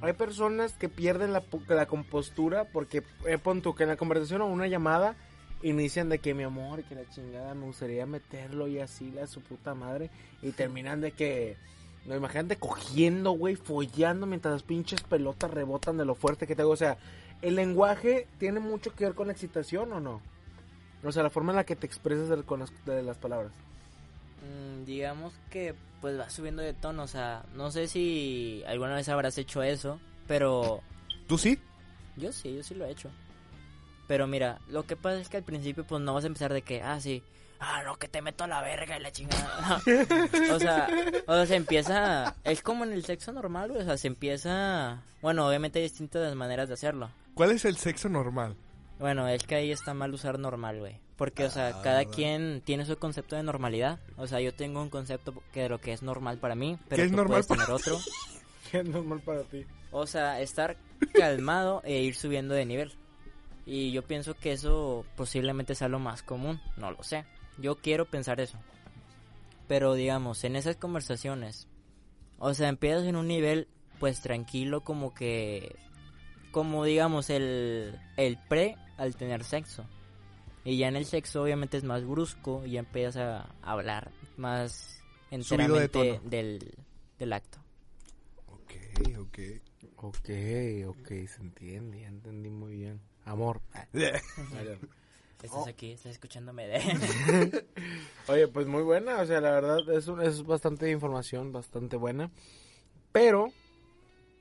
Hay 0.01 0.13
personas 0.13 0.73
que 0.73 0.89
pierden 0.89 1.31
la, 1.31 1.41
pu- 1.41 1.65
la 1.67 1.85
compostura 1.85 2.65
porque, 2.65 3.01
eh, 3.25 3.37
pon 3.37 3.61
tú, 3.61 3.73
que 3.73 3.83
en 3.83 3.89
la 3.89 3.95
conversación 3.95 4.41
o 4.41 4.47
una 4.47 4.67
llamada 4.67 5.15
inician 5.63 6.09
de 6.09 6.19
que 6.19 6.33
mi 6.33 6.43
amor, 6.43 6.83
que 6.83 6.95
la 6.95 7.09
chingada, 7.09 7.53
me 7.55 7.65
gustaría 7.65 8.05
meterlo 8.05 8.67
y 8.67 8.79
así, 8.79 9.09
la 9.11 9.25
su 9.25 9.41
puta 9.41 9.73
madre. 9.73 10.09
Y 10.41 10.51
terminan 10.51 10.99
de 11.01 11.11
que, 11.13 11.55
no, 12.05 12.15
imagínate 12.15 12.57
cogiendo, 12.57 13.31
güey, 13.31 13.55
follando 13.55 14.25
mientras 14.25 14.53
las 14.53 14.63
pinches 14.63 15.01
pelotas 15.01 15.51
rebotan 15.51 15.97
de 15.97 16.05
lo 16.05 16.15
fuerte 16.15 16.45
que 16.47 16.55
tengo. 16.55 16.69
O 16.69 16.75
sea, 16.77 16.97
¿el 17.41 17.55
lenguaje 17.55 18.27
tiene 18.39 18.59
mucho 18.59 18.93
que 18.93 19.05
ver 19.05 19.15
con 19.15 19.27
la 19.27 19.33
excitación 19.33 19.91
o 19.93 19.99
no? 19.99 20.21
O 21.03 21.11
sea, 21.11 21.23
la 21.23 21.29
forma 21.29 21.51
en 21.51 21.57
la 21.57 21.63
que 21.65 21.75
te 21.75 21.85
expresas 21.85 22.29
de- 22.29 22.43
con 22.43 22.59
las, 22.59 22.71
de 22.85 23.01
las 23.03 23.17
palabras. 23.17 23.51
Mm, 24.43 24.85
digamos 24.85 25.33
que 25.49 25.73
pues 26.01 26.19
va 26.19 26.29
subiendo 26.29 26.61
de 26.61 26.73
tono, 26.73 27.03
o 27.03 27.07
sea, 27.07 27.43
no 27.55 27.71
sé 27.71 27.87
si 27.87 28.63
alguna 28.67 28.95
vez 28.95 29.09
habrás 29.09 29.37
hecho 29.39 29.63
eso, 29.63 29.99
pero 30.27 30.81
¿Tú 31.27 31.37
sí? 31.37 31.57
yo 32.15 32.31
sí, 32.31 32.55
yo 32.55 32.61
sí 32.63 32.75
lo 32.75 32.85
he 32.85 32.91
hecho. 32.91 33.09
Pero 34.07 34.27
mira, 34.27 34.59
lo 34.67 34.83
que 34.85 34.95
pasa 34.95 35.19
es 35.19 35.29
que 35.29 35.37
al 35.37 35.43
principio 35.43 35.83
pues 35.87 35.99
no 36.01 36.13
vas 36.13 36.23
a 36.25 36.27
empezar 36.27 36.53
de 36.53 36.61
que, 36.61 36.83
ah, 36.83 36.99
sí, 36.99 37.23
ah, 37.59 37.81
no, 37.83 37.95
que 37.97 38.07
te 38.07 38.21
meto 38.21 38.43
a 38.43 38.47
la 38.47 38.61
verga 38.61 38.97
y 38.97 39.01
la 39.01 39.11
chingada. 39.11 39.81
o 40.53 40.59
sea, 40.59 40.87
o 41.27 41.33
sea, 41.35 41.45
se 41.45 41.55
empieza, 41.55 42.35
es 42.43 42.61
como 42.61 42.83
en 42.83 42.93
el 42.93 43.03
sexo 43.05 43.31
normal, 43.31 43.69
güey, 43.71 43.81
o 43.81 43.85
sea, 43.85 43.97
se 43.97 44.07
empieza, 44.07 45.01
bueno, 45.21 45.47
obviamente 45.47 45.79
hay 45.79 45.83
distintas 45.83 46.33
maneras 46.35 46.67
de 46.67 46.73
hacerlo. 46.75 47.09
¿Cuál 47.33 47.51
es 47.51 47.65
el 47.65 47.77
sexo 47.77 48.09
normal? 48.09 48.55
Bueno, 48.99 49.27
es 49.27 49.43
que 49.43 49.55
ahí 49.55 49.71
está 49.71 49.93
mal 49.93 50.13
usar 50.13 50.39
normal, 50.39 50.79
güey. 50.79 50.99
Porque, 51.17 51.45
o 51.45 51.49
sea, 51.49 51.67
Ah, 51.69 51.81
cada 51.81 51.97
¿verdad? 51.99 52.11
quien 52.13 52.61
tiene 52.65 52.85
su 52.85 52.97
concepto 52.97 53.35
de 53.35 53.43
normalidad. 53.43 53.99
O 54.17 54.27
sea, 54.27 54.41
yo 54.41 54.53
tengo 54.53 54.81
un 54.81 54.89
concepto 54.89 55.33
que 55.53 55.61
de 55.61 55.69
lo 55.69 55.79
que 55.79 55.93
es 55.93 56.01
normal 56.01 56.37
para 56.37 56.55
mí, 56.55 56.77
pero 56.89 56.97
¿Qué 57.01 57.05
es 57.05 57.11
tú 57.11 57.17
normal 57.17 57.43
puedes 57.43 57.47
para 57.47 57.61
tener 57.65 57.75
otro. 57.75 57.97
¿Qué 58.71 58.79
es 58.79 58.85
normal 58.85 59.21
para 59.21 59.43
ti? 59.43 59.65
O 59.91 60.07
sea, 60.07 60.41
estar 60.41 60.75
calmado 61.13 61.81
e 61.85 62.01
ir 62.01 62.15
subiendo 62.15 62.53
de 62.53 62.65
nivel. 62.65 62.93
Y 63.65 63.91
yo 63.91 64.01
pienso 64.03 64.33
que 64.35 64.51
eso 64.51 65.05
posiblemente 65.15 65.73
sea 65.73 65.87
lo 65.87 65.99
más 65.99 66.21
común, 66.21 66.61
no 66.77 66.91
lo 66.91 67.01
sé. 67.03 67.25
Yo 67.57 67.75
quiero 67.75 68.05
pensar 68.05 68.39
eso. 68.39 68.57
Pero 69.67 69.93
digamos, 69.93 70.43
en 70.43 70.55
esas 70.55 70.75
conversaciones, 70.75 71.67
o 72.37 72.53
sea, 72.53 72.69
empiezas 72.69 73.03
en 73.05 73.15
un 73.15 73.27
nivel 73.27 73.67
pues 73.99 74.21
tranquilo 74.21 74.81
como 74.81 75.13
que 75.13 75.75
como 76.51 76.83
digamos 76.83 77.29
el 77.29 77.97
el 78.17 78.37
pre 78.37 78.75
al 78.97 79.15
tener 79.15 79.43
sexo. 79.43 79.85
Y 80.63 80.77
ya 80.77 80.87
en 80.87 80.95
el 80.95 81.05
sexo 81.05 81.43
obviamente 81.43 81.77
es 81.77 81.83
más 81.83 82.03
brusco 82.03 82.65
y 82.65 82.71
ya 82.71 82.79
empiezas 82.79 83.17
a 83.17 83.55
hablar 83.61 84.11
más 84.35 85.03
de 85.29 85.35
enteramente 85.37 86.17
tono. 86.17 86.29
del, 86.29 86.73
del 87.19 87.33
acto. 87.33 87.59
Ok, 88.47 88.73
ok. 89.19 89.39
Ok, 89.97 90.29
ok, 90.87 91.07
se 91.07 91.41
entiende, 91.41 92.01
ya 92.01 92.07
entendí 92.07 92.49
muy 92.49 92.75
bien. 92.75 92.99
Amor. 93.23 93.61
Estás 95.43 95.63
Oh. 95.65 95.69
aquí, 95.69 95.91
estás 95.91 96.13
escuchándome 96.13 96.67
de... 96.67 96.79
Oye, 98.27 98.47
pues 98.47 98.65
muy 98.67 98.81
buena, 98.81 99.19
o 99.19 99.25
sea, 99.25 99.41
la 99.41 99.51
verdad 99.51 99.87
es, 99.91 100.07
un- 100.07 100.21
es 100.21 100.43
bastante 100.43 100.89
información, 100.89 101.51
bastante 101.51 101.97
buena. 101.97 102.31
Pero 103.11 103.49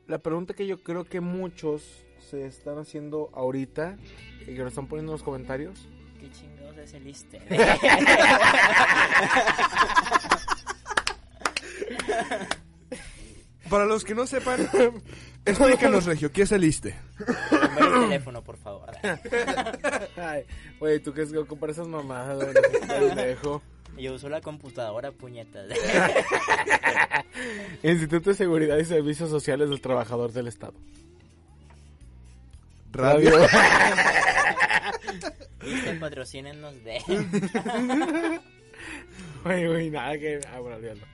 la 0.06 0.18
pregunta 0.18 0.54
que 0.54 0.66
yo 0.66 0.82
creo 0.82 1.04
que 1.04 1.20
muchos 1.20 1.82
se 2.30 2.46
están 2.46 2.78
haciendo 2.78 3.30
ahorita 3.34 3.96
y 4.42 4.46
que 4.46 4.54
lo 4.58 4.68
están 4.68 4.86
poniendo 4.86 5.12
en 5.12 5.14
los 5.14 5.22
comentarios 5.22 5.88
¿Qué 6.18 6.30
chingados 6.30 6.78
es 6.78 6.94
el 6.94 7.06
ISTE? 7.06 7.38
Para 13.74 13.86
los 13.86 14.04
que 14.04 14.14
no 14.14 14.24
sepan, 14.24 14.70
explícanos, 15.44 16.04
Regio, 16.04 16.30
¿qué 16.30 16.42
es 16.42 16.52
el 16.52 16.62
ISTE? 16.62 16.94
Número 17.50 17.90
de 17.90 18.06
teléfono, 18.06 18.44
por 18.44 18.56
favor. 18.56 18.88
Ay, 20.16 20.44
güey, 20.78 21.00
tú 21.00 21.12
que 21.12 21.22
es 21.22 21.32
que 21.32 21.44
comprar 21.44 21.72
esas 21.72 21.88
mamadas, 21.88 22.54
pendejo. 22.86 23.62
Yo 23.98 24.14
uso 24.14 24.28
la 24.28 24.40
computadora, 24.40 25.10
puñetas. 25.10 25.66
Instituto 27.82 28.30
de 28.30 28.36
Seguridad 28.36 28.78
y 28.78 28.84
Servicios 28.84 29.28
Sociales 29.28 29.68
del 29.68 29.80
Trabajador 29.80 30.30
del 30.30 30.46
Estado. 30.46 30.74
Radio. 32.92 33.32
ISTE, 35.64 35.94
patrocínenos 35.98 36.74
de... 36.84 37.00
Güey, 39.42 39.66
güey, 39.66 39.90
nada 39.90 40.16
que... 40.16 40.38
Ah, 40.54 40.60
bueno, 40.60 40.76
olvídalo. 40.76 41.13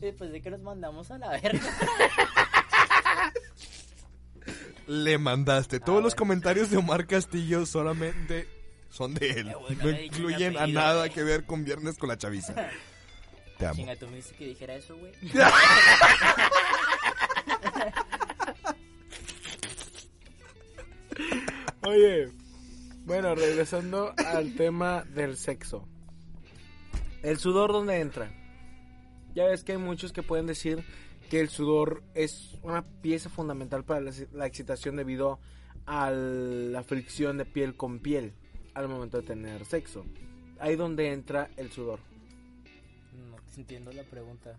Después 0.00 0.32
de 0.32 0.42
que 0.42 0.50
nos 0.50 0.60
mandamos 0.60 1.10
a 1.10 1.18
la 1.18 1.30
verga. 1.30 1.60
Le 4.86 5.18
mandaste. 5.18 5.80
Todos 5.80 6.02
los 6.02 6.14
comentarios 6.14 6.70
de 6.70 6.76
Omar 6.76 7.06
Castillo 7.06 7.64
solamente 7.66 8.46
son 8.90 9.14
de 9.14 9.30
él. 9.30 9.52
No 9.82 9.90
incluyen 9.90 10.56
a 10.58 10.66
nada 10.66 11.08
que 11.08 11.22
ver 11.22 11.44
con 11.44 11.64
Viernes 11.64 11.96
con 11.98 12.08
la 12.08 12.18
Chaviza. 12.18 12.54
Te 13.58 13.66
amo. 13.66 13.76
Chinga, 13.76 13.96
tú 13.96 14.08
me 14.08 14.20
que 14.20 14.46
dijera 14.48 14.74
eso, 14.74 14.96
güey. 14.96 15.12
Oye, 21.86 22.32
bueno, 23.04 23.34
regresando 23.34 24.14
al 24.16 24.54
tema 24.56 25.04
del 25.04 25.36
sexo. 25.36 25.86
¿El 27.22 27.38
sudor 27.38 27.72
dónde 27.72 28.00
entra? 28.00 28.30
Ya 29.34 29.46
ves 29.46 29.64
que 29.64 29.72
hay 29.72 29.78
muchos 29.78 30.12
que 30.12 30.22
pueden 30.22 30.46
decir 30.46 30.84
que 31.28 31.40
el 31.40 31.48
sudor 31.48 32.02
es 32.14 32.58
una 32.62 32.82
pieza 32.82 33.28
fundamental 33.28 33.84
para 33.84 34.00
la, 34.00 34.12
la 34.32 34.46
excitación 34.46 34.96
debido 34.96 35.40
a 35.86 36.10
la 36.10 36.82
fricción 36.82 37.36
de 37.36 37.44
piel 37.44 37.76
con 37.76 37.98
piel 37.98 38.34
al 38.74 38.88
momento 38.88 39.20
de 39.20 39.26
tener 39.26 39.64
sexo. 39.64 40.04
Ahí 40.58 40.76
donde 40.76 41.12
entra 41.12 41.50
el 41.56 41.70
sudor. 41.70 42.00
No 43.28 43.36
entiendo 43.56 43.92
la 43.92 44.04
pregunta. 44.04 44.58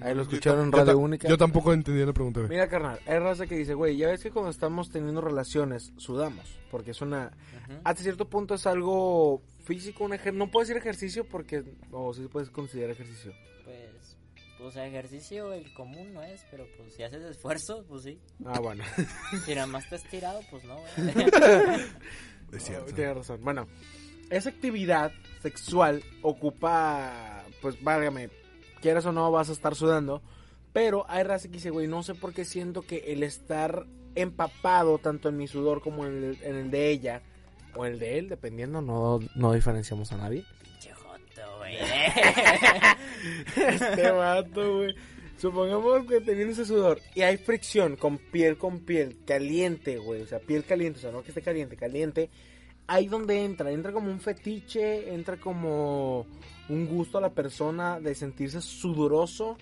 Ahí 0.00 0.14
lo 0.14 0.22
escucharon 0.22 0.66
en 0.66 0.72
Yo 0.72 0.78
Radio 0.78 0.98
Única. 0.98 1.28
Yo 1.28 1.38
tampoco 1.38 1.72
entendí 1.72 2.04
la 2.04 2.12
pregunta, 2.12 2.40
güey. 2.40 2.50
Mira, 2.50 2.68
carnal, 2.68 2.98
hay 3.06 3.18
raza 3.18 3.46
que 3.46 3.56
dice, 3.56 3.74
güey, 3.74 3.96
ya 3.96 4.08
ves 4.08 4.22
que 4.22 4.30
cuando 4.30 4.50
estamos 4.50 4.90
teniendo 4.90 5.20
relaciones, 5.20 5.92
sudamos. 5.96 6.58
Porque 6.70 6.90
es 6.90 7.00
una... 7.00 7.32
Hasta 7.84 8.02
cierto 8.02 8.28
punto 8.28 8.54
es 8.54 8.66
algo 8.66 9.42
físico, 9.68 10.04
un 10.04 10.14
ejer... 10.14 10.32
no 10.32 10.50
puedo 10.50 10.64
decir 10.64 10.78
ejercicio 10.78 11.28
porque... 11.28 11.62
O 11.92 12.14
sí 12.14 12.22
se 12.22 12.28
puede 12.28 12.50
considerar 12.50 12.92
ejercicio. 12.92 13.34
Pues, 13.64 14.16
pues 14.58 14.76
ejercicio 14.76 15.52
el 15.52 15.72
común 15.74 16.14
no 16.14 16.22
es, 16.22 16.46
pero 16.50 16.66
pues 16.78 16.94
si 16.94 17.02
haces 17.02 17.22
esfuerzo, 17.22 17.84
pues 17.86 18.04
sí. 18.04 18.18
Ah, 18.46 18.60
bueno. 18.60 18.82
Si 19.44 19.54
nada 19.54 19.66
más 19.66 19.84
estás 19.84 20.04
tirado, 20.04 20.40
pues 20.50 20.64
no. 20.64 20.76
güey. 20.76 20.90
Es 22.52 22.64
cierto. 22.64 22.94
Tienes 22.94 23.14
razón. 23.14 23.40
Bueno, 23.42 23.68
esa 24.30 24.48
actividad 24.48 25.12
sexual 25.42 26.02
ocupa, 26.22 27.44
pues 27.60 27.82
válgame, 27.84 28.30
quieras 28.80 29.04
o 29.04 29.12
no 29.12 29.30
vas 29.30 29.50
a 29.50 29.52
estar 29.52 29.74
sudando, 29.74 30.22
pero 30.72 31.04
hay 31.10 31.24
raza 31.24 31.48
que 31.48 31.54
dice, 31.54 31.68
güey, 31.68 31.86
no 31.88 32.02
sé 32.02 32.14
por 32.14 32.32
qué 32.32 32.46
siento 32.46 32.80
que 32.80 33.12
el 33.12 33.22
estar 33.22 33.84
empapado 34.14 34.96
tanto 34.96 35.28
en 35.28 35.36
mi 35.36 35.46
sudor 35.46 35.82
como 35.82 36.06
en 36.06 36.24
el, 36.24 36.38
en 36.42 36.56
el 36.56 36.70
de 36.70 36.88
ella 36.88 37.22
o 37.78 37.86
el 37.86 37.98
de 37.98 38.18
él, 38.18 38.28
dependiendo, 38.28 38.82
no, 38.82 39.20
no 39.36 39.52
diferenciamos 39.52 40.10
a 40.12 40.16
nadie. 40.16 40.44
Pinche 40.62 40.92
joto, 40.92 41.58
güey. 41.58 41.76
Este 43.56 44.10
vato, 44.10 44.76
güey. 44.78 44.94
Supongamos 45.38 46.04
que 46.06 46.20
teniendo 46.20 46.52
ese 46.52 46.64
sudor 46.64 47.00
y 47.14 47.22
hay 47.22 47.36
fricción 47.36 47.94
con 47.94 48.18
piel 48.18 48.58
con 48.58 48.80
piel, 48.80 49.18
caliente, 49.24 49.96
güey. 49.98 50.22
O 50.22 50.26
sea, 50.26 50.40
piel 50.40 50.64
caliente, 50.64 50.98
o 50.98 51.02
sea, 51.02 51.12
no 51.12 51.22
que 51.22 51.28
esté 51.28 51.42
caliente, 51.42 51.76
caliente. 51.76 52.28
Ahí 52.88 53.06
donde 53.06 53.44
entra, 53.44 53.70
entra 53.70 53.92
como 53.92 54.10
un 54.10 54.18
fetiche, 54.18 55.14
entra 55.14 55.36
como 55.36 56.26
un 56.68 56.86
gusto 56.86 57.18
a 57.18 57.20
la 57.20 57.30
persona 57.30 58.00
de 58.00 58.16
sentirse 58.16 58.60
sudoroso. 58.60 59.56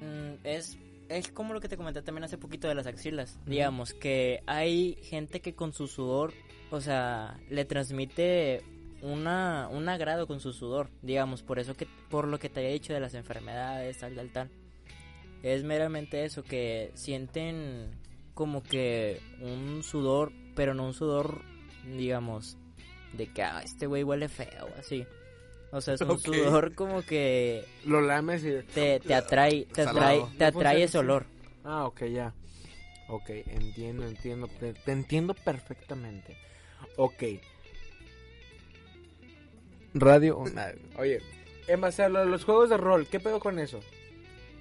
Mm, 0.00 0.46
es, 0.46 0.78
es 1.10 1.28
como 1.32 1.52
lo 1.52 1.60
que 1.60 1.68
te 1.68 1.76
comenté 1.76 2.00
también 2.00 2.24
hace 2.24 2.38
poquito 2.38 2.66
de 2.66 2.74
las 2.74 2.86
axilas. 2.86 3.38
Digamos 3.44 3.92
que 3.92 4.42
hay 4.46 4.96
gente 5.02 5.40
que 5.40 5.54
con 5.54 5.74
su 5.74 5.86
sudor, 5.86 6.32
o 6.70 6.80
sea, 6.80 7.38
le 7.48 7.64
transmite 7.64 8.62
una, 9.02 9.68
un 9.70 9.88
agrado 9.88 10.26
con 10.26 10.40
su 10.40 10.52
sudor. 10.52 10.90
Digamos, 11.02 11.42
por 11.42 11.58
eso 11.58 11.74
que, 11.74 11.86
por 12.08 12.26
lo 12.26 12.38
que 12.38 12.48
te 12.48 12.60
había 12.60 12.72
dicho 12.72 12.92
de 12.92 13.00
las 13.00 13.14
enfermedades, 13.14 13.98
tal, 13.98 14.14
tal, 14.14 14.30
tal. 14.30 14.50
Es 15.42 15.64
meramente 15.64 16.24
eso, 16.24 16.42
que 16.42 16.90
sienten 16.94 17.90
como 18.34 18.62
que 18.62 19.20
un 19.40 19.82
sudor, 19.82 20.32
pero 20.54 20.74
no 20.74 20.86
un 20.86 20.94
sudor, 20.94 21.42
digamos, 21.96 22.56
de 23.12 23.32
que 23.32 23.42
ah, 23.42 23.62
este 23.64 23.86
güey 23.86 24.02
huele 24.02 24.28
feo, 24.28 24.68
así. 24.78 25.06
O 25.70 25.80
sea, 25.80 25.94
es 25.94 26.00
un 26.02 26.18
sudor 26.18 26.74
como 26.74 27.02
que 27.02 27.64
Lo 27.84 28.00
lames 28.00 28.44
y... 28.44 28.62
te, 28.72 29.00
te 29.00 29.14
atrae, 29.14 29.66
te 29.72 29.82
atrae, 29.82 30.24
te 30.36 30.44
atrae 30.44 30.82
ese 30.82 30.98
olor. 30.98 31.26
Ah, 31.64 31.86
ok, 31.86 32.04
ya. 32.06 32.34
Ok, 33.08 33.30
entiendo, 33.30 34.06
entiendo. 34.06 34.48
Te, 34.48 34.74
te 34.74 34.92
entiendo 34.92 35.34
perfectamente. 35.34 36.36
Ok. 36.96 37.22
Radio. 39.94 40.44
Oye, 40.96 41.20
en 41.66 41.80
base 41.80 42.02
a 42.02 42.08
lo 42.08 42.20
de 42.20 42.26
los 42.26 42.44
juegos 42.44 42.70
de 42.70 42.76
rol, 42.76 43.06
¿qué 43.06 43.20
pedo 43.20 43.40
con 43.40 43.58
eso? 43.58 43.80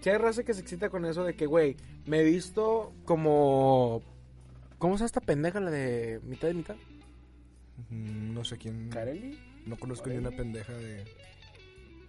Si 0.02 0.10
hay 0.10 0.18
raza 0.18 0.44
que 0.44 0.54
se 0.54 0.62
excita 0.62 0.90
con 0.90 1.06
eso 1.06 1.24
de 1.24 1.36
que, 1.36 1.46
güey, 1.46 1.76
me 2.06 2.20
he 2.22 2.24
visto 2.24 2.94
como. 3.06 4.02
¿Cómo 4.78 4.96
se 4.96 5.00
llama 5.02 5.06
esta 5.08 5.22
pendeja, 5.22 5.60
la 5.60 5.72
de 5.72 6.20
mitad 6.24 6.48
de 6.48 6.54
mitad? 6.54 6.76
Mm, 7.90 8.34
No 8.34 8.46
sé 8.46 8.58
quién. 8.58 8.90
¿Carelli? 8.90 9.38
No 9.66 9.76
conozco 9.78 10.10
ni 10.10 10.18
una 10.18 10.32
pendeja 10.32 10.74
de. 10.74 11.04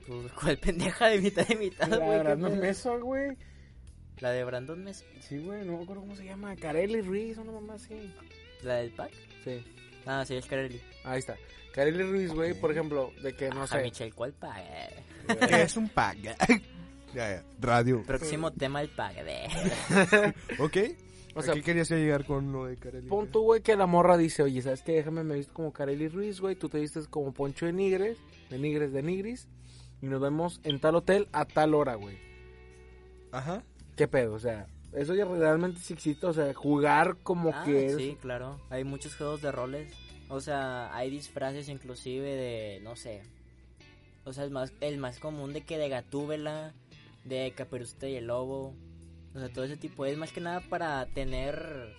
Pues, 0.07 0.33
¿Cuál 0.33 0.59
pendeja 0.59 1.09
de 1.09 1.21
mitad 1.21 1.47
de 1.47 1.57
mitad, 1.57 1.89
La 1.89 1.97
güey? 1.97 2.11
de 2.11 2.17
¿Qué 2.17 2.23
Brandon? 2.23 2.59
Mesa, 2.61 2.97
güey. 2.97 3.37
La 4.21 4.31
de 4.31 4.45
Brandon 4.45 4.83
Mesa. 4.85 5.05
Sí, 5.21 5.39
güey, 5.39 5.65
no 5.65 5.77
me 5.79 5.83
acuerdo 5.83 6.03
cómo 6.03 6.15
se 6.17 6.25
llama. 6.25 6.55
Carelli 6.57 7.01
Ruiz, 7.01 7.37
una 7.39 7.53
mamá 7.53 7.75
así. 7.75 8.13
¿La 8.63 8.77
del 8.77 8.91
pack? 8.91 9.13
Sí, 9.45 9.63
Ah, 10.11 10.25
sí, 10.25 10.35
es 10.35 10.47
Carelli. 10.47 10.81
ahí 11.05 11.19
está. 11.19 11.37
Carelli 11.75 12.03
Ruiz, 12.03 12.33
güey, 12.33 12.55
por 12.55 12.73
ejemplo, 12.73 13.13
de 13.23 13.35
que 13.37 13.51
no 13.51 13.63
Ah, 13.63 13.67
sé. 13.67 13.83
Michelle, 13.83 14.13
¿cuál 14.13 14.33
pack? 14.33 14.57
¿Qué 15.49 15.63
es 15.63 15.77
un 15.77 15.89
ya. 17.15 17.45
Radio. 17.61 18.03
Próximo 18.05 18.51
tema, 18.53 18.81
el. 18.81 18.89
De... 19.23 20.35
Ok. 20.59 20.77
O 21.35 21.41
¿A 21.41 21.43
sea, 21.43 21.55
qué 21.55 21.63
querías 21.63 21.89
llegar 21.91 22.25
con 22.25 22.51
lo 22.53 22.65
de 22.65 22.77
Carelli? 22.79 23.07
Pon 23.09 23.29
tú, 23.31 23.43
güey, 23.43 23.61
que 23.61 23.77
la 23.77 23.87
morra 23.87 24.17
dice, 24.17 24.43
oye, 24.43 24.61
¿sabes 24.63 24.83
qué? 24.83 24.93
Déjame, 24.93 25.23
me 25.23 25.35
visto 25.37 25.53
como 25.53 25.73
Carelli 25.73 26.09
Ruiz, 26.09 26.41
güey. 26.41 26.57
Tú 26.57 26.69
te 26.69 26.81
vistes 26.81 27.07
como 27.07 27.33
Poncho 27.33 27.67
de 27.67 27.73
Nigres, 27.75 28.19
de 28.51 28.59
Nigres 28.59 28.93
de 28.93 29.03
Nigris. 29.03 29.47
Y 30.01 30.07
nos 30.07 30.21
vemos 30.21 30.61
en 30.65 30.81
tal 30.81 30.97
hotel 30.97 31.29
a 31.33 31.45
tal 31.45 31.75
hora, 31.75 31.95
güey. 31.97 32.19
Ajá. 33.31 33.63
¿Qué 33.95 34.09
pedo? 34.09 34.35
O 34.35 34.39
sea, 34.41 34.67
eso 34.93 35.15
ya 35.15 35.25
realmente 35.25 35.81
sí 35.81 35.93
existe. 35.95 36.27
O 36.27 36.33
sea, 36.33 36.53
jugar 36.55 37.17
como 37.23 37.51
Ah, 37.55 37.63
que 37.65 37.87
es... 37.87 37.97
sí, 37.97 38.17
claro. 38.21 38.61
Hay 38.71 38.85
muchos 38.85 39.15
juegos 39.17 39.43
de 39.43 39.53
roles. 39.53 39.93
O 40.29 40.41
sea, 40.41 40.95
hay 40.95 41.11
disfraces 41.11 41.69
inclusive 41.69 42.35
de, 42.35 42.81
no 42.83 42.97
sé. 42.97 43.23
O 44.25 44.33
sea, 44.33 44.45
el 44.45 44.51
más, 44.51 44.73
el 44.81 44.99
más 44.99 45.19
común 45.19 45.53
de 45.55 45.63
que 45.63 45.79
de 45.79 45.89
Gatúbela, 45.89 46.75
de 47.25 47.53
Caperucita 47.57 48.09
y 48.09 48.17
el 48.17 48.27
Lobo. 48.27 48.75
O 49.35 49.39
sea, 49.39 49.49
todo 49.49 49.65
ese 49.65 49.77
tipo. 49.77 50.05
Es 50.05 50.19
más 50.19 50.33
que 50.33 50.41
nada 50.41 50.61
para 50.69 51.07
tener, 51.07 51.95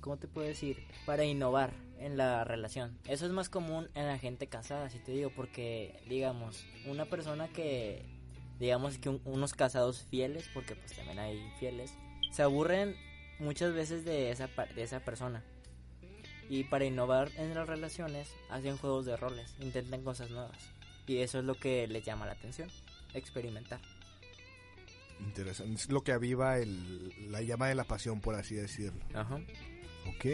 ¿cómo 0.00 0.16
te 0.18 0.28
puedo 0.28 0.46
decir? 0.46 0.76
Para 1.06 1.24
innovar 1.24 1.72
en 1.98 2.16
la 2.16 2.44
relación. 2.44 2.98
Eso 3.08 3.26
es 3.26 3.32
más 3.32 3.48
común 3.48 3.88
en 3.94 4.06
la 4.06 4.18
gente 4.18 4.46
casada, 4.46 4.88
si 4.90 4.98
te 4.98 5.12
digo, 5.12 5.30
porque, 5.34 6.00
digamos, 6.08 6.64
una 6.86 7.06
persona 7.06 7.48
que, 7.48 8.04
digamos 8.58 8.98
que 8.98 9.08
un- 9.08 9.20
unos 9.24 9.54
casados 9.54 10.02
fieles, 10.10 10.48
porque 10.52 10.74
pues 10.74 10.92
también 10.94 11.18
hay 11.18 11.36
infieles, 11.38 11.92
se 12.32 12.42
aburren 12.42 12.94
muchas 13.38 13.72
veces 13.72 14.04
de 14.04 14.30
esa, 14.30 14.48
de 14.74 14.82
esa 14.82 15.00
persona. 15.00 15.42
Y 16.50 16.64
para 16.64 16.86
innovar 16.86 17.30
en 17.36 17.54
las 17.54 17.68
relaciones, 17.68 18.28
hacen 18.50 18.78
juegos 18.78 19.04
de 19.06 19.16
roles, 19.16 19.54
intentan 19.60 20.02
cosas 20.02 20.30
nuevas. 20.30 20.58
Y 21.06 21.18
eso 21.18 21.38
es 21.38 21.44
lo 21.44 21.54
que 21.54 21.86
les 21.88 22.04
llama 22.04 22.26
la 22.26 22.32
atención, 22.32 22.68
experimentar. 23.14 23.80
Interesante. 25.20 25.74
Es 25.74 25.88
lo 25.90 26.02
que 26.02 26.12
aviva 26.12 26.58
el, 26.58 27.30
la 27.32 27.42
llama 27.42 27.68
de 27.68 27.74
la 27.74 27.84
pasión, 27.84 28.20
por 28.20 28.34
así 28.34 28.54
decirlo. 28.54 29.00
Ajá. 29.14 29.36
Ok. 30.06 30.26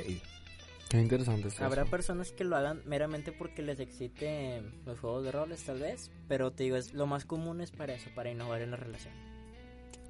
Qué 0.88 0.98
interesante 0.98 1.48
es 1.48 1.60
Habrá 1.60 1.84
personas 1.86 2.32
que 2.32 2.44
lo 2.44 2.56
hagan 2.56 2.82
meramente 2.84 3.32
porque 3.32 3.62
les 3.62 3.80
excite 3.80 4.62
los 4.84 4.98
juegos 5.00 5.24
de 5.24 5.32
roles, 5.32 5.62
tal 5.64 5.80
vez. 5.80 6.10
Pero 6.28 6.52
te 6.52 6.64
digo, 6.64 6.76
es, 6.76 6.92
lo 6.92 7.06
más 7.06 7.24
común 7.24 7.60
es 7.60 7.70
para 7.70 7.94
eso, 7.94 8.10
para 8.14 8.30
innovar 8.30 8.62
en 8.62 8.70
la 8.70 8.76
relación. 8.76 9.14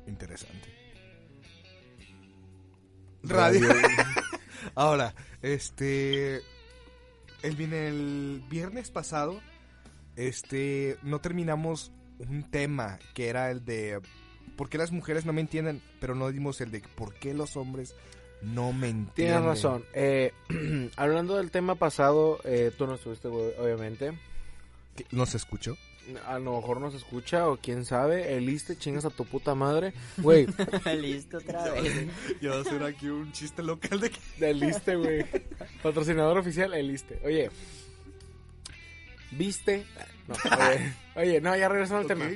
Interesante. 0.06 0.68
Radio. 3.22 3.68
Ahora, 4.74 5.14
este. 5.42 6.42
El, 7.42 7.60
el 7.60 8.42
viernes 8.48 8.90
pasado, 8.90 9.40
este, 10.16 10.96
no 11.02 11.20
terminamos 11.20 11.92
un 12.18 12.50
tema 12.50 12.98
que 13.12 13.28
era 13.28 13.50
el 13.50 13.64
de 13.64 14.00
por 14.56 14.68
qué 14.68 14.78
las 14.78 14.92
mujeres 14.92 15.26
no 15.26 15.32
me 15.32 15.40
entienden, 15.40 15.82
pero 16.00 16.14
no 16.14 16.30
dimos 16.30 16.60
el 16.60 16.70
de 16.70 16.80
por 16.80 17.14
qué 17.14 17.34
los 17.34 17.56
hombres 17.56 17.94
no 18.44 18.72
me. 18.72 18.94
Tienes 19.14 19.42
razón. 19.42 19.84
Eh, 19.92 20.32
hablando 20.96 21.36
del 21.36 21.50
tema 21.50 21.74
pasado, 21.74 22.38
eh, 22.44 22.72
tú 22.76 22.86
no 22.86 22.94
estuviste, 22.94 23.28
güey, 23.28 23.52
obviamente. 23.58 24.12
¿No 25.10 25.26
se 25.26 25.36
escuchó? 25.36 25.76
A 26.26 26.38
lo 26.38 26.56
mejor 26.56 26.80
no 26.80 26.90
se 26.90 26.98
escucha 26.98 27.48
o 27.48 27.56
quién 27.56 27.84
sabe. 27.84 28.36
El 28.36 28.46
liste, 28.46 28.76
chingas 28.76 29.06
a 29.06 29.10
tu 29.10 29.24
puta 29.24 29.54
madre. 29.54 29.94
Güey, 30.18 30.46
Listo 31.00 31.38
otra 31.38 31.72
vez. 31.72 32.08
Ya 32.40 32.50
va 32.50 32.60
a 32.60 32.64
ser 32.64 32.82
aquí 32.82 33.08
un 33.08 33.32
chiste 33.32 33.62
local 33.62 34.00
de 34.00 34.10
que... 34.10 34.18
del 34.38 34.60
liste, 34.60 34.96
güey. 34.96 35.24
Patrocinador 35.82 36.36
oficial, 36.38 36.74
el 36.74 36.88
liste. 36.88 37.18
Oye, 37.24 37.50
¿viste? 39.30 39.86
No, 40.28 40.34
oye, 40.34 40.94
oye, 41.16 41.40
no, 41.40 41.56
ya 41.56 41.68
regresando 41.68 42.02
al 42.02 42.06
tema. 42.06 42.30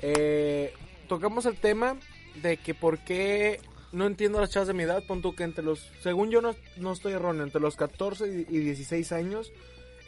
Eh, 0.00 0.72
tocamos 1.08 1.46
el 1.46 1.56
tema 1.56 1.96
de 2.42 2.56
que 2.56 2.74
por 2.74 2.98
qué 2.98 3.60
no 3.92 4.06
entiendo 4.06 4.40
las 4.40 4.50
chavas 4.50 4.68
de 4.68 4.74
mi 4.74 4.84
edad. 4.84 5.02
Pon 5.06 5.22
tú 5.22 5.34
que 5.34 5.44
entre 5.44 5.64
los, 5.64 5.90
según 6.02 6.30
yo 6.30 6.40
no, 6.40 6.54
no 6.76 6.92
estoy 6.92 7.12
erróneo, 7.12 7.44
entre 7.44 7.60
los 7.60 7.76
14 7.76 8.46
y 8.48 8.56
y 8.56 8.58
16 8.60 9.12
años 9.12 9.52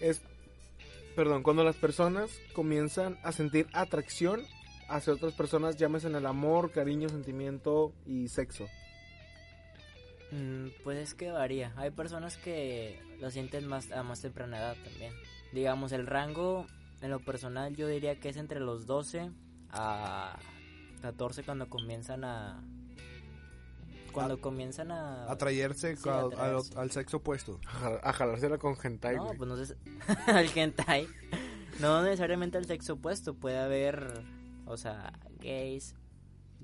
es, 0.00 0.20
perdón, 1.16 1.42
cuando 1.42 1.64
las 1.64 1.76
personas 1.76 2.30
comienzan 2.52 3.18
a 3.22 3.32
sentir 3.32 3.66
atracción 3.72 4.42
hacia 4.88 5.12
otras 5.12 5.32
personas, 5.34 5.76
llámese 5.76 6.08
en 6.08 6.16
el 6.16 6.26
amor, 6.26 6.70
cariño, 6.70 7.08
sentimiento 7.08 7.92
y 8.06 8.28
sexo. 8.28 8.66
Mm, 10.30 10.68
Pues 10.82 10.98
es 10.98 11.14
que 11.14 11.30
varía. 11.30 11.72
Hay 11.76 11.90
personas 11.90 12.36
que 12.36 12.98
lo 13.20 13.30
sienten 13.30 13.66
más 13.66 13.90
a 13.92 14.02
más 14.02 14.20
temprana 14.20 14.58
edad 14.58 14.76
también. 14.82 15.12
Digamos, 15.52 15.92
el 15.92 16.06
rango 16.06 16.66
en 17.00 17.10
lo 17.10 17.20
personal 17.20 17.74
yo 17.76 17.86
diría 17.86 18.18
que 18.18 18.28
es 18.30 18.36
entre 18.36 18.60
los 18.60 18.86
12 18.86 19.30
a 19.70 20.38
14 21.02 21.42
cuando 21.42 21.68
comienzan 21.68 22.24
a... 22.24 22.62
Cuando 24.12 24.40
comienzan 24.40 24.90
a... 24.92 25.30
Atraerse 25.30 25.96
Sí, 25.96 26.08
al, 26.08 26.32
al- 26.38 26.62
al 26.76 26.90
sexo 26.90 27.18
opuesto. 27.18 27.58
A, 27.66 27.70
jal- 27.70 28.00
a 28.02 28.12
jalársela 28.12 28.58
con 28.58 28.76
hentai, 28.82 29.16
No, 29.16 29.24
güey. 29.26 29.38
pues 29.38 29.48
no 29.48 29.56
sé. 29.64 29.76
el 30.28 30.50
hentai. 30.58 31.08
No 31.80 32.02
necesariamente 32.02 32.58
el 32.58 32.66
sexo 32.66 32.94
opuesto. 32.94 33.34
Puede 33.34 33.58
haber, 33.58 34.22
o 34.66 34.76
sea, 34.76 35.12
gays, 35.40 35.94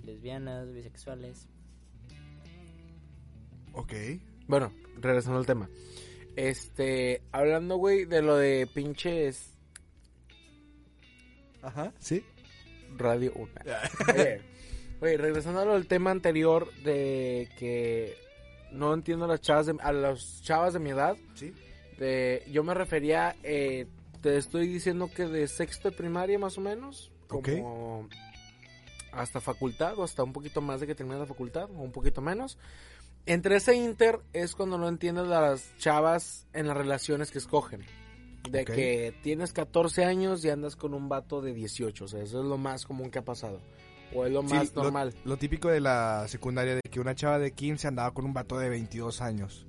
lesbianas, 0.02 0.72
bisexuales. 0.72 1.48
Ok. 3.72 3.92
Bueno, 4.46 4.72
regresando 4.96 5.38
al 5.38 5.46
tema. 5.46 5.68
Este, 6.36 7.22
hablando, 7.32 7.76
güey, 7.76 8.04
de 8.04 8.22
lo 8.22 8.36
de 8.36 8.68
pinches 8.72 9.54
Ajá, 11.62 11.92
sí. 11.98 12.24
Radio 12.96 13.32
1. 13.34 13.50
Oye, 15.00 15.16
regresando 15.16 15.60
a 15.60 15.64
lo 15.64 15.74
del 15.74 15.86
tema 15.86 16.10
anterior 16.10 16.72
de 16.82 17.48
que 17.58 18.16
no 18.72 18.92
entiendo 18.92 19.24
a 19.26 19.28
las 19.28 19.40
chavas 19.40 19.66
de, 19.66 19.76
a 19.80 19.92
las 19.92 20.42
chavas 20.42 20.72
de 20.72 20.80
mi 20.80 20.90
edad, 20.90 21.16
Sí. 21.34 21.52
de, 21.98 22.42
yo 22.50 22.64
me 22.64 22.74
refería, 22.74 23.36
eh, 23.42 23.86
te 24.20 24.36
estoy 24.36 24.66
diciendo 24.66 25.08
que 25.14 25.26
de 25.26 25.46
sexto 25.46 25.90
de 25.90 25.96
primaria 25.96 26.38
más 26.38 26.58
o 26.58 26.60
menos, 26.60 27.12
como 27.28 28.08
hasta 29.12 29.40
facultad 29.40 29.98
o 29.98 30.04
hasta 30.04 30.22
un 30.24 30.32
poquito 30.32 30.60
más 30.60 30.80
de 30.80 30.86
que 30.86 30.94
termine 30.94 31.18
la 31.18 31.26
facultad 31.26 31.70
o 31.70 31.82
un 31.82 31.92
poquito 31.92 32.20
menos. 32.20 32.58
Entre 33.26 33.56
ese 33.56 33.74
inter 33.76 34.20
es 34.32 34.54
cuando 34.54 34.78
no 34.78 34.88
entiendes 34.88 35.26
a 35.28 35.40
las 35.40 35.76
chavas 35.78 36.46
en 36.52 36.66
las 36.66 36.76
relaciones 36.76 37.30
que 37.30 37.38
escogen. 37.38 37.84
De 38.50 38.64
que 38.64 39.14
tienes 39.22 39.52
14 39.52 40.04
años 40.04 40.42
y 40.44 40.48
andas 40.50 40.76
con 40.76 40.94
un 40.94 41.08
vato 41.08 41.42
de 41.42 41.52
18. 41.52 42.04
O 42.04 42.08
sea, 42.08 42.22
eso 42.22 42.40
es 42.40 42.46
lo 42.46 42.56
más 42.56 42.86
común 42.86 43.10
que 43.10 43.18
ha 43.18 43.24
pasado. 43.24 43.60
O 44.14 44.24
es 44.24 44.32
lo 44.32 44.42
más 44.42 44.74
normal. 44.74 45.14
Lo, 45.24 45.36
típico 45.36 45.68
de 45.68 45.80
la 45.80 46.26
secundaria 46.28 46.74
de 46.74 46.82
que 46.82 47.00
una 47.00 47.14
chava 47.14 47.38
de 47.38 47.52
15 47.52 47.88
andaba 47.88 48.12
con 48.12 48.24
un 48.24 48.32
vato 48.32 48.58
de 48.58 48.68
22 48.68 49.20
años. 49.20 49.66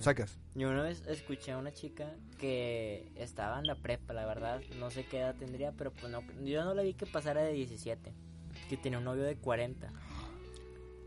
¿Sacas? 0.00 0.38
Yo 0.54 0.68
una 0.68 0.82
vez 0.82 1.02
escuché 1.06 1.52
a 1.52 1.58
una 1.58 1.72
chica 1.72 2.14
que 2.38 3.10
estaba 3.16 3.58
en 3.58 3.66
la 3.66 3.74
prepa, 3.74 4.12
la 4.12 4.26
verdad, 4.26 4.60
no 4.78 4.90
sé 4.90 5.04
qué 5.06 5.18
edad 5.18 5.34
tendría, 5.34 5.72
pero 5.72 5.90
pues 5.92 6.12
no, 6.12 6.22
yo 6.44 6.64
no 6.64 6.74
la 6.74 6.82
vi 6.82 6.94
que 6.94 7.06
pasara 7.06 7.42
de 7.42 7.52
17, 7.52 8.12
que 8.68 8.76
tenía 8.76 8.98
un 8.98 9.04
novio 9.04 9.24
de 9.24 9.36
40. 9.36 9.90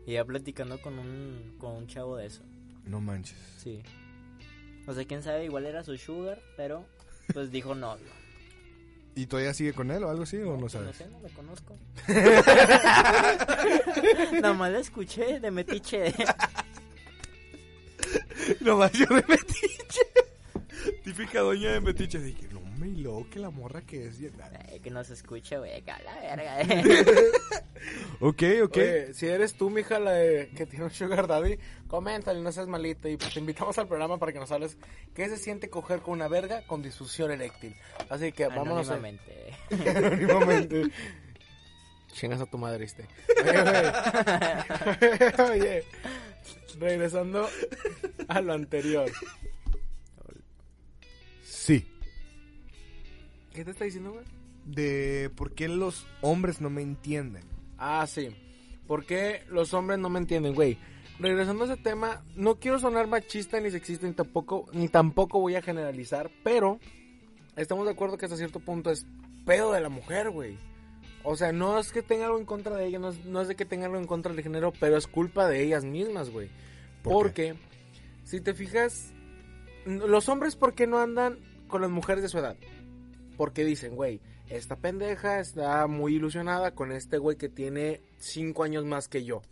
Y 0.06 0.12
iba 0.12 0.24
platicando 0.24 0.80
con 0.80 0.98
un, 0.98 1.54
con 1.58 1.72
un 1.72 1.86
chavo 1.86 2.16
de 2.16 2.26
eso, 2.26 2.42
No 2.84 3.00
manches. 3.00 3.38
sí. 3.58 3.82
O 4.86 4.92
sea, 4.92 5.04
quién 5.04 5.22
sabe, 5.22 5.44
igual 5.44 5.64
era 5.64 5.84
su 5.84 5.96
sugar, 5.96 6.40
pero 6.56 6.84
pues 7.32 7.50
dijo 7.52 7.74
novio. 7.74 8.08
¿Y 9.14 9.26
todavía 9.26 9.52
sigue 9.52 9.74
con 9.74 9.90
él 9.90 10.02
o 10.04 10.10
algo 10.10 10.22
así 10.22 10.38
o 10.38 10.54
no 10.54 10.60
pues, 10.60 10.72
sabes? 10.72 10.96
sé, 10.96 11.06
no 11.08 11.20
lo 11.20 11.28
conozco. 11.30 11.76
Nada 14.40 14.54
más 14.54 14.72
la 14.72 14.78
escuché 14.78 15.38
de 15.40 15.50
metiche. 15.50 16.14
No 18.60 18.78
más 18.78 18.90
yo 18.92 19.04
de 19.06 19.24
metiche. 19.28 20.00
Típica 21.04 21.40
doña 21.40 21.72
de 21.72 21.80
metiche. 21.80 22.18
Dije, 22.18 22.48
no 22.50 22.51
luego 23.02 23.28
que 23.28 23.38
la 23.38 23.50
morra 23.50 23.82
que 23.82 24.06
es. 24.06 24.18
Ay, 24.70 24.80
que 24.80 24.90
no 24.90 25.02
se 25.04 25.12
escucha, 25.14 25.58
güey, 25.58 25.74
acá 25.74 25.98
la 26.04 26.18
verga. 26.20 26.58
Ok, 28.20 28.42
ok. 28.62 28.76
Oye, 28.76 29.12
si 29.14 29.26
eres 29.26 29.54
tú, 29.54 29.68
mija, 29.68 29.98
la 29.98 30.12
de 30.12 30.50
que 30.56 30.66
tiene 30.66 30.84
un 30.84 30.92
sugar 30.92 31.26
daddy, 31.26 31.58
coméntale, 31.88 32.40
no 32.40 32.52
seas 32.52 32.68
malita. 32.68 33.08
Y 33.08 33.16
te 33.16 33.40
invitamos 33.40 33.76
al 33.76 33.88
programa 33.88 34.18
para 34.18 34.32
que 34.32 34.38
nos 34.38 34.52
hables 34.52 34.76
qué 35.14 35.28
se 35.28 35.36
siente 35.36 35.68
coger 35.68 35.98
con 36.00 36.14
una 36.14 36.28
verga 36.28 36.62
con 36.68 36.80
disfunción 36.80 37.32
eréctil. 37.32 37.74
Así 38.08 38.30
que 38.30 38.46
vámonos. 38.46 38.88
a- 38.88 38.94
Anónimamente. 38.94 39.56
Anónimamente. 39.96 40.84
Chingas 42.12 42.40
a 42.40 42.46
tu 42.46 42.56
madre, 42.58 42.84
este. 42.84 43.08
Oye, 43.40 43.62
güey. 45.40 45.50
Oye, 45.60 45.84
regresando 46.78 47.48
a 48.28 48.40
lo 48.42 48.52
anterior. 48.52 49.10
Sí. 51.42 51.88
¿Qué 53.52 53.64
te 53.64 53.70
está 53.70 53.84
diciendo, 53.84 54.12
güey? 54.12 54.24
De 54.64 55.30
por 55.36 55.52
qué 55.52 55.68
los 55.68 56.06
hombres 56.20 56.60
no 56.60 56.70
me 56.70 56.82
entienden. 56.82 57.44
Ah, 57.78 58.06
sí. 58.06 58.34
¿Por 58.86 59.04
qué 59.04 59.42
los 59.48 59.74
hombres 59.74 59.98
no 59.98 60.08
me 60.08 60.18
entienden, 60.18 60.54
güey? 60.54 60.78
Regresando 61.18 61.64
a 61.64 61.66
ese 61.66 61.82
tema, 61.82 62.24
no 62.34 62.56
quiero 62.58 62.78
sonar 62.78 63.06
machista 63.06 63.60
ni 63.60 63.70
sexista 63.70 64.06
ni 64.06 64.12
tampoco, 64.12 64.66
ni 64.72 64.88
tampoco 64.88 65.40
voy 65.40 65.54
a 65.54 65.62
generalizar, 65.62 66.30
pero 66.42 66.80
estamos 67.56 67.84
de 67.84 67.92
acuerdo 67.92 68.16
que 68.16 68.24
hasta 68.24 68.36
cierto 68.36 68.60
punto 68.60 68.90
es 68.90 69.06
pedo 69.44 69.72
de 69.72 69.80
la 69.80 69.88
mujer, 69.88 70.30
güey. 70.30 70.56
O 71.24 71.36
sea, 71.36 71.52
no 71.52 71.78
es 71.78 71.92
que 71.92 72.02
tenga 72.02 72.26
algo 72.26 72.38
en 72.38 72.46
contra 72.46 72.74
de 72.76 72.86
ella, 72.86 72.98
no 72.98 73.10
es, 73.10 73.24
no 73.24 73.40
es 73.40 73.48
de 73.48 73.54
que 73.54 73.64
tenga 73.64 73.86
algo 73.86 73.98
en 73.98 74.06
contra 74.06 74.32
del 74.32 74.42
género, 74.42 74.72
pero 74.80 74.96
es 74.96 75.06
culpa 75.06 75.46
de 75.48 75.62
ellas 75.62 75.84
mismas, 75.84 76.30
güey. 76.30 76.48
¿Por 77.02 77.12
Porque, 77.12 77.54
si 78.24 78.40
te 78.40 78.54
fijas, 78.54 79.12
los 79.84 80.28
hombres, 80.28 80.56
¿por 80.56 80.74
qué 80.74 80.86
no 80.86 80.98
andan 80.98 81.38
con 81.68 81.82
las 81.82 81.90
mujeres 81.90 82.22
de 82.22 82.28
su 82.28 82.38
edad? 82.38 82.56
Porque 83.36 83.64
dicen, 83.64 83.94
güey, 83.96 84.20
esta 84.48 84.76
pendeja 84.76 85.40
está 85.40 85.86
muy 85.86 86.16
ilusionada 86.16 86.74
con 86.74 86.92
este 86.92 87.18
güey 87.18 87.36
que 87.36 87.48
tiene 87.48 88.00
cinco 88.18 88.64
años 88.64 88.84
más 88.84 89.08
que 89.08 89.24
yo. 89.24 89.42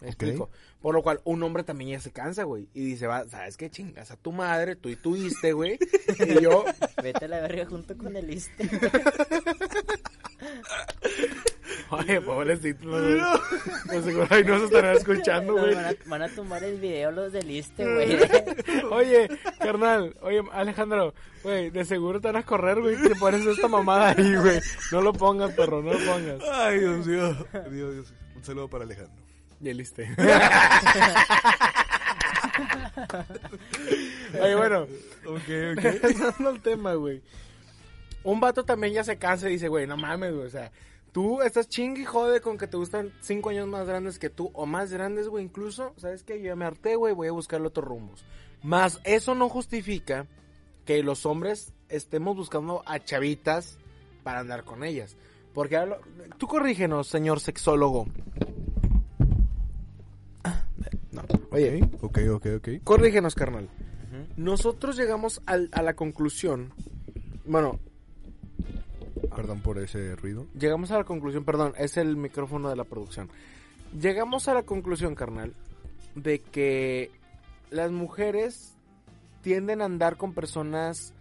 ¿Me 0.00 0.08
Ok. 0.08 0.12
explico? 0.14 0.50
Por 0.80 0.94
lo 0.94 1.02
cual, 1.02 1.20
un 1.24 1.42
hombre 1.42 1.64
también 1.64 1.90
ya 1.90 2.00
se 2.00 2.12
cansa, 2.12 2.44
güey. 2.44 2.68
Y 2.72 2.84
dice, 2.84 3.08
va, 3.08 3.28
¿sabes 3.28 3.56
qué 3.56 3.68
chingas? 3.68 4.12
A 4.12 4.16
tu 4.16 4.30
madre, 4.30 4.76
tú 4.76 4.88
y 4.90 4.96
tú 4.96 5.16
diste, 5.16 5.52
güey. 5.52 5.76
y 6.20 6.40
yo, 6.40 6.64
Vete 7.02 7.24
a 7.24 7.28
la 7.28 7.40
verga 7.40 7.66
junto 7.66 7.96
con 7.98 8.16
el 8.16 8.28
liste. 8.28 8.68
oye, 11.90 12.20
pobrecito. 12.24 12.84
No, 12.86 12.98
no, 12.98 14.02
seguro 14.02 14.26
ahí 14.30 14.44
no 14.44 14.58
se 14.58 14.64
estarán 14.66 14.96
escuchando, 14.96 15.52
Nos 15.54 15.60
güey. 15.62 15.74
van, 15.74 15.84
a, 15.86 15.92
van 16.06 16.22
a 16.22 16.28
tumbar 16.28 16.64
el 16.64 16.78
video 16.80 17.10
los 17.10 17.32
del 17.32 17.46
liste, 17.48 17.84
güey. 17.84 18.18
Oye, 18.90 19.28
carnal, 19.58 20.14
oye, 20.22 20.42
Alejandro, 20.52 21.14
güey, 21.42 21.70
de 21.70 21.84
seguro 21.84 22.20
te 22.20 22.28
van 22.28 22.36
a 22.36 22.42
correr, 22.42 22.80
güey, 22.80 22.96
te 22.96 23.14
pones 23.16 23.46
esta 23.46 23.68
mamada 23.68 24.10
ahí, 24.16 24.34
güey. 24.36 24.60
No 24.92 25.00
lo 25.02 25.12
pongas, 25.12 25.52
perro, 25.54 25.82
no 25.82 25.92
lo 25.92 25.98
pongas. 25.98 26.42
Ay, 26.52 26.78
Dios 26.80 27.06
mío. 27.06 27.36
Dios, 27.70 27.94
Dios. 27.94 28.12
Un 28.36 28.44
saludo 28.44 28.68
para 28.68 28.84
Alejandro. 28.84 29.12
Ya 29.60 29.72
liste. 29.74 30.08
Oye, 34.40 34.54
bueno, 34.54 34.82
Ok, 35.26 35.36
ok. 35.36 35.48
regresando 35.82 36.48
al 36.50 36.60
tema, 36.60 36.94
güey. 36.94 37.22
Un 38.24 38.40
vato 38.40 38.64
también 38.64 38.92
ya 38.94 39.04
se 39.04 39.16
cansa 39.18 39.48
y 39.48 39.52
dice, 39.52 39.68
güey, 39.68 39.86
no 39.86 39.96
mames, 39.96 40.34
güey, 40.34 40.46
o 40.46 40.50
sea, 40.50 40.70
tú 41.18 41.42
estás 41.42 41.68
chingue 41.68 42.02
y 42.02 42.04
jode 42.04 42.40
con 42.40 42.56
que 42.56 42.68
te 42.68 42.76
gustan 42.76 43.12
cinco 43.22 43.48
años 43.50 43.66
más 43.66 43.88
grandes 43.88 44.20
que 44.20 44.30
tú, 44.30 44.52
o 44.54 44.66
más 44.66 44.92
grandes, 44.92 45.26
güey, 45.26 45.42
incluso, 45.44 45.92
¿sabes 45.96 46.22
qué? 46.22 46.38
Yo 46.38 46.44
ya 46.46 46.54
me 46.54 46.64
harté, 46.64 46.94
güey, 46.94 47.12
voy 47.12 47.26
a 47.26 47.32
buscar 47.32 47.60
otros 47.62 47.84
rumbos. 47.84 48.24
Más, 48.62 49.00
eso 49.02 49.34
no 49.34 49.48
justifica 49.48 50.28
que 50.84 51.02
los 51.02 51.26
hombres 51.26 51.72
estemos 51.88 52.36
buscando 52.36 52.84
a 52.86 53.00
chavitas 53.00 53.78
para 54.22 54.38
andar 54.38 54.62
con 54.62 54.84
ellas. 54.84 55.16
Porque, 55.54 55.76
hablo- 55.76 55.98
tú 56.36 56.46
corrígenos, 56.46 57.08
señor 57.08 57.40
sexólogo. 57.40 58.06
Ah, 60.44 60.62
No, 61.10 61.22
oye, 61.50 61.80
Ok, 62.00 62.18
ok, 62.32 62.46
ok. 62.58 62.68
corrígenos, 62.84 63.34
carnal. 63.34 63.68
Nosotros 64.36 64.96
llegamos 64.96 65.42
al- 65.46 65.68
a 65.72 65.82
la 65.82 65.94
conclusión, 65.96 66.72
bueno, 67.44 67.80
Perdón 69.34 69.60
por 69.60 69.78
ese 69.78 70.16
ruido. 70.16 70.46
llegamos 70.58 70.90
a 70.90 70.98
la 70.98 71.04
conclusión, 71.04 71.44
perdón, 71.44 71.74
es 71.78 71.96
el 71.96 72.16
micrófono 72.16 72.68
de 72.68 72.76
la 72.76 72.84
producción. 72.84 73.30
Llegamos 73.98 74.48
a 74.48 74.54
la 74.54 74.64
conclusión, 74.64 75.14
carnal, 75.14 75.54
de 76.14 76.40
que 76.40 77.10
las 77.70 77.90
mujeres 77.90 78.74
tienden 79.42 79.80
a 79.80 79.86
andar 79.86 80.16
con 80.16 80.34
personas, 80.34 81.14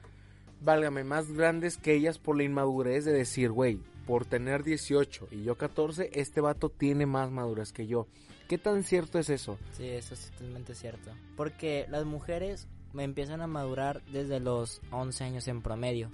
válgame, 0.61 1.03
más 1.03 1.31
grandes 1.31 1.77
que 1.77 1.93
ellas 1.93 2.19
por 2.19 2.35
la 2.35 2.43
inmadurez 2.43 3.05
de 3.05 3.13
decir, 3.13 3.51
güey, 3.51 3.79
por 4.05 4.25
tener 4.25 4.63
18 4.63 5.27
y 5.31 5.43
yo 5.43 5.55
14, 5.55 6.09
este 6.13 6.41
vato 6.41 6.69
tiene 6.69 7.05
más 7.05 7.31
madurez 7.31 7.71
que 7.71 7.87
yo. 7.87 8.07
¿Qué 8.47 8.57
tan 8.57 8.83
cierto 8.83 9.19
es 9.19 9.29
eso? 9.29 9.57
Sí, 9.73 9.87
eso 9.87 10.13
es 10.13 10.31
totalmente 10.31 10.73
cierto. 10.73 11.11
Porque 11.35 11.85
las 11.89 12.05
mujeres 12.05 12.67
me 12.93 13.03
empiezan 13.03 13.41
a 13.41 13.47
madurar 13.47 14.01
desde 14.05 14.39
los 14.39 14.81
11 14.91 15.23
años 15.25 15.47
en 15.49 15.61
promedio. 15.61 16.09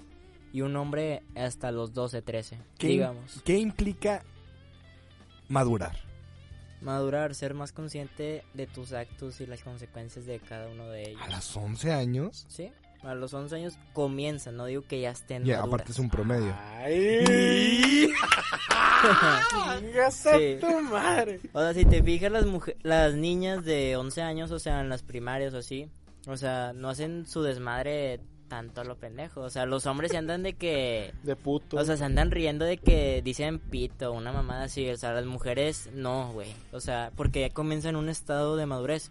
Y 0.54 0.62
un 0.62 0.76
hombre 0.78 1.24
hasta 1.36 1.72
los 1.72 1.94
12, 1.94 2.22
13. 2.22 2.58
¿Qué, 2.78 2.88
Digamos. 2.88 3.42
¿Qué 3.44 3.58
implica 3.58 4.24
madurar? 5.50 5.98
Madurar, 6.82 7.34
ser 7.34 7.54
más 7.54 7.72
consciente 7.72 8.44
de 8.54 8.68
tus 8.68 8.94
actos 8.94 9.42
y 9.42 9.46
las 9.48 9.64
consecuencias 9.64 10.26
de 10.26 10.40
cada 10.40 10.68
uno 10.70 10.88
de 10.90 11.10
ellos. 11.10 11.22
¿A 11.22 11.30
los 11.30 11.58
11 11.58 11.92
años? 11.92 12.46
Sí, 12.50 12.72
a 13.02 13.16
los 13.16 13.34
11 13.34 13.56
años 13.56 13.78
comienzan, 13.94 14.56
no 14.58 14.66
digo 14.66 14.84
que 14.88 15.02
ya 15.02 15.12
estén 15.12 15.44
Ya, 15.44 15.58
maduras. 15.58 15.74
aparte 15.74 15.92
es 15.94 16.00
un 16.00 16.10
promedio. 16.10 16.54
¡Ay! 16.56 18.10
¡Chingas 19.80 20.26
a 20.28 20.38
Sí. 20.38 20.58
tu 20.60 20.82
madre! 20.82 21.40
O 21.54 21.60
sea, 21.62 21.74
si 21.74 21.86
te 21.86 22.04
fijas, 22.04 22.32
las, 22.32 22.46
mujer- 22.46 22.78
las 22.84 23.16
niñas 23.16 23.64
de 23.66 23.96
11 23.98 24.22
años, 24.22 24.52
o 24.52 24.60
sea, 24.60 24.82
en 24.82 24.90
las 24.90 25.04
primarias 25.04 25.54
o 25.54 25.58
así, 25.60 25.90
o 26.28 26.38
sea, 26.38 26.74
no 26.74 26.90
hacen 26.90 27.26
su 27.28 27.42
desmadre 27.44 28.20
tanto 28.54 28.82
a 28.82 28.84
lo 28.84 28.96
pendejo. 28.96 29.42
O 29.42 29.50
sea, 29.50 29.66
los 29.66 29.88
hombres 29.88 30.12
se 30.12 30.18
andan 30.18 30.44
de 30.44 30.54
que... 30.54 31.12
De 31.24 31.36
puto. 31.36 31.78
O 31.78 31.84
sea, 31.84 31.98
se 31.98 32.04
andan 32.04 32.30
riendo 32.30 32.66
de 32.66 32.78
que 32.78 33.24
dicen 33.24 33.58
pito, 33.58 34.12
una 34.12 34.32
mamada 34.32 34.66
así. 34.66 34.88
O 34.92 34.96
sea, 34.96 35.12
las 35.12 35.26
mujeres 35.26 35.90
no, 35.92 36.32
güey. 36.34 36.54
O 36.72 36.80
sea, 36.80 37.12
porque 37.16 37.42
ya 37.42 37.50
comienzan 37.50 37.96
un 37.96 38.10
estado 38.10 38.56
de 38.56 38.68
madurez. 38.68 39.10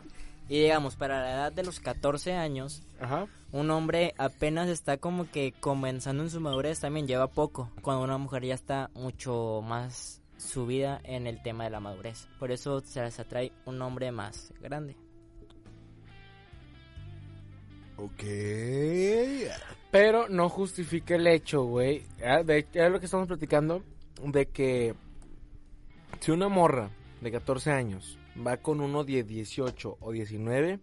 Y 0.48 0.60
digamos, 0.60 0.94
para 0.94 1.22
la 1.22 1.32
edad 1.32 1.52
de 1.52 1.64
los 1.64 1.80
14 1.80 2.34
años, 2.34 2.82
Ajá. 3.00 3.26
un 3.50 3.70
hombre 3.72 4.14
apenas 4.16 4.68
está 4.68 4.96
como 4.96 5.28
que 5.28 5.52
comenzando 5.58 6.22
en 6.22 6.30
su 6.30 6.40
madurez, 6.40 6.78
también 6.78 7.08
lleva 7.08 7.26
poco. 7.26 7.68
Cuando 7.82 8.04
una 8.04 8.18
mujer 8.18 8.44
ya 8.44 8.54
está 8.54 8.90
mucho 8.94 9.60
más 9.64 10.20
subida 10.36 11.00
en 11.02 11.26
el 11.26 11.42
tema 11.42 11.64
de 11.64 11.70
la 11.70 11.80
madurez. 11.80 12.28
Por 12.38 12.52
eso 12.52 12.80
se 12.80 13.02
les 13.02 13.18
atrae 13.18 13.50
un 13.64 13.82
hombre 13.82 14.12
más 14.12 14.52
grande. 14.60 14.96
Ok. 18.02 18.24
Pero 19.92 20.28
no 20.28 20.48
justifica 20.48 21.14
el 21.14 21.26
hecho, 21.28 21.62
güey. 21.64 22.02
ah, 22.24 22.40
es 22.40 22.90
lo 22.90 22.98
que 22.98 23.06
estamos 23.06 23.28
platicando. 23.28 23.82
De 24.24 24.46
que 24.46 24.94
si 26.20 26.32
una 26.32 26.48
morra 26.48 26.90
de 27.20 27.30
14 27.30 27.70
años 27.70 28.18
va 28.44 28.56
con 28.56 28.80
uno 28.80 29.04
de 29.04 29.22
18 29.22 29.98
o 30.00 30.12
19, 30.12 30.80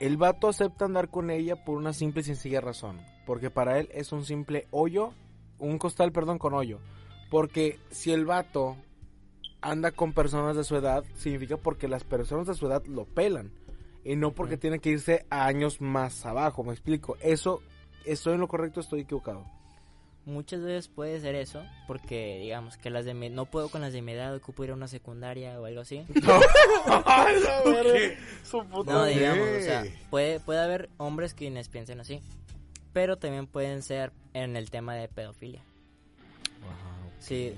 el 0.00 0.16
vato 0.16 0.48
acepta 0.48 0.84
andar 0.84 1.08
con 1.08 1.30
ella 1.30 1.64
por 1.64 1.78
una 1.78 1.92
simple 1.92 2.20
y 2.20 2.24
sencilla 2.24 2.60
razón. 2.60 3.00
Porque 3.24 3.50
para 3.50 3.78
él 3.78 3.88
es 3.92 4.12
un 4.12 4.24
simple 4.24 4.66
hoyo, 4.70 5.12
un 5.58 5.78
costal, 5.78 6.12
perdón, 6.12 6.38
con 6.38 6.52
hoyo. 6.52 6.78
Porque 7.30 7.78
si 7.90 8.12
el 8.12 8.26
vato 8.26 8.76
anda 9.62 9.92
con 9.92 10.12
personas 10.12 10.56
de 10.56 10.64
su 10.64 10.76
edad, 10.76 11.04
significa 11.14 11.56
porque 11.56 11.88
las 11.88 12.04
personas 12.04 12.46
de 12.46 12.54
su 12.54 12.66
edad 12.66 12.84
lo 12.86 13.04
pelan. 13.04 13.50
Y 14.04 14.16
no 14.16 14.32
porque 14.32 14.56
tiene 14.56 14.78
que 14.78 14.90
irse 14.90 15.26
a 15.30 15.46
años 15.46 15.80
más 15.80 16.24
abajo, 16.26 16.64
me 16.64 16.72
explico. 16.72 17.16
Eso, 17.20 17.62
¿estoy 18.06 18.34
en 18.34 18.40
lo 18.40 18.48
correcto 18.48 18.80
estoy 18.80 19.00
equivocado? 19.02 19.44
Muchas 20.26 20.60
veces 20.60 20.88
puede 20.88 21.18
ser 21.20 21.34
eso, 21.34 21.64
porque 21.86 22.38
digamos 22.40 22.76
que 22.76 22.90
las 22.90 23.04
de 23.04 23.14
mi- 23.14 23.30
no 23.30 23.46
puedo 23.46 23.68
con 23.70 23.80
las 23.80 23.92
de 23.92 24.02
mi 24.02 24.12
edad, 24.12 24.34
ocupo 24.34 24.64
ir 24.64 24.70
a 24.70 24.74
una 24.74 24.86
secundaria 24.86 25.58
o 25.60 25.64
algo 25.64 25.80
así. 25.80 26.04
No, 28.84 29.04
digamos, 29.06 29.48
o 29.48 29.60
sea, 29.60 29.84
puede, 30.10 30.40
puede 30.40 30.60
haber 30.60 30.88
hombres 30.98 31.34
quienes 31.34 31.68
piensen 31.68 32.00
así, 32.00 32.20
pero 32.92 33.16
también 33.16 33.46
pueden 33.46 33.82
ser 33.82 34.12
en 34.34 34.56
el 34.56 34.70
tema 34.70 34.94
de 34.94 35.08
pedofilia. 35.08 35.62
Sí, 37.18 37.54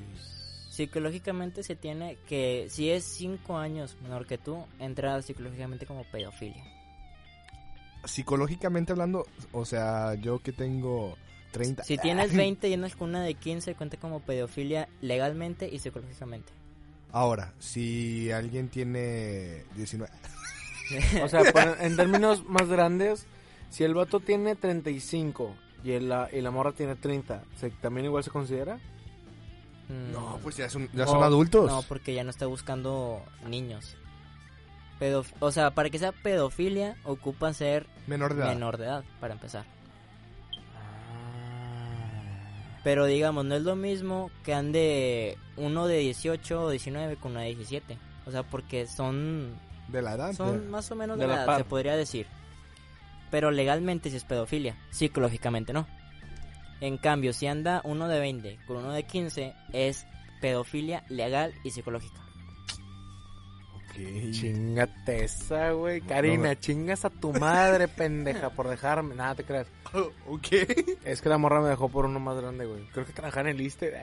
psicológicamente 0.73 1.63
se 1.63 1.77
tiene 1.77 2.17
que, 2.27 2.67
si 2.71 2.91
es 2.91 3.05
5 3.05 3.59
años 3.59 3.99
menor 4.03 4.27
que 4.27 4.39
tú, 4.39 4.65
entra 4.79 5.21
psicológicamente 5.21 5.85
como 5.85 6.03
pedofilia. 6.05 6.65
Psicológicamente 8.05 8.93
hablando, 8.93 9.27
o 9.53 9.67
sea, 9.67 10.15
yo 10.15 10.39
que 10.39 10.53
tengo 10.53 11.19
30. 11.53 11.85
Si 11.85 11.99
tienes 11.99 12.35
20 12.37 12.69
y 12.69 12.73
andas 12.73 12.97
con 12.97 13.11
una 13.11 13.23
de 13.23 13.35
15, 13.35 13.75
cuenta 13.75 13.99
como 13.99 14.21
pedofilia 14.21 14.89
legalmente 15.03 15.69
y 15.71 15.79
psicológicamente. 15.79 16.51
Ahora, 17.11 17.53
si 17.59 18.31
alguien 18.33 18.71
tiene 18.71 19.65
19. 19.77 20.11
O 21.23 21.29
sea, 21.29 21.43
en 21.81 21.97
términos 21.97 22.49
más 22.49 22.67
grandes, 22.69 23.27
si 23.69 23.85
el 23.85 23.93
vato 23.93 24.21
tiene 24.21 24.57
35 24.57 25.55
y, 25.85 25.93
el, 25.93 26.09
la, 26.09 26.31
y 26.33 26.41
la 26.41 26.51
morra 26.51 26.73
tiene 26.73 26.97
30, 26.97 27.45
¿se, 27.57 27.69
¿también 27.71 28.07
igual 28.07 28.25
se 28.25 28.31
considera? 28.31 28.81
Mm, 29.93 30.13
No, 30.13 30.39
pues 30.43 30.57
ya 30.57 30.69
son, 30.71 30.89
ya 30.93 31.05
No, 31.05 31.11
son 31.11 31.23
adultos. 31.23 31.71
No, 31.71 31.83
porque 31.83 32.15
ya 32.15 32.25
no 32.25 32.31
está 32.31 32.47
buscando 32.47 33.23
niños. 33.47 33.97
Pedof- 35.01 35.35
o 35.41 35.51
sea, 35.53 35.73
para 35.73 35.91
que 35.91 35.99
sea 35.99 36.13
pedofilia, 36.13 36.97
ocupan 37.05 37.55
ser 37.55 37.87
Menor 38.07 38.35
de 38.35 38.43
edad. 38.43 38.49
menor 38.55 38.77
de 38.79 38.85
edad, 38.85 39.05
para 39.21 39.35
empezar. 39.35 39.65
Pero 42.85 43.07
digamos, 43.07 43.45
no 43.45 43.55
es 43.55 43.63
lo 43.63 43.77
mismo 43.77 44.31
que 44.45 44.55
ande 44.55 45.39
uno 45.57 45.87
de 45.87 45.99
18 45.99 46.63
o 46.65 46.71
19 46.71 47.17
con 47.17 47.33
una 47.33 47.43
de 47.43 47.49
17. 47.55 47.97
O 48.27 48.31
sea, 48.33 48.43
porque 48.43 48.87
son, 48.87 49.55
De 49.89 50.03
la 50.03 50.15
edad. 50.15 50.33
son 50.33 50.69
más 50.71 50.91
o 50.91 50.97
menos 50.97 51.17
De 51.17 51.23
de 51.25 51.29
la 51.29 51.35
la 51.35 51.41
edad, 51.41 51.47
par. 51.47 51.59
se 51.59 51.65
podría 51.65 51.97
decir. 51.97 52.27
Pero 53.31 53.51
legalmente 53.51 54.11
sí 54.11 54.17
es 54.17 54.25
pedofilia, 54.25 54.77
psicológicamente 54.91 55.73
no. 55.73 55.87
En 56.83 56.99
cambio, 56.99 57.33
si 57.33 57.47
anda 57.47 57.81
uno 57.85 58.09
de 58.09 58.19
20 58.19 58.59
con 58.67 58.79
uno 58.79 58.93
de 58.93 59.05
15, 59.05 59.55
es 59.73 60.05
pedofilia 60.41 61.05
legal 61.09 61.55
y 61.63 61.71
psicológica. 61.71 62.21
Ok. 63.77 64.33
Chingate 64.33 65.23
esa, 65.23 65.71
güey. 65.71 66.01
Karina, 66.01 66.59
chingas 66.59 67.05
a 67.05 67.11
tu 67.11 67.33
madre, 67.35 67.87
pendeja, 67.87 68.51
por 68.51 68.69
dejarme. 68.69 69.15
Nada, 69.15 69.37
te 69.37 69.45
creas. 69.45 69.69
ok. 70.27 70.49
Es 71.05 71.23
que 71.23 71.29
la 71.29 71.39
morra 71.39 71.61
me 71.61 71.69
dejó 71.69 71.89
por 71.89 72.05
uno 72.05 72.19
más 72.19 72.37
grande, 72.37 72.67
güey. 72.67 72.85
Creo 72.89 73.07
que 73.07 73.13
trabajaba 73.13 73.49
en 73.49 73.55
el 73.55 73.61
ISTE. 73.61 74.03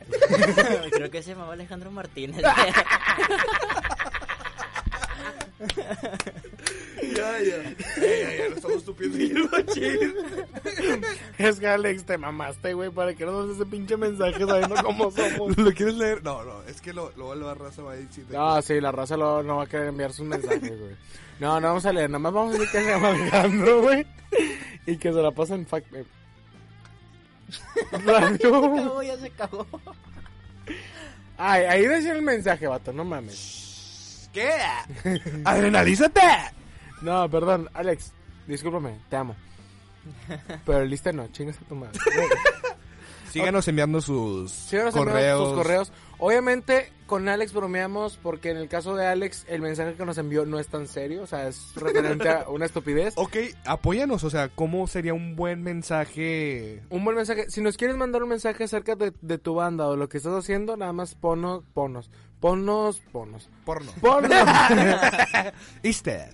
Creo 0.94 1.12
que 1.12 1.22
se 1.22 1.32
llamaba 1.32 1.52
Alejandro 1.52 1.92
Martínez. 1.92 2.42
ya, 7.20 7.40
ya. 7.42 7.64
ya, 7.98 8.38
ya, 8.38 8.50
lo 8.50 8.56
estamos 8.56 8.84
tupiendo 8.86 9.50
es 11.38 11.60
que 11.60 11.68
Alex, 11.68 12.06
te 12.06 12.18
mamaste, 12.18 12.74
güey, 12.74 12.90
para 12.90 13.14
que 13.14 13.26
no 13.26 13.32
nos 13.32 13.48
des 13.50 13.58
ese 13.58 13.66
pinche 13.66 13.98
mensaje 13.98 14.46
sabiendo 14.46 14.76
cómo 14.84 15.12
somos. 15.12 15.58
¿Lo 15.58 15.72
quieres 15.74 15.96
leer? 15.96 16.24
No, 16.24 16.44
no, 16.44 16.64
es 16.64 16.82
que 16.82 16.94
lo, 16.94 17.12
luego 17.16 17.36
la 17.36 17.54
raza 17.54 17.82
va 17.82 17.94
a 17.94 17.96
decir. 17.96 18.26
de 18.26 18.36
No, 18.38 18.62
sí, 18.62 18.80
la 18.82 18.92
raza 18.92 19.16
lo- 19.18 19.44
no 19.44 19.58
va 19.58 19.64
a 19.64 19.68
querer 19.68 19.88
enviar 19.88 20.12
sus 20.14 20.26
mensajes, 20.26 20.62
güey. 20.80 20.96
No, 21.40 21.60
no 21.60 21.68
vamos 21.70 21.86
a 21.86 21.94
leer, 21.94 22.10
nada 22.10 22.20
más 22.20 22.34
vamos 22.34 22.56
a 22.56 22.58
decir 22.60 22.72
que 22.72 22.84
se 22.84 22.90
llama 22.92 23.10
Alejandro, 23.10 23.82
güey. 23.82 24.06
Y 24.86 24.98
que 24.98 25.14
se 25.14 25.22
la 25.22 25.32
pasa 25.32 25.56
en 25.56 25.66
fact. 25.66 25.94
eh. 25.94 26.06
Radio. 28.06 28.52
No, 28.76 29.02
ya 29.04 29.18
se 29.18 29.28
acabó. 29.28 29.66
Ay, 31.38 31.64
ahí 31.64 31.86
decía 31.88 32.12
el 32.14 32.22
mensaje, 32.22 32.68
vato, 32.68 32.92
no 32.92 33.06
mames. 33.06 34.30
¿Qué? 34.34 34.52
¡Adrenalízate! 35.46 36.22
No, 37.02 37.30
perdón, 37.30 37.70
Alex, 37.74 38.12
discúlpame, 38.48 39.00
te 39.10 39.16
amo. 39.16 39.36
Pero 40.66 40.80
el 40.80 40.90
lista 40.90 41.12
no, 41.12 41.28
chingas 41.28 41.58
a 41.58 41.66
tu 41.66 41.76
madre. 41.76 41.98
Síganos 43.32 43.68
enviando 43.68 44.02
sus 44.02 44.52
Síganos 44.52 44.96
correos. 44.96 45.18
enviando 45.18 45.46
sus 45.46 45.54
correos. 45.56 45.92
Obviamente, 46.18 46.92
con 47.06 47.30
Alex 47.30 47.54
bromeamos 47.54 48.18
porque 48.18 48.50
en 48.50 48.58
el 48.58 48.68
caso 48.68 48.96
de 48.96 49.06
Alex, 49.06 49.46
el 49.48 49.62
mensaje 49.62 49.94
que 49.94 50.04
nos 50.04 50.18
envió 50.18 50.48
no 50.48 50.58
es 50.60 50.68
tan 50.68 50.88
serio, 50.88 51.22
o 51.22 51.28
sea, 51.28 51.48
es 51.48 51.72
referente 51.76 52.28
a 52.28 52.50
una 52.50 52.66
estupidez. 52.66 53.14
Ok, 53.18 53.38
apóyanos, 53.66 54.24
o 54.24 54.32
sea, 54.32 54.50
¿cómo 54.50 54.88
sería 54.88 55.14
un 55.14 55.36
buen 55.36 55.62
mensaje? 55.62 56.82
Un 56.90 57.06
buen 57.06 57.16
mensaje. 57.18 57.50
Si 57.52 57.62
nos 57.62 57.78
quieres 57.78 57.98
mandar 57.98 58.24
un 58.24 58.30
mensaje 58.30 58.64
acerca 58.64 58.96
de, 58.96 59.14
de 59.22 59.38
tu 59.38 59.54
banda 59.54 59.88
o 59.88 59.96
lo 59.96 60.10
que 60.10 60.18
estás 60.18 60.34
haciendo, 60.34 60.76
nada 60.76 60.92
más 60.94 61.14
ponos, 61.14 61.64
ponos. 61.74 62.10
Ponos, 62.40 63.00
ponos. 63.12 63.50
Porno. 63.66 63.92
Ponos. 64.02 64.32
¿Iste? 65.84 66.30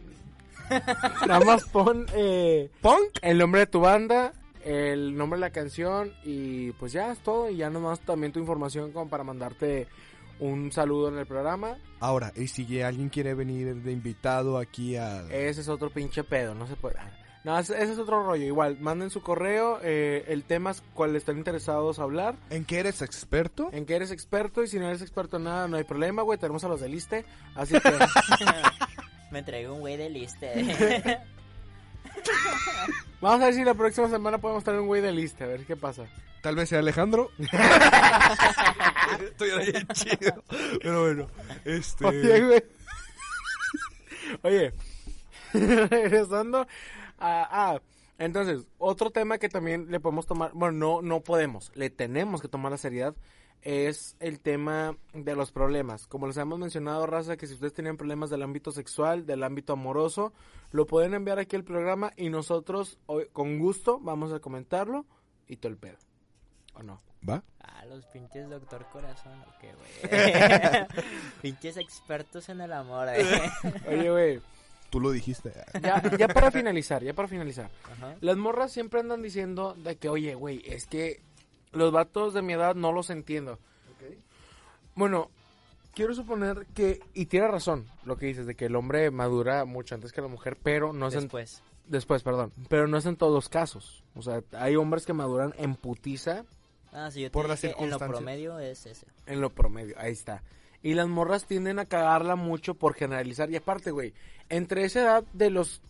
nada 1.28 1.39
más 1.45 1.63
pon 1.66 2.05
eh, 2.13 2.70
¿Punk? 2.82 3.20
el 3.22 3.38
nombre 3.38 3.61
de 3.61 3.68
tu 3.68 3.80
banda, 3.80 4.34
el 4.63 5.16
nombre 5.16 5.38
de 5.38 5.41
la 5.41 5.51
canción 5.51 6.13
y 6.24 6.72
pues 6.74 6.91
ya 6.91 7.11
es 7.11 7.20
todo. 7.20 7.49
Y 7.49 7.57
ya 7.57 7.70
nomás 7.70 7.99
también 8.01 8.32
tu 8.32 8.39
información 8.39 8.91
como 8.91 9.09
para 9.09 9.24
mandarte 9.24 9.88
un 10.39 10.72
saludo 10.72 11.09
en 11.09 11.18
el 11.18 11.26
programa. 11.26 11.78
Ahora, 11.99 12.32
y 12.36 12.47
si 12.47 12.82
alguien 12.82 13.09
quiere 13.09 13.34
venir 13.34 13.74
de 13.76 13.91
invitado 13.91 14.57
aquí 14.57 14.95
a... 14.97 15.22
Ese 15.32 15.61
es 15.61 15.70
otro 15.70 15.89
pinche 15.89 16.24
pedo, 16.24 16.53
no 16.53 16.68
se 16.68 16.76
puede. 16.76 16.97
No, 17.45 17.57
ese 17.59 17.76
ese 17.82 17.93
es 17.93 17.99
otro 17.99 18.26
rollo. 18.26 18.43
Igual, 18.43 18.80
manden 18.80 19.11
su 19.11 19.22
correo, 19.22 19.80
eh, 19.84 20.26
el 20.30 20.43
tema 20.43 20.72
es 20.72 20.82
cuál 20.95 21.16
están 21.16 21.38
interesados 21.38 21.99
a 21.99 22.03
hablar, 22.03 22.36
¿En 22.49 22.66
qué 22.66 22.80
eres 22.80 23.03
experto? 23.03 23.70
en 23.72 23.86
qué 23.86 23.95
eres 23.95 24.09
experto 24.11 24.63
y 24.63 24.68
si 24.68 24.80
no 24.80 24.88
eres 24.88 25.03
experto 25.03 25.38
en 25.38 25.43
nada, 25.43 25.68
no 25.68 25.78
hay 25.78 25.84
problema, 25.84 26.24
güey. 26.24 26.39
Tenemos 26.39 26.63
a 26.63 26.68
los 26.70 26.82
de 26.82 26.89
Liste. 26.89 27.24
Así 27.53 27.76
que, 27.80 27.91
Me 29.36 29.43
traigo 29.43 29.73
un 29.73 29.81
güey 29.81 29.97
de 29.97 30.09
liste. 30.09 30.47
vamos 33.19 33.41
a 33.41 33.45
ver 33.47 33.53
si 33.53 33.65
la 33.65 33.73
próxima 33.73 34.07
semana 34.07 34.38
podemos 34.38 34.63
traer 34.63 34.79
un 34.79 34.88
güey 34.88 35.01
de 35.01 35.11
Liste, 35.11 35.43
a 35.43 35.47
ver 35.47 35.65
qué 35.65 35.75
pasa. 35.75 36.05
Tal 36.41 36.55
vez 36.55 36.69
sea 36.69 36.79
Alejandro. 36.79 37.31
Estoy 39.21 39.49
ahí 39.49 39.73
chido. 39.91 40.41
Pero 40.81 41.01
bueno, 41.01 41.27
este. 41.65 42.05
Oye, 42.05 42.45
güey. 42.45 42.63
Oye, 44.43 44.71
regresando 45.89 46.61
a... 47.19 47.47
Ah, 47.51 47.81
entonces, 48.17 48.69
otro 48.77 49.09
tema 49.09 49.38
que 49.38 49.49
también 49.49 49.91
le 49.91 49.99
podemos 49.99 50.27
tomar, 50.27 50.51
bueno, 50.53 50.77
no, 50.77 51.01
no 51.01 51.19
podemos, 51.19 51.73
le 51.75 51.89
tenemos 51.89 52.41
que 52.41 52.47
tomar 52.47 52.71
la 52.71 52.77
seriedad, 52.77 53.13
es 53.66 54.16
el 54.20 54.39
tema 54.39 54.95
de 55.13 55.36
los 55.36 55.51
problemas. 55.51 56.05
Como 56.05 56.28
les 56.28 56.38
hemos 56.38 56.59
mencionado, 56.59 57.07
Raza, 57.07 57.36
que 57.36 57.47
si 57.47 57.55
ustedes 57.55 57.74
tienen 57.74 57.97
problemas 57.97 58.30
del 58.30 58.43
ámbito 58.43 58.72
sexual, 58.72 59.26
del 59.26 59.43
ámbito 59.43 59.74
amoroso, 59.74 60.34
lo 60.72 60.86
pueden 60.86 61.16
enviar 61.16 61.39
aquí 61.39 61.55
al 61.55 61.63
programa 61.63 62.13
y 62.16 62.30
nosotros, 62.30 62.99
hoy, 63.07 63.26
con 63.34 63.57
gusto, 63.57 63.99
vamos 63.99 64.32
a 64.32 64.39
comentarlo 64.39 65.07
y 65.47 65.57
todo 65.57 65.72
el 65.72 65.80
pedo. 65.80 65.97
¿O 66.76 66.84
no? 66.84 67.01
¿Va? 67.28 67.43
Ah, 67.59 67.86
los 67.86 68.05
pinches 68.05 68.47
doctor 68.49 68.86
corazón, 68.91 69.34
¿o 69.41 69.59
qué, 69.59 69.74
güey? 69.74 70.88
pinches 71.41 71.78
expertos 71.78 72.47
en 72.49 72.61
el 72.61 72.72
amor, 72.72 73.07
eh. 73.09 73.26
Oye, 73.89 74.11
güey, 74.11 74.41
Tú 74.91 74.99
lo 74.99 75.09
dijiste. 75.09 75.51
ya, 75.82 76.03
ya 76.18 76.28
para 76.28 76.51
finalizar, 76.51 77.03
ya 77.03 77.13
para 77.13 77.28
finalizar. 77.28 77.72
Ajá. 77.91 78.16
Las 78.22 78.38
morras 78.38 78.72
siempre 78.72 78.99
andan 78.99 79.24
diciendo 79.24 79.74
de 79.74 79.97
que, 79.97 80.07
oye, 80.07 80.36
güey, 80.36 80.61
es 80.66 80.86
que 80.86 81.24
los 81.76 81.91
vatos 81.91 82.34
de 82.34 82.41
mi 82.41 82.53
edad 82.53 82.76
no 82.76 82.91
los 82.91 83.09
entiendo. 83.09 83.59
Bueno, 84.95 85.30
quiero 85.93 86.13
suponer 86.13 86.65
que, 86.73 87.01
y 87.13 87.26
tiene 87.26 87.47
razón 87.47 87.88
lo 88.05 88.17
que 88.17 88.28
dices, 88.28 88.45
de 88.45 88.55
que 88.55 88.65
el 88.65 88.76
hombre 88.76 89.11
madura 89.11 89.65
mucho 89.65 89.93
antes 89.95 90.11
que 90.13 90.21
la 90.21 90.28
mujer, 90.28 90.57
pero 90.61 90.93
no 90.93 91.07
es 91.07 91.15
en, 91.15 91.21
Después. 91.21 91.61
después, 91.88 92.23
perdón, 92.23 92.53
pero 92.69 92.88
no 92.88 92.97
es 92.97 93.05
en 93.05 93.17
todos 93.17 93.34
los 93.34 93.49
casos. 93.49 94.03
O 94.15 94.21
sea, 94.21 94.41
hay 94.53 94.76
hombres 94.78 95.05
que 95.05 95.13
maduran 95.13 95.53
en 95.57 95.76
putiza 95.76 96.45
Ah, 96.97 97.11
sí, 97.11 97.19
yo 97.21 97.28
te 97.28 97.32
Por 97.34 97.49
las 97.49 97.61
dije, 97.61 97.76
en 97.78 97.89
lo 97.89 97.99
promedio 97.99 98.57
es 98.57 98.86
ese. 98.86 99.05
en 99.26 99.41
lo 99.41 99.49
promedio, 99.49 99.95
ahí 99.99 100.13
está. 100.13 100.43
Y 100.82 100.93
las 100.93 101.09
morras 101.09 101.45
tienden 101.45 101.78
a 101.80 101.86
cagarla 101.86 102.38
mucho 102.38 102.76
por 102.76 102.93
generalizar. 102.93 103.49
Y 103.51 103.57
aparte, 103.57 103.91
güey, 103.91 104.13
entre 104.47 104.86
esa 104.86 105.01
edad 105.01 105.23
de 105.34 105.49
los 105.49 105.82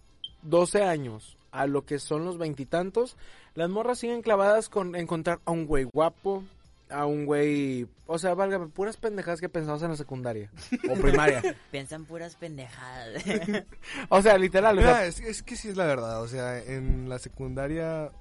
12 0.42 0.82
años 0.84 1.38
a 1.52 1.68
lo 1.68 1.86
que 1.86 2.00
son 2.00 2.26
los 2.26 2.40
veintitantos, 2.40 3.18
las 3.56 3.70
morras 3.70 4.00
siguen 4.00 4.22
clavadas 4.22 4.70
con 4.70 4.96
encontrar 4.96 5.40
a 5.46 5.52
un 5.52 5.66
güey 5.66 5.86
guapo, 5.86 6.44
a 6.90 7.06
un 7.06 7.26
güey... 7.26 7.88
O 8.06 8.20
sea, 8.20 8.36
válgame, 8.36 8.68
puras 8.68 8.98
pendejadas 8.98 9.42
que 9.42 9.50
pensabas 9.50 9.82
en 9.82 9.90
la 9.90 9.98
secundaria 9.98 10.52
o 10.90 10.94
primaria. 11.02 11.56
Piensan 11.72 12.06
puras 12.06 12.36
pendejadas. 12.36 13.24
o 14.10 14.22
sea, 14.22 14.38
literal, 14.38 14.78
o 14.78 14.82
sea, 14.82 14.92
Mira, 14.92 15.06
es, 15.06 15.20
es 15.20 15.42
que 15.42 15.56
sí 15.56 15.70
es 15.70 15.78
la 15.78 15.86
verdad. 15.86 16.22
O 16.22 16.28
sea, 16.28 16.60
en 16.60 17.10
la 17.10 17.18
secundaria 17.18 18.12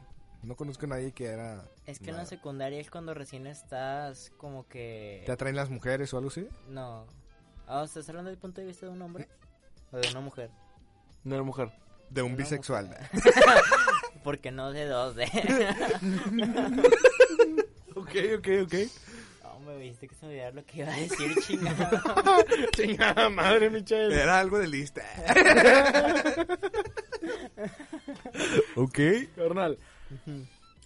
no 0.43 0.57
conozco 0.57 0.87
a 0.87 0.91
nadie 0.91 1.13
que 1.13 1.27
era. 1.27 1.65
es 1.87 1.99
que 1.99 2.11
en 2.11 2.17
la 2.17 2.27
secundaria 2.27 2.81
es 2.81 2.91
cuando 2.91 3.13
recién 3.13 3.47
estás 3.47 4.33
como 4.39 4.67
que... 4.69 5.23
¿Te 5.27 5.33
atraen 5.33 5.57
las 5.57 5.69
mujeres 5.69 6.15
o 6.15 6.19
algo 6.19 6.31
así? 6.31 6.49
No. 6.69 7.07
Ah, 7.67 7.83
¿estás 7.85 8.09
hablando 8.09 8.31
del 8.31 8.39
punto 8.39 8.61
de 8.61 8.67
vista 8.67 8.87
de 8.87 8.93
un 8.93 9.03
hombre? 9.03 9.29
¿O 9.91 9.97
de 9.99 10.09
una 10.11 10.21
mujer? 10.21 10.51
no 11.25 11.35
era 11.35 11.45
mujer. 11.45 11.73
De 12.11 12.23
un 12.23 12.33
Una 12.33 12.39
bisexual. 12.39 12.97
Porque 14.25 14.51
no 14.51 14.73
de 14.73 14.87
dos, 14.87 15.15
de... 15.15 15.25
ok, 17.95 18.11
ok, 18.39 18.49
ok. 18.65 18.75
No, 19.43 19.61
me 19.61 19.77
viste 19.77 20.09
que 20.09 20.15
se 20.15 20.25
me 20.25 20.33
olvidara 20.33 20.53
lo 20.53 20.65
que 20.65 20.79
iba 20.79 20.91
a 20.93 20.97
decir, 20.97 21.35
chingado. 21.43 22.01
Chingada 22.73 23.29
madre, 23.29 23.69
Michelle. 23.69 24.15
Era 24.15 24.41
algo 24.41 24.59
de 24.59 24.67
lista. 24.67 25.03
ok. 28.77 28.99
Carnal. 29.37 29.79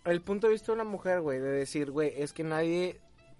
El 0.04 0.20
punto 0.22 0.48
de 0.48 0.54
vista 0.54 0.72
de 0.72 0.72
una 0.72 0.84
mujer, 0.84 1.20
güey, 1.20 1.38
de 1.38 1.50
decir, 1.50 1.92
güey, 1.92 2.12
es 2.16 2.32
que 2.32 2.42
nadie, 2.42 2.98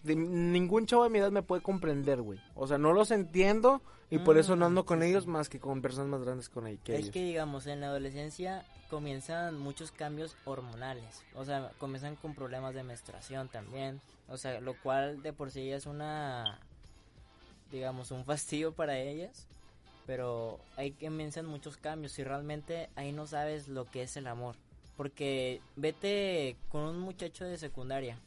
de- 0.09 0.17
ningún 0.17 0.87
chavo 0.87 1.05
de 1.05 1.11
mi 1.11 1.19
edad 1.19 1.31
me 1.31 1.43
puede 1.43 1.63
comprender, 1.63 2.21
güey. 2.23 2.41
O 2.55 2.67
sea, 2.67 2.79
no 2.79 2.93
los 2.93 3.11
entiendo 3.13 3.81
y 4.11 4.19
por 4.19 4.39
eso 4.39 4.57
no 4.57 4.67
ando 4.67 4.85
con 4.87 5.03
ellos 5.03 5.27
más 5.27 5.49
que 5.49 5.61
con 5.61 5.83
personas 5.83 6.09
más 6.09 6.23
grandes 6.25 6.49
con 6.49 6.67
ellos. 6.67 6.81
Es 6.89 7.11
que 7.11 7.23
digamos, 7.23 7.67
en 7.67 7.81
la 7.81 7.89
adolescencia 7.89 8.65
comienzan 8.91 9.59
muchos 9.59 9.93
cambios 9.93 10.35
hormonales. 10.47 11.23
O 11.35 11.45
sea, 11.45 11.71
comienzan 11.79 12.17
con 12.17 12.35
problemas 12.35 12.75
de 12.75 12.83
menstruación 12.83 13.49
también. 13.49 14.01
O 14.29 14.37
sea, 14.37 14.61
lo 14.61 14.75
cual 14.83 15.23
de 15.23 15.33
por 15.33 15.51
sí 15.51 15.71
es 15.71 15.87
una, 15.87 16.59
digamos, 17.71 18.11
un 18.11 18.25
fastidio 18.25 18.73
para 18.73 18.99
ellas. 18.99 19.47
Pero 20.07 20.59
ahí 20.77 20.93
comienzan 20.93 21.45
muchos 21.45 21.77
cambios 21.77 22.19
y 22.19 22.25
realmente 22.25 22.89
ahí 22.97 23.13
no 23.13 23.27
sabes 23.27 23.69
lo 23.69 23.85
que 23.91 24.03
es 24.03 24.17
el 24.17 24.27
amor. 24.27 24.57
Porque 24.97 25.61
vete 25.77 26.57
con 26.71 26.81
un 26.83 26.99
muchacho 26.99 27.45
de 27.45 27.59
secundaria 27.59 28.19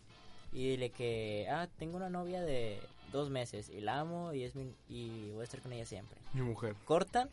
y 0.54 0.70
dile 0.70 0.90
que, 0.90 1.48
ah, 1.50 1.68
tengo 1.80 1.98
una 1.98 2.10
novia 2.10 2.42
de 2.42 2.80
dos 3.12 3.30
meses 3.30 3.70
y 3.70 3.82
la 3.82 4.00
amo 4.00 4.34
y, 4.34 4.44
es 4.44 4.56
mi- 4.56 4.74
y 4.90 5.30
voy 5.32 5.42
a 5.42 5.44
estar 5.44 5.62
con 5.62 5.74
ella 5.74 5.86
siempre 5.86 6.18
Mi 6.34 6.42
mujer. 6.42 6.76
cortan 6.86 7.30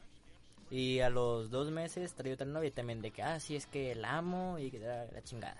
y 0.71 1.01
a 1.01 1.09
los 1.11 1.51
dos 1.51 1.71
meses 1.71 2.13
trae 2.15 2.33
otra 2.33 2.47
novia 2.47 2.71
también 2.71 3.01
de 3.03 3.11
que, 3.11 3.23
ah, 3.23 3.41
sí, 3.41 3.57
es 3.57 3.67
que 3.67 3.95
la 3.95 4.19
amo 4.19 4.59
y 4.59 4.71
que 4.71 4.79
la, 4.81 5.07
la 5.07 5.23
chingada. 5.23 5.57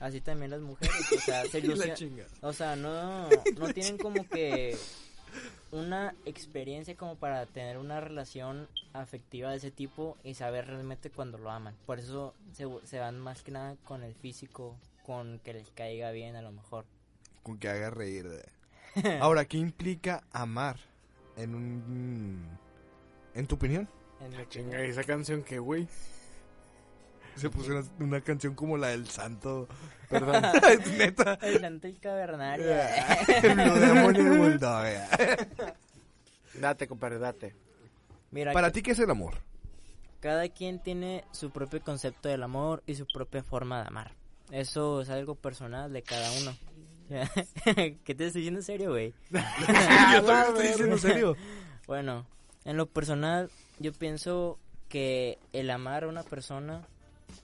Así 0.00 0.20
también 0.20 0.50
las 0.50 0.60
mujeres, 0.60 0.94
o 1.16 1.20
sea, 1.20 1.44
se 1.50 1.58
ilusionan. 1.60 2.26
O 2.42 2.52
sea, 2.52 2.76
no, 2.76 3.28
no 3.58 3.72
tienen 3.72 3.96
como 3.98 4.28
que 4.28 4.76
una 5.72 6.14
experiencia 6.24 6.94
como 6.96 7.16
para 7.16 7.46
tener 7.46 7.78
una 7.78 8.00
relación 8.00 8.68
afectiva 8.92 9.50
de 9.50 9.56
ese 9.58 9.70
tipo 9.70 10.16
y 10.24 10.34
saber 10.34 10.66
realmente 10.66 11.10
cuando 11.10 11.38
lo 11.38 11.50
aman. 11.50 11.74
Por 11.86 11.98
eso 11.98 12.34
se, 12.52 12.66
se 12.84 12.98
van 12.98 13.18
más 13.18 13.42
que 13.42 13.50
nada 13.52 13.76
con 13.84 14.02
el 14.02 14.14
físico, 14.14 14.76
con 15.06 15.38
que 15.38 15.52
les 15.54 15.70
caiga 15.70 16.10
bien 16.10 16.34
a 16.34 16.42
lo 16.42 16.50
mejor. 16.50 16.84
Con 17.44 17.58
que 17.58 17.68
haga 17.68 17.90
reír. 17.90 18.28
de- 18.28 19.18
Ahora, 19.20 19.44
¿qué 19.44 19.56
implica 19.58 20.24
amar 20.32 20.76
en 21.36 21.54
un... 21.54 22.58
En 23.34 23.46
tu 23.46 23.54
opinión? 23.54 23.88
En 24.20 24.30
mi 24.36 24.46
Chinga, 24.48 24.68
opinión. 24.70 24.90
esa 24.90 25.04
canción 25.04 25.42
que, 25.44 25.58
güey. 25.60 25.86
Se 27.36 27.50
puso 27.50 27.70
una, 27.70 27.84
una 28.00 28.20
canción 28.22 28.54
como 28.54 28.76
la 28.78 28.88
del 28.88 29.06
santo. 29.06 29.68
Perdón. 30.08 30.42
Neta. 30.98 31.34
El 31.42 31.60
santo 31.60 31.86
y 31.86 31.92
cavernario. 31.94 32.66
Blue 33.42 33.74
Demon 33.78 34.16
y 34.16 34.18
el 34.20 34.38
Bulldog. 34.38 34.86
date, 36.54 36.88
compadre, 36.88 37.18
date. 37.18 37.54
Mira, 38.30 38.52
Para 38.52 38.72
ti, 38.72 38.82
¿qué 38.82 38.92
es 38.92 38.98
el 38.98 39.10
amor? 39.10 39.34
Cada 40.20 40.48
quien 40.48 40.82
tiene 40.82 41.24
su 41.30 41.50
propio 41.50 41.80
concepto 41.82 42.28
del 42.30 42.42
amor 42.42 42.82
y 42.86 42.94
su 42.94 43.06
propia 43.06 43.42
forma 43.44 43.82
de 43.82 43.86
amar. 43.88 44.12
Eso 44.50 45.00
es 45.00 45.10
algo 45.10 45.34
personal 45.34 45.92
de 45.92 46.02
cada 46.02 46.30
uno. 46.40 46.56
¿Qué 48.04 48.14
te 48.14 48.26
estoy 48.26 48.42
diciendo 48.42 48.60
en 48.60 48.64
serio, 48.64 48.90
güey? 48.90 49.14
Yo 49.30 50.24
también 50.24 50.48
estoy 50.48 50.66
diciendo 50.68 50.94
en 50.94 51.00
serio. 51.00 51.36
Bueno, 51.86 52.26
en 52.64 52.76
lo 52.76 52.86
personal, 52.86 53.50
yo 53.78 53.92
pienso 53.92 54.58
que 54.88 55.38
el 55.52 55.70
amar 55.70 56.04
a 56.04 56.08
una 56.08 56.24
persona 56.24 56.82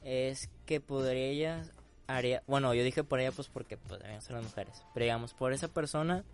es 0.02 0.50
que 0.66 0.80
por 0.80 1.06
ella 1.06 1.62
haría, 2.08 2.42
bueno, 2.48 2.74
yo 2.74 2.82
dije 2.82 3.04
por 3.04 3.20
ella 3.20 3.30
pues 3.30 3.48
porque 3.48 3.76
pues 3.76 4.00
deben 4.00 4.20
ser 4.20 4.32
las 4.32 4.44
mujeres, 4.44 4.82
pero 4.92 5.04
digamos, 5.04 5.32
por 5.34 5.52
esa 5.52 5.68
persona 5.68 6.24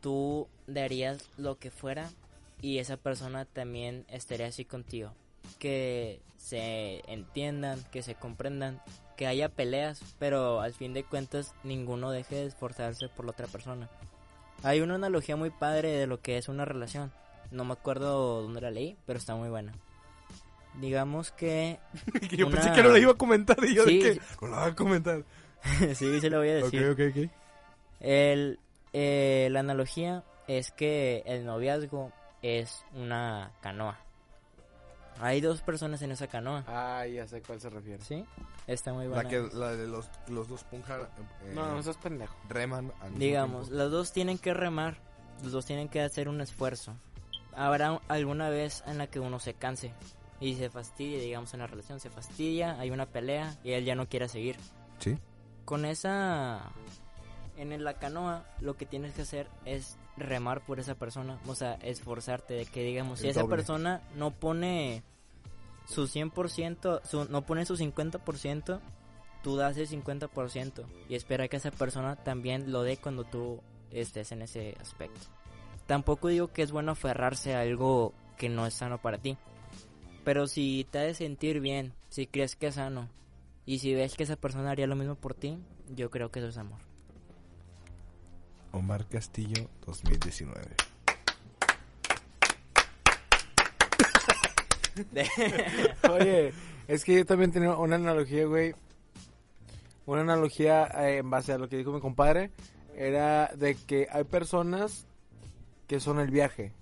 tú 0.00 0.48
darías 0.66 1.28
lo 1.36 1.58
que 1.58 1.70
fuera 1.70 2.10
y 2.62 2.78
esa 2.78 2.96
persona 2.96 3.44
también 3.44 4.06
estaría 4.08 4.46
así 4.46 4.64
contigo. 4.64 5.12
Que 5.58 6.22
se 6.38 7.02
entiendan, 7.10 7.82
que 7.90 8.02
se 8.02 8.14
comprendan, 8.14 8.80
que 9.16 9.26
haya 9.26 9.48
peleas, 9.48 10.00
pero 10.18 10.60
al 10.60 10.74
fin 10.74 10.92
de 10.94 11.04
cuentas 11.04 11.54
ninguno 11.64 12.10
deje 12.10 12.36
de 12.36 12.46
esforzarse 12.46 13.08
por 13.08 13.24
la 13.24 13.32
otra 13.32 13.46
persona. 13.46 13.88
Hay 14.62 14.80
una 14.80 14.94
analogía 14.94 15.36
muy 15.36 15.50
padre 15.50 15.90
de 15.92 16.06
lo 16.06 16.20
que 16.20 16.38
es 16.38 16.48
una 16.48 16.64
relación. 16.64 17.12
No 17.50 17.64
me 17.64 17.72
acuerdo 17.74 18.42
dónde 18.42 18.60
la 18.60 18.70
leí, 18.70 18.96
pero 19.06 19.18
está 19.18 19.34
muy 19.36 19.48
buena. 19.48 19.72
Digamos 20.80 21.30
que... 21.32 21.78
Yo 22.30 22.46
Una- 22.46 22.56
pensé 22.56 22.72
que 22.72 22.82
no 22.82 22.88
la 22.90 22.98
iba 22.98 23.12
a 23.12 23.16
comentar 23.16 23.56
y 23.62 23.74
yo 23.74 23.84
Sí, 23.84 23.98
de 24.02 24.14
sí. 24.14 24.20
que 24.20 24.46
no 24.46 24.48
la 24.56 24.60
voy 24.62 24.70
a 24.70 24.74
comentar. 24.74 25.22
sí, 25.94 26.20
se 26.20 26.30
lo 26.30 26.38
voy 26.38 26.50
a 26.50 26.58
Ok, 26.58 26.70
decir. 26.72 26.88
ok, 26.88 27.00
ok. 27.10 27.30
El, 28.00 28.58
eh, 28.92 29.48
la 29.52 29.60
analogía 29.60 30.24
es 30.48 30.72
que 30.72 31.22
el 31.26 31.44
noviazgo 31.46 32.10
es 32.42 32.84
una 32.94 33.52
canoa. 33.62 33.98
Hay 35.20 35.40
dos 35.40 35.60
personas 35.62 36.02
en 36.02 36.10
esa 36.12 36.26
canoa. 36.26 36.64
Ah, 36.66 37.06
ya 37.06 37.26
sé 37.26 37.40
cuál 37.42 37.60
se 37.60 37.70
refiere. 37.70 38.02
¿Sí? 38.02 38.24
Está 38.66 38.92
muy 38.92 39.06
buena. 39.06 39.22
La, 39.22 39.28
que, 39.28 39.48
la 39.52 39.72
de 39.72 39.86
los, 39.86 40.08
los 40.28 40.48
dos 40.48 40.64
punja, 40.64 40.98
eh, 41.42 41.52
No, 41.54 41.72
no 41.74 41.82
seas 41.82 41.96
pendejo. 41.98 42.34
reman 42.48 42.92
al 43.00 43.18
Digamos, 43.18 43.70
los 43.70 43.90
dos 43.90 44.12
tienen 44.12 44.38
que 44.38 44.54
remar, 44.54 44.96
los 45.42 45.52
dos 45.52 45.66
tienen 45.66 45.88
que 45.88 46.00
hacer 46.00 46.28
un 46.28 46.40
esfuerzo. 46.40 46.94
Habrá 47.56 48.00
alguna 48.08 48.48
vez 48.48 48.82
en 48.86 48.98
la 48.98 49.06
que 49.06 49.20
uno 49.20 49.38
se 49.38 49.54
canse 49.54 49.92
y 50.40 50.56
se 50.56 50.68
fastidia, 50.70 51.20
digamos, 51.20 51.54
en 51.54 51.60
la 51.60 51.66
relación, 51.68 52.00
se 52.00 52.10
fastidia, 52.10 52.78
hay 52.80 52.90
una 52.90 53.06
pelea 53.06 53.56
y 53.62 53.72
él 53.72 53.84
ya 53.84 53.94
no 53.94 54.08
quiere 54.08 54.28
seguir. 54.28 54.56
Sí. 54.98 55.18
Con 55.64 55.84
esa... 55.84 56.72
En 57.56 57.84
la 57.84 57.94
canoa 57.94 58.44
lo 58.60 58.76
que 58.76 58.84
tienes 58.84 59.14
que 59.14 59.22
hacer 59.22 59.48
es 59.64 59.96
remar 60.16 60.64
por 60.64 60.80
esa 60.80 60.94
persona, 60.94 61.38
o 61.46 61.54
sea, 61.54 61.74
esforzarte 61.74 62.54
de 62.54 62.66
que 62.66 62.82
digamos, 62.82 63.20
si 63.20 63.28
esa 63.28 63.46
persona 63.46 64.02
no 64.16 64.30
pone 64.30 65.02
su 65.86 66.06
100%, 66.06 67.02
su, 67.04 67.24
no 67.26 67.42
pone 67.42 67.66
su 67.66 67.76
50%, 67.76 68.80
tú 69.42 69.56
das 69.56 69.76
el 69.76 69.88
50% 69.88 70.84
y 71.08 71.14
espera 71.14 71.48
que 71.48 71.56
esa 71.56 71.70
persona 71.70 72.16
también 72.16 72.72
lo 72.72 72.82
dé 72.82 72.96
cuando 72.96 73.24
tú 73.24 73.60
estés 73.90 74.32
en 74.32 74.42
ese 74.42 74.76
aspecto. 74.80 75.20
Tampoco 75.86 76.28
digo 76.28 76.48
que 76.48 76.62
es 76.62 76.72
bueno 76.72 76.92
aferrarse 76.92 77.54
a 77.54 77.60
algo 77.60 78.14
que 78.38 78.48
no 78.48 78.66
es 78.66 78.74
sano 78.74 78.98
para 78.98 79.18
ti, 79.18 79.36
pero 80.24 80.46
si 80.46 80.86
te 80.90 80.98
hace 81.00 81.14
sentir 81.14 81.60
bien, 81.60 81.92
si 82.08 82.26
crees 82.26 82.56
que 82.56 82.68
es 82.68 82.76
sano 82.76 83.08
y 83.66 83.80
si 83.80 83.94
ves 83.94 84.14
que 84.16 84.22
esa 84.22 84.36
persona 84.36 84.70
haría 84.70 84.86
lo 84.86 84.96
mismo 84.96 85.14
por 85.14 85.34
ti, 85.34 85.58
yo 85.90 86.10
creo 86.10 86.30
que 86.30 86.38
eso 86.38 86.48
es 86.48 86.56
amor. 86.56 86.78
Omar 88.74 89.06
Castillo 89.06 89.68
2019. 89.86 90.74
Oye, 96.10 96.52
es 96.88 97.04
que 97.04 97.14
yo 97.16 97.24
también 97.24 97.52
tenía 97.52 97.72
una 97.76 97.96
analogía, 97.96 98.46
güey. 98.46 98.74
Una 100.06 100.20
analogía 100.22 100.86
eh, 100.86 101.18
en 101.18 101.30
base 101.30 101.52
a 101.52 101.58
lo 101.58 101.68
que 101.68 101.76
dijo 101.76 101.92
mi 101.92 102.00
compadre. 102.00 102.50
Era 102.96 103.50
de 103.56 103.74
que 103.74 104.08
hay 104.10 104.24
personas 104.24 105.06
que 105.86 106.00
son 106.00 106.20
el 106.20 106.30
viaje, 106.30 106.72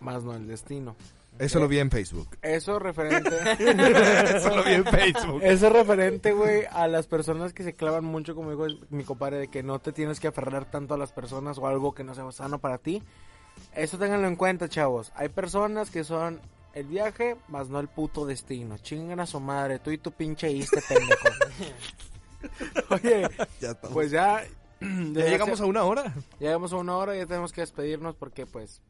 más 0.00 0.24
no 0.24 0.34
el 0.34 0.46
destino. 0.46 0.96
Eso 1.38 1.58
lo 1.58 1.66
vi 1.68 1.78
en 1.78 1.90
Facebook. 1.90 2.28
Eso 2.42 2.78
referente. 2.78 3.30
Eso 4.36 4.54
lo 4.54 4.62
vi 4.62 4.72
en 4.74 4.84
Facebook. 4.84 5.40
Eso 5.42 5.68
referente, 5.68 6.32
güey, 6.32 6.64
a 6.70 6.86
las 6.86 7.06
personas 7.06 7.52
que 7.52 7.64
se 7.64 7.72
clavan 7.72 8.04
mucho, 8.04 8.34
como 8.34 8.50
dijo 8.50 8.66
mi 8.90 9.02
compadre, 9.04 9.38
de 9.38 9.48
que 9.48 9.62
no 9.62 9.80
te 9.80 9.92
tienes 9.92 10.20
que 10.20 10.28
aferrar 10.28 10.70
tanto 10.70 10.94
a 10.94 10.98
las 10.98 11.12
personas 11.12 11.58
o 11.58 11.66
algo 11.66 11.92
que 11.92 12.04
no 12.04 12.14
sea 12.14 12.30
sano 12.32 12.60
para 12.60 12.78
ti. 12.78 13.02
Eso 13.74 13.98
ténganlo 13.98 14.28
en 14.28 14.36
cuenta, 14.36 14.68
chavos. 14.68 15.12
Hay 15.16 15.28
personas 15.28 15.90
que 15.90 16.04
son 16.04 16.40
el 16.74 16.86
viaje, 16.86 17.36
más 17.48 17.68
no 17.68 17.80
el 17.80 17.88
puto 17.88 18.26
destino. 18.26 18.78
Chingan 18.78 19.20
a 19.20 19.26
su 19.26 19.40
madre, 19.40 19.78
tú 19.80 19.90
y 19.90 19.98
tu 19.98 20.12
pinche 20.12 20.50
iste, 20.52 20.80
pendejo. 20.88 21.28
Oye, 22.90 23.28
Ya 23.60 23.70
estamos. 23.70 23.92
pues 23.92 24.10
ya... 24.10 24.44
ya 24.80 25.24
llegamos 25.24 25.60
a 25.60 25.66
una 25.66 25.84
hora. 25.84 26.04
Ya 26.38 26.48
llegamos 26.48 26.72
a 26.72 26.76
una 26.76 26.96
hora 26.96 27.14
y 27.16 27.18
ya 27.18 27.26
tenemos 27.26 27.52
que 27.52 27.60
despedirnos 27.62 28.16
porque, 28.16 28.44
pues, 28.46 28.82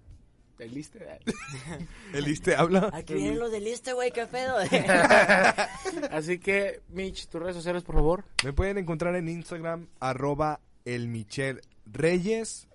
el 0.58 0.76
iste... 0.76 1.20
El 2.12 2.28
Iste 2.28 2.54
habla. 2.54 2.90
Aquí 2.92 3.14
vienen 3.14 3.38
los 3.38 3.50
del 3.50 3.66
este, 3.66 3.92
güey, 3.92 4.12
qué 4.12 4.26
pedo. 4.26 4.56
Así 6.10 6.38
que, 6.38 6.80
Mitch, 6.88 7.26
tus 7.26 7.40
redes 7.40 7.56
sociales, 7.56 7.82
por 7.82 7.96
favor. 7.96 8.24
Me 8.44 8.52
pueden 8.52 8.78
encontrar 8.78 9.16
en 9.16 9.28
Instagram, 9.28 9.88
arroba 10.00 10.60
el 10.84 11.08
Michel 11.08 11.60
Reyes, 11.86 12.68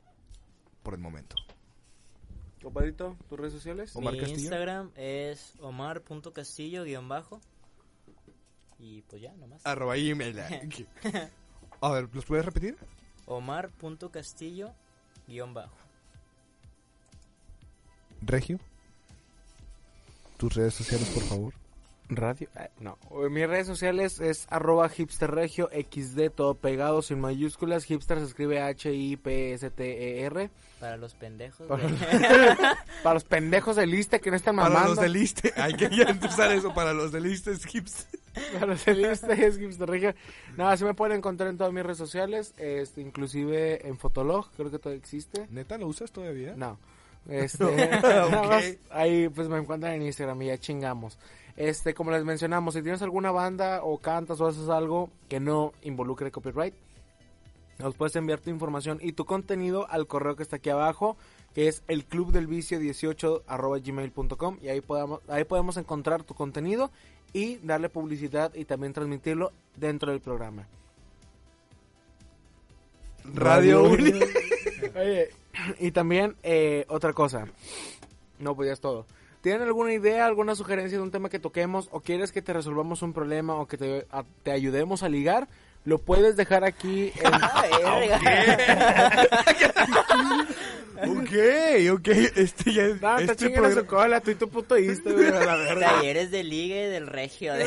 por 0.84 0.94
el 0.94 1.00
momento. 1.00 1.36
Compadrito, 2.62 3.16
tus 3.30 3.40
redes 3.40 3.54
sociales. 3.54 3.96
Omar 3.96 4.14
Mi 4.14 4.20
Castillo. 4.20 4.42
Instagram 4.42 4.92
es 4.96 5.54
omar.castillo 5.62 6.84
guion 6.84 7.08
bajo. 7.08 7.40
Y 8.78 9.02
pues 9.04 9.22
ya, 9.22 9.34
nomás. 9.36 9.66
Arroba 9.66 9.96
email. 9.96 10.38
A 11.82 11.92
ver, 11.92 12.10
¿los 12.14 12.26
puedes 12.26 12.46
repetir? 12.46 12.78
Omar.castillo 13.26 14.74
guion 15.28 15.54
bajo. 15.54 15.89
Regio. 18.22 18.60
Tus 20.38 20.56
redes 20.56 20.74
sociales, 20.74 21.10
por 21.10 21.24
favor. 21.24 21.54
Radio. 22.12 22.48
eh, 22.56 22.70
no. 22.80 22.98
Mis 23.30 23.48
redes 23.48 23.68
sociales 23.68 24.20
es 24.20 24.48
arroba 24.50 24.90
hipsterregio 24.90 25.70
xd, 25.72 26.32
todo 26.32 26.56
pegado, 26.56 27.04
sin 27.04 27.20
mayúsculas. 27.20 27.84
Hipster 27.84 28.18
se 28.20 28.26
escribe 28.26 28.60
H-I-P-S-T-E-R. 28.62 30.50
Para 30.80 30.98
los 30.98 31.14
pendejos. 31.14 31.68
Para, 31.68 31.84
para 33.04 33.14
los 33.14 33.24
pendejos 33.26 33.76
del 33.76 33.92
liste 33.92 34.20
que 34.22 34.32
no 34.32 34.38
están 34.38 34.56
Para 34.56 34.70
mamando. 34.70 34.96
los 34.96 35.02
del 35.04 35.18
Iste. 35.18 35.54
Hay 35.56 35.74
que 35.74 35.90
ya 35.96 36.04
empezar 36.06 36.52
eso. 36.52 36.74
Para 36.74 36.94
los 36.94 37.12
del 37.12 37.28
Iste 37.28 37.52
es 37.52 37.76
Hips. 37.76 38.08
Para 38.54 38.68
los 38.68 38.86
del 38.86 39.02
liste 39.02 39.46
es 39.46 39.60
hipsterregio. 39.60 40.16
Nada, 40.58 40.72
así 40.72 40.86
me 40.86 40.94
pueden 40.96 41.18
encontrar 41.18 41.50
en 41.50 41.58
todas 41.58 41.74
mis 41.74 41.84
redes 41.84 41.98
sociales. 41.98 42.54
Este, 42.58 43.02
inclusive 43.02 43.88
en 43.88 43.98
Fotolog, 44.00 44.50
creo 44.56 44.72
que 44.72 44.80
todavía 44.80 45.00
existe. 45.00 45.46
¿Neta 45.52 45.78
lo 45.78 45.88
usas 45.88 46.12
todavía? 46.12 46.54
No. 46.56 46.80
Este, 47.28 47.64
nada 48.02 48.26
Ok. 48.26 48.32
más, 48.50 48.64
ahí 48.92 49.30
pues 49.30 49.48
me 49.50 49.58
encuentran 49.58 49.94
en 49.94 50.04
Instagram 50.04 50.42
y 50.44 50.48
ya 50.48 50.58
chingamos. 50.58 51.18
Este, 51.58 51.94
como 51.94 52.12
les 52.12 52.24
mencionamos, 52.24 52.74
si 52.74 52.82
tienes 52.82 53.02
alguna 53.02 53.32
banda 53.32 53.84
o 53.84 53.98
cantas 53.98 54.40
o 54.40 54.48
haces 54.48 54.70
algo 54.70 55.10
que 55.28 55.40
no 55.40 55.74
involucre 55.82 56.32
copyright, 56.32 56.74
nos 57.80 57.96
puedes 57.96 58.16
enviar 58.16 58.40
tu 58.40 58.50
información 58.50 59.00
y 59.02 59.12
tu 59.14 59.26
contenido 59.26 59.90
al 59.90 60.08
correo 60.08 60.36
que 60.36 60.44
está 60.44 60.58
aquí 60.58 60.70
abajo, 60.70 61.18
que 61.54 61.68
es 61.68 61.84
el 61.88 62.06
club 62.06 62.32
del 62.32 62.48
vicio 62.48 62.80
18 62.80 63.44
gmail.com 63.84 64.58
y 64.62 64.70
ahí 64.70 64.82
podemos, 64.82 65.22
ahí 65.28 65.44
podemos 65.44 65.78
encontrar 65.78 66.24
tu 66.24 66.34
contenido 66.34 66.92
y 67.34 67.58
darle 67.58 67.90
publicidad 67.90 68.54
y 68.56 68.66
también 68.66 68.94
transmitirlo 68.94 69.52
dentro 69.76 70.12
del 70.12 70.22
programa. 70.22 70.68
Radio 73.34 73.84
Uni. 73.84 74.14
Oye, 74.96 75.30
y 75.80 75.92
también 75.92 76.36
eh, 76.44 76.86
otra 76.90 77.14
cosa. 77.14 77.46
No, 78.40 78.56
pues 78.56 78.68
ya 78.68 78.74
es 78.74 78.80
todo. 78.82 79.06
¿Tienen 79.42 79.62
alguna 79.64 79.94
idea, 79.94 80.26
alguna 80.26 80.54
sugerencia 80.56 80.98
de 80.98 81.04
un 81.04 81.12
tema 81.12 81.30
que 81.30 81.40
toquemos 81.40 81.88
o 81.92 82.02
quieres 82.02 82.32
que 82.34 82.42
te 82.42 82.52
resolvamos 82.54 83.02
un 83.02 83.14
problema 83.14 83.56
o 83.56 83.68
que 83.68 83.78
te, 83.78 84.06
a- 84.12 84.24
te 84.44 84.52
ayudemos 84.52 85.02
a 85.04 85.10
ligar? 85.10 85.48
Lo 85.86 85.98
puedes 85.98 86.36
dejar 86.36 86.66
aquí 86.66 87.14
en... 87.16 87.32
Ok, 91.02 91.32
ok. 91.94 92.08
Este 92.36 92.74
ya 92.74 92.84
es. 92.84 93.02
No, 93.02 93.16
te 93.16 93.24
este 93.24 93.74
su 93.74 93.86
cola, 93.86 94.20
tú 94.20 94.32
y 94.32 94.36
tu 94.36 94.50
puto 94.50 94.78
iste, 94.78 95.14
güey, 95.14 95.32
la 95.32 95.56
verga. 95.56 95.94
Talleres 95.96 96.30
de 96.32 96.44
ligue 96.44 96.90
del 96.90 97.08
regio. 97.08 97.54
de- 97.54 97.64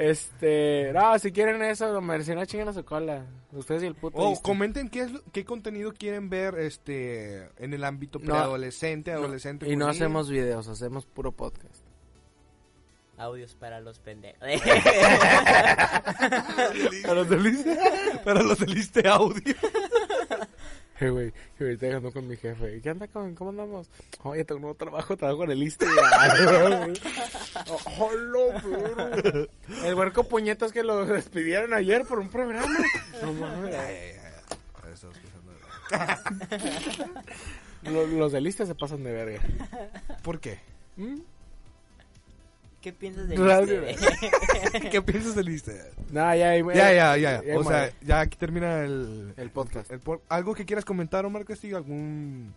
Este, 0.00 0.92
no, 0.94 1.18
si 1.18 1.30
quieren 1.30 1.62
eso, 1.62 1.92
lo 1.92 2.00
merecen 2.00 2.38
a 2.38 2.46
chingan 2.46 2.68
a 2.68 2.72
su 2.72 2.84
cola. 2.84 3.26
Ustedes 3.52 3.82
y 3.82 3.86
el 3.86 3.94
puto 3.94 4.16
O 4.18 4.32
iste. 4.32 4.42
comenten 4.42 4.88
qué, 4.88 5.00
es, 5.02 5.12
lo- 5.12 5.22
qué 5.32 5.44
contenido 5.44 5.92
quieren 5.92 6.30
ver 6.30 6.58
este 6.58 7.50
en 7.58 7.74
el 7.74 7.84
ámbito 7.84 8.18
No. 8.18 8.24
preadolescente, 8.26 9.12
adolescente. 9.12 9.68
Y 9.70 9.76
no 9.76 9.88
hacemos 9.88 10.30
videos, 10.30 10.68
hacemos 10.68 11.04
puro 11.06 11.32
podcast. 11.32 11.84
Audios 13.18 13.54
para 13.54 13.80
los 13.80 13.98
pendejos. 13.98 14.40
¿A 17.04 17.12
los 17.14 17.28
del 17.28 17.46
iste? 17.46 17.78
Para 18.24 18.42
los 18.42 18.58
del 18.58 18.76
Iste 18.78 19.06
Audio. 19.06 19.54
Güey, 21.00 21.32
que 21.56 21.64
ahorita 21.64 21.86
llegando 21.86 22.12
con 22.12 22.28
mi 22.28 22.36
jefe. 22.36 22.80
¿Qué 22.82 22.90
anda, 22.90 23.08
con? 23.08 23.34
¿Cómo 23.34 23.50
andamos? 23.50 23.88
Oye, 24.22 24.44
tengo 24.44 24.56
un 24.58 24.62
nuevo 24.62 24.76
trabajo, 24.76 25.16
trabajo 25.16 25.44
en 25.44 25.52
el 25.52 25.62
ISTE. 25.62 25.86
¡Hola, 25.86 26.92
perro! 27.96 29.48
El 29.84 29.94
huerco 29.94 30.24
puñetas 30.24 30.72
que 30.72 30.82
lo 30.82 31.06
despidieron 31.06 31.72
ayer 31.72 32.04
por 32.04 32.18
un 32.18 32.28
programa. 32.28 32.76
No 33.22 33.32
mames. 33.32 33.74
Los, 37.82 38.10
los 38.10 38.30
del 38.30 38.46
ISTE 38.46 38.66
se 38.66 38.74
pasan 38.74 39.02
de 39.02 39.12
verga. 39.12 39.40
¿Por 40.22 40.38
qué? 40.38 40.60
¿Mm? 40.96 41.20
¿Qué 42.80 42.92
piensas 42.94 43.28
de 43.28 43.36
Radio. 43.36 43.82
¿Qué 44.90 45.02
piensas 45.02 45.34
del 45.34 45.48
Iste? 45.50 45.90
No, 46.10 46.34
ya, 46.34 46.56
ya, 46.56 46.74
Ya, 46.74 46.92
ya, 46.92 47.16
ya. 47.16 47.42
ya 47.44 47.58
O 47.58 47.62
sea, 47.64 47.90
ya 48.00 48.20
aquí 48.20 48.36
termina 48.36 48.82
el, 48.84 49.32
el 49.36 49.50
podcast. 49.50 49.90
el 49.92 50.00
¿Algo 50.28 50.54
que 50.54 50.64
quieras 50.64 50.84
comentar, 50.84 51.24
Omar 51.24 51.44
Castillo? 51.44 51.76
¿Algún 51.76 52.52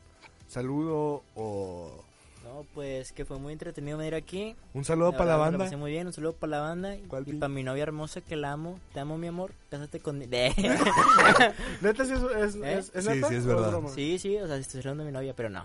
saludo 0.48 1.24
o 1.36 2.04
No, 2.44 2.66
pues 2.74 3.12
que 3.12 3.26
fue 3.26 3.38
muy 3.38 3.54
entretenido 3.54 3.98
venir 3.98 4.16
aquí. 4.16 4.56
un 4.74 4.84
saludo 4.86 5.12
para 5.12 5.26
la 5.26 5.36
me 5.36 5.40
banda? 5.42 5.58
pasé 5.66 5.76
muy 5.78 5.92
bien, 5.92 6.08
un 6.08 6.14
saludo 6.14 6.34
para 6.34 6.52
la 6.52 6.60
banda. 6.62 6.96
¿Cuál 7.08 7.28
Y 7.28 7.34
para 7.34 7.50
mi 7.50 7.62
novia 7.64 7.84
hermosa 7.84 8.22
que 8.22 8.36
la 8.36 8.54
amo. 8.54 8.80
Te 8.94 9.02
amo, 9.02 9.18
mi 9.18 9.28
amor. 9.28 9.52
Cásate 9.70 10.00
con... 10.00 10.18
¿Neta 11.82 12.06
sí 12.06 12.14
es, 12.14 12.22
es, 12.24 12.56
¿Eh? 12.56 12.74
es, 12.80 12.92
es 12.96 13.04
Sí, 13.06 13.10
neta? 13.12 13.28
sí, 13.30 13.36
es 13.36 13.46
¿O 13.46 13.48
verdad. 13.50 13.82
sí, 13.94 14.18
sí, 14.20 14.38
o 14.38 14.48
sea, 14.48 14.56
estoy 14.58 14.80
hablando 14.80 15.04
de 15.04 15.12
mi 15.12 15.14
novia, 15.14 15.34
pero 15.36 15.50
no. 15.50 15.62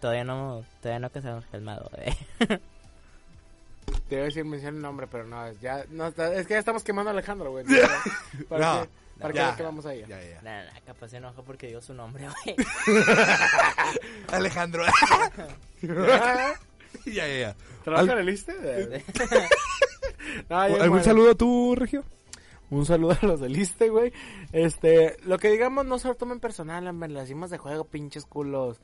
Todavía 0.00 0.24
no, 0.24 0.64
todavía 0.80 1.00
no 1.00 1.10
casamos 1.10 1.44
calmado. 1.50 1.90
Eh. 4.08 4.10
Te 4.10 4.14
iba 4.16 4.22
a 4.22 4.26
decir 4.26 4.44
mención 4.44 4.76
el 4.76 4.82
nombre, 4.82 5.06
pero 5.06 5.24
no, 5.26 5.46
es- 5.46 5.60
ya, 5.60 5.84
no, 5.90 6.06
está- 6.08 6.34
es 6.34 6.46
que 6.46 6.54
ya 6.54 6.58
estamos 6.60 6.82
quemando 6.84 7.10
a 7.10 7.12
Alejandro, 7.12 7.50
güey. 7.50 7.64
¿Para 8.48 8.74
No, 8.76 8.82
qué, 8.82 8.88
para 9.20 9.34
ya. 9.34 9.50
qué 9.50 9.56
que 9.58 9.62
vamos 9.62 9.86
a 9.86 9.94
ella? 9.94 10.06
Ya, 10.08 10.22
ya. 10.22 10.42
Nada, 10.42 10.64
nada, 10.64 10.80
capaz 10.86 11.08
se 11.08 11.16
enoja 11.18 11.42
porque 11.42 11.66
digo 11.68 11.80
su 11.80 11.94
nombre, 11.94 12.26
güey. 12.44 12.56
Alejandro. 14.32 14.84
ya, 15.82 16.56
ya, 17.06 17.26
ya. 17.38 17.56
¿Trabaja 17.84 18.02
Al- 18.04 18.10
en 18.10 18.18
el 18.18 18.28
ISTE? 18.34 19.02
No, 20.48 20.68
ya 20.68 20.74
¿Algún 20.74 20.88
muere. 20.88 21.04
saludo 21.04 21.30
a 21.30 21.34
tu 21.34 21.74
Regio? 21.74 22.04
Un 22.70 22.84
saludo 22.84 23.16
a 23.22 23.26
los 23.26 23.40
del 23.40 23.56
ISTE, 23.56 23.88
güey. 23.88 24.12
Este, 24.52 25.16
lo 25.24 25.38
que 25.38 25.48
digamos 25.50 25.86
no 25.86 25.98
se 25.98 26.08
lo 26.08 26.14
tomen 26.16 26.38
personal, 26.40 26.86
hombre, 26.86 27.08
lo 27.08 27.20
decimos 27.20 27.48
de 27.50 27.58
juego, 27.58 27.84
pinches 27.84 28.26
culos. 28.26 28.78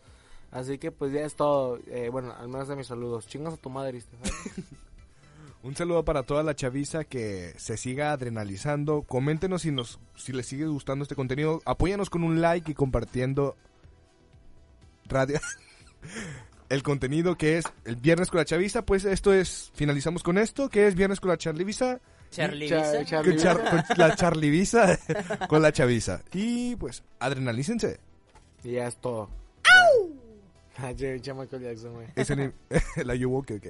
Así 0.51 0.79
que 0.79 0.91
pues 0.93 1.13
ya 1.13 1.21
es 1.23 1.35
todo. 1.35 1.79
Eh, 1.89 2.09
bueno, 2.11 2.33
al 2.39 2.49
menos 2.49 2.69
de 2.69 2.77
mis 2.77 2.87
saludos. 2.87 3.27
Chingas 3.27 3.55
a 3.55 3.57
tu 3.59 3.69
madre, 3.71 3.93
¿viste? 3.93 4.17
Un 5.65 5.75
saludo 5.75 6.05
para 6.05 6.23
toda 6.25 6.43
la 6.43 6.55
chaviza 6.55 7.05
que 7.05 7.55
se 7.57 7.77
siga 7.79 8.13
adrenalizando. 8.13 9.03
Coméntenos 9.03 9.63
si 9.63 9.71
nos 9.73 9.99
si 10.15 10.33
les 10.33 10.45
sigue 10.47 10.67
gustando 10.67 11.03
este 11.05 11.15
contenido. 11.15 11.63
Apóyanos 11.65 12.11
con 12.11 12.23
un 12.23 12.41
like 12.43 12.71
y 12.73 12.75
compartiendo 12.75 13.57
radio 15.07 15.41
el 16.69 16.83
contenido 16.83 17.37
que 17.37 17.57
es 17.59 17.65
el 17.87 17.97
viernes 17.97 18.29
con 18.31 18.39
la 18.39 18.45
chaviza. 18.45 18.85
Pues 18.85 19.07
esto 19.07 19.33
es 19.33 19.73
finalizamos 19.75 20.23
con 20.23 20.37
esto, 20.37 20.69
que 20.69 20.87
es 20.87 20.95
viernes 20.95 21.19
con 21.19 21.31
la 21.31 21.39
chaviza. 21.39 21.99
Charlivisa. 22.31 23.05
Char- 23.05 23.25
Con, 23.25 23.37
char- 23.37 23.71
con 23.71 23.83
la 23.97 24.15
charliviza 24.17 24.99
con 25.49 25.63
la 25.63 25.73
chaviza. 25.73 26.21
Y 26.35 26.77
pues 26.77 27.03
adrenalícense. 27.21 28.01
Y 28.65 28.73
ya 28.73 28.87
es 28.89 28.97
todo. 29.01 29.31
Ah, 30.77 30.93
che, 30.95 31.19
chamaco 31.21 31.57
Jackson, 31.57 31.95
güey. 31.95 32.09
Es 32.17 32.29
la 33.07 33.15
yugo 33.15 33.43
que, 33.45 33.61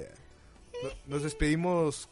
nos 1.05 1.23
despedimos 1.23 2.09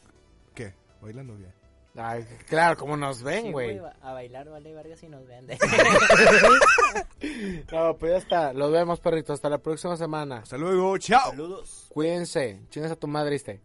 ¿qué? 0.54 0.74
¿Bailando 1.02 1.36
bien? 1.36 1.54
Ay, 1.96 2.26
claro, 2.48 2.76
como 2.76 2.98
nos 2.98 3.22
ven, 3.22 3.52
güey. 3.52 3.80
a 4.02 4.14
bailar 4.14 4.50
vale 4.50 4.74
verga 4.74 4.96
si 4.96 5.08
nos 5.08 5.28
ven. 5.28 5.48
no, 7.72 7.98
pues 7.98 8.12
ya 8.12 8.18
está. 8.18 8.54
Los 8.54 8.72
vemos, 8.72 9.00
perritos. 9.00 9.36
Hasta 9.36 9.48
la 9.48 9.60
próxima 9.60 9.96
semana. 9.96 10.38
Hasta 10.38 10.58
luego, 10.58 10.98
chao. 10.98 11.30
Saludos. 11.30 11.86
Cuídense. 11.90 12.62
Chingas 12.70 12.92
a 12.92 12.96
tu 12.96 13.08
madre, 13.08 13.32
¿viste? 13.32 13.62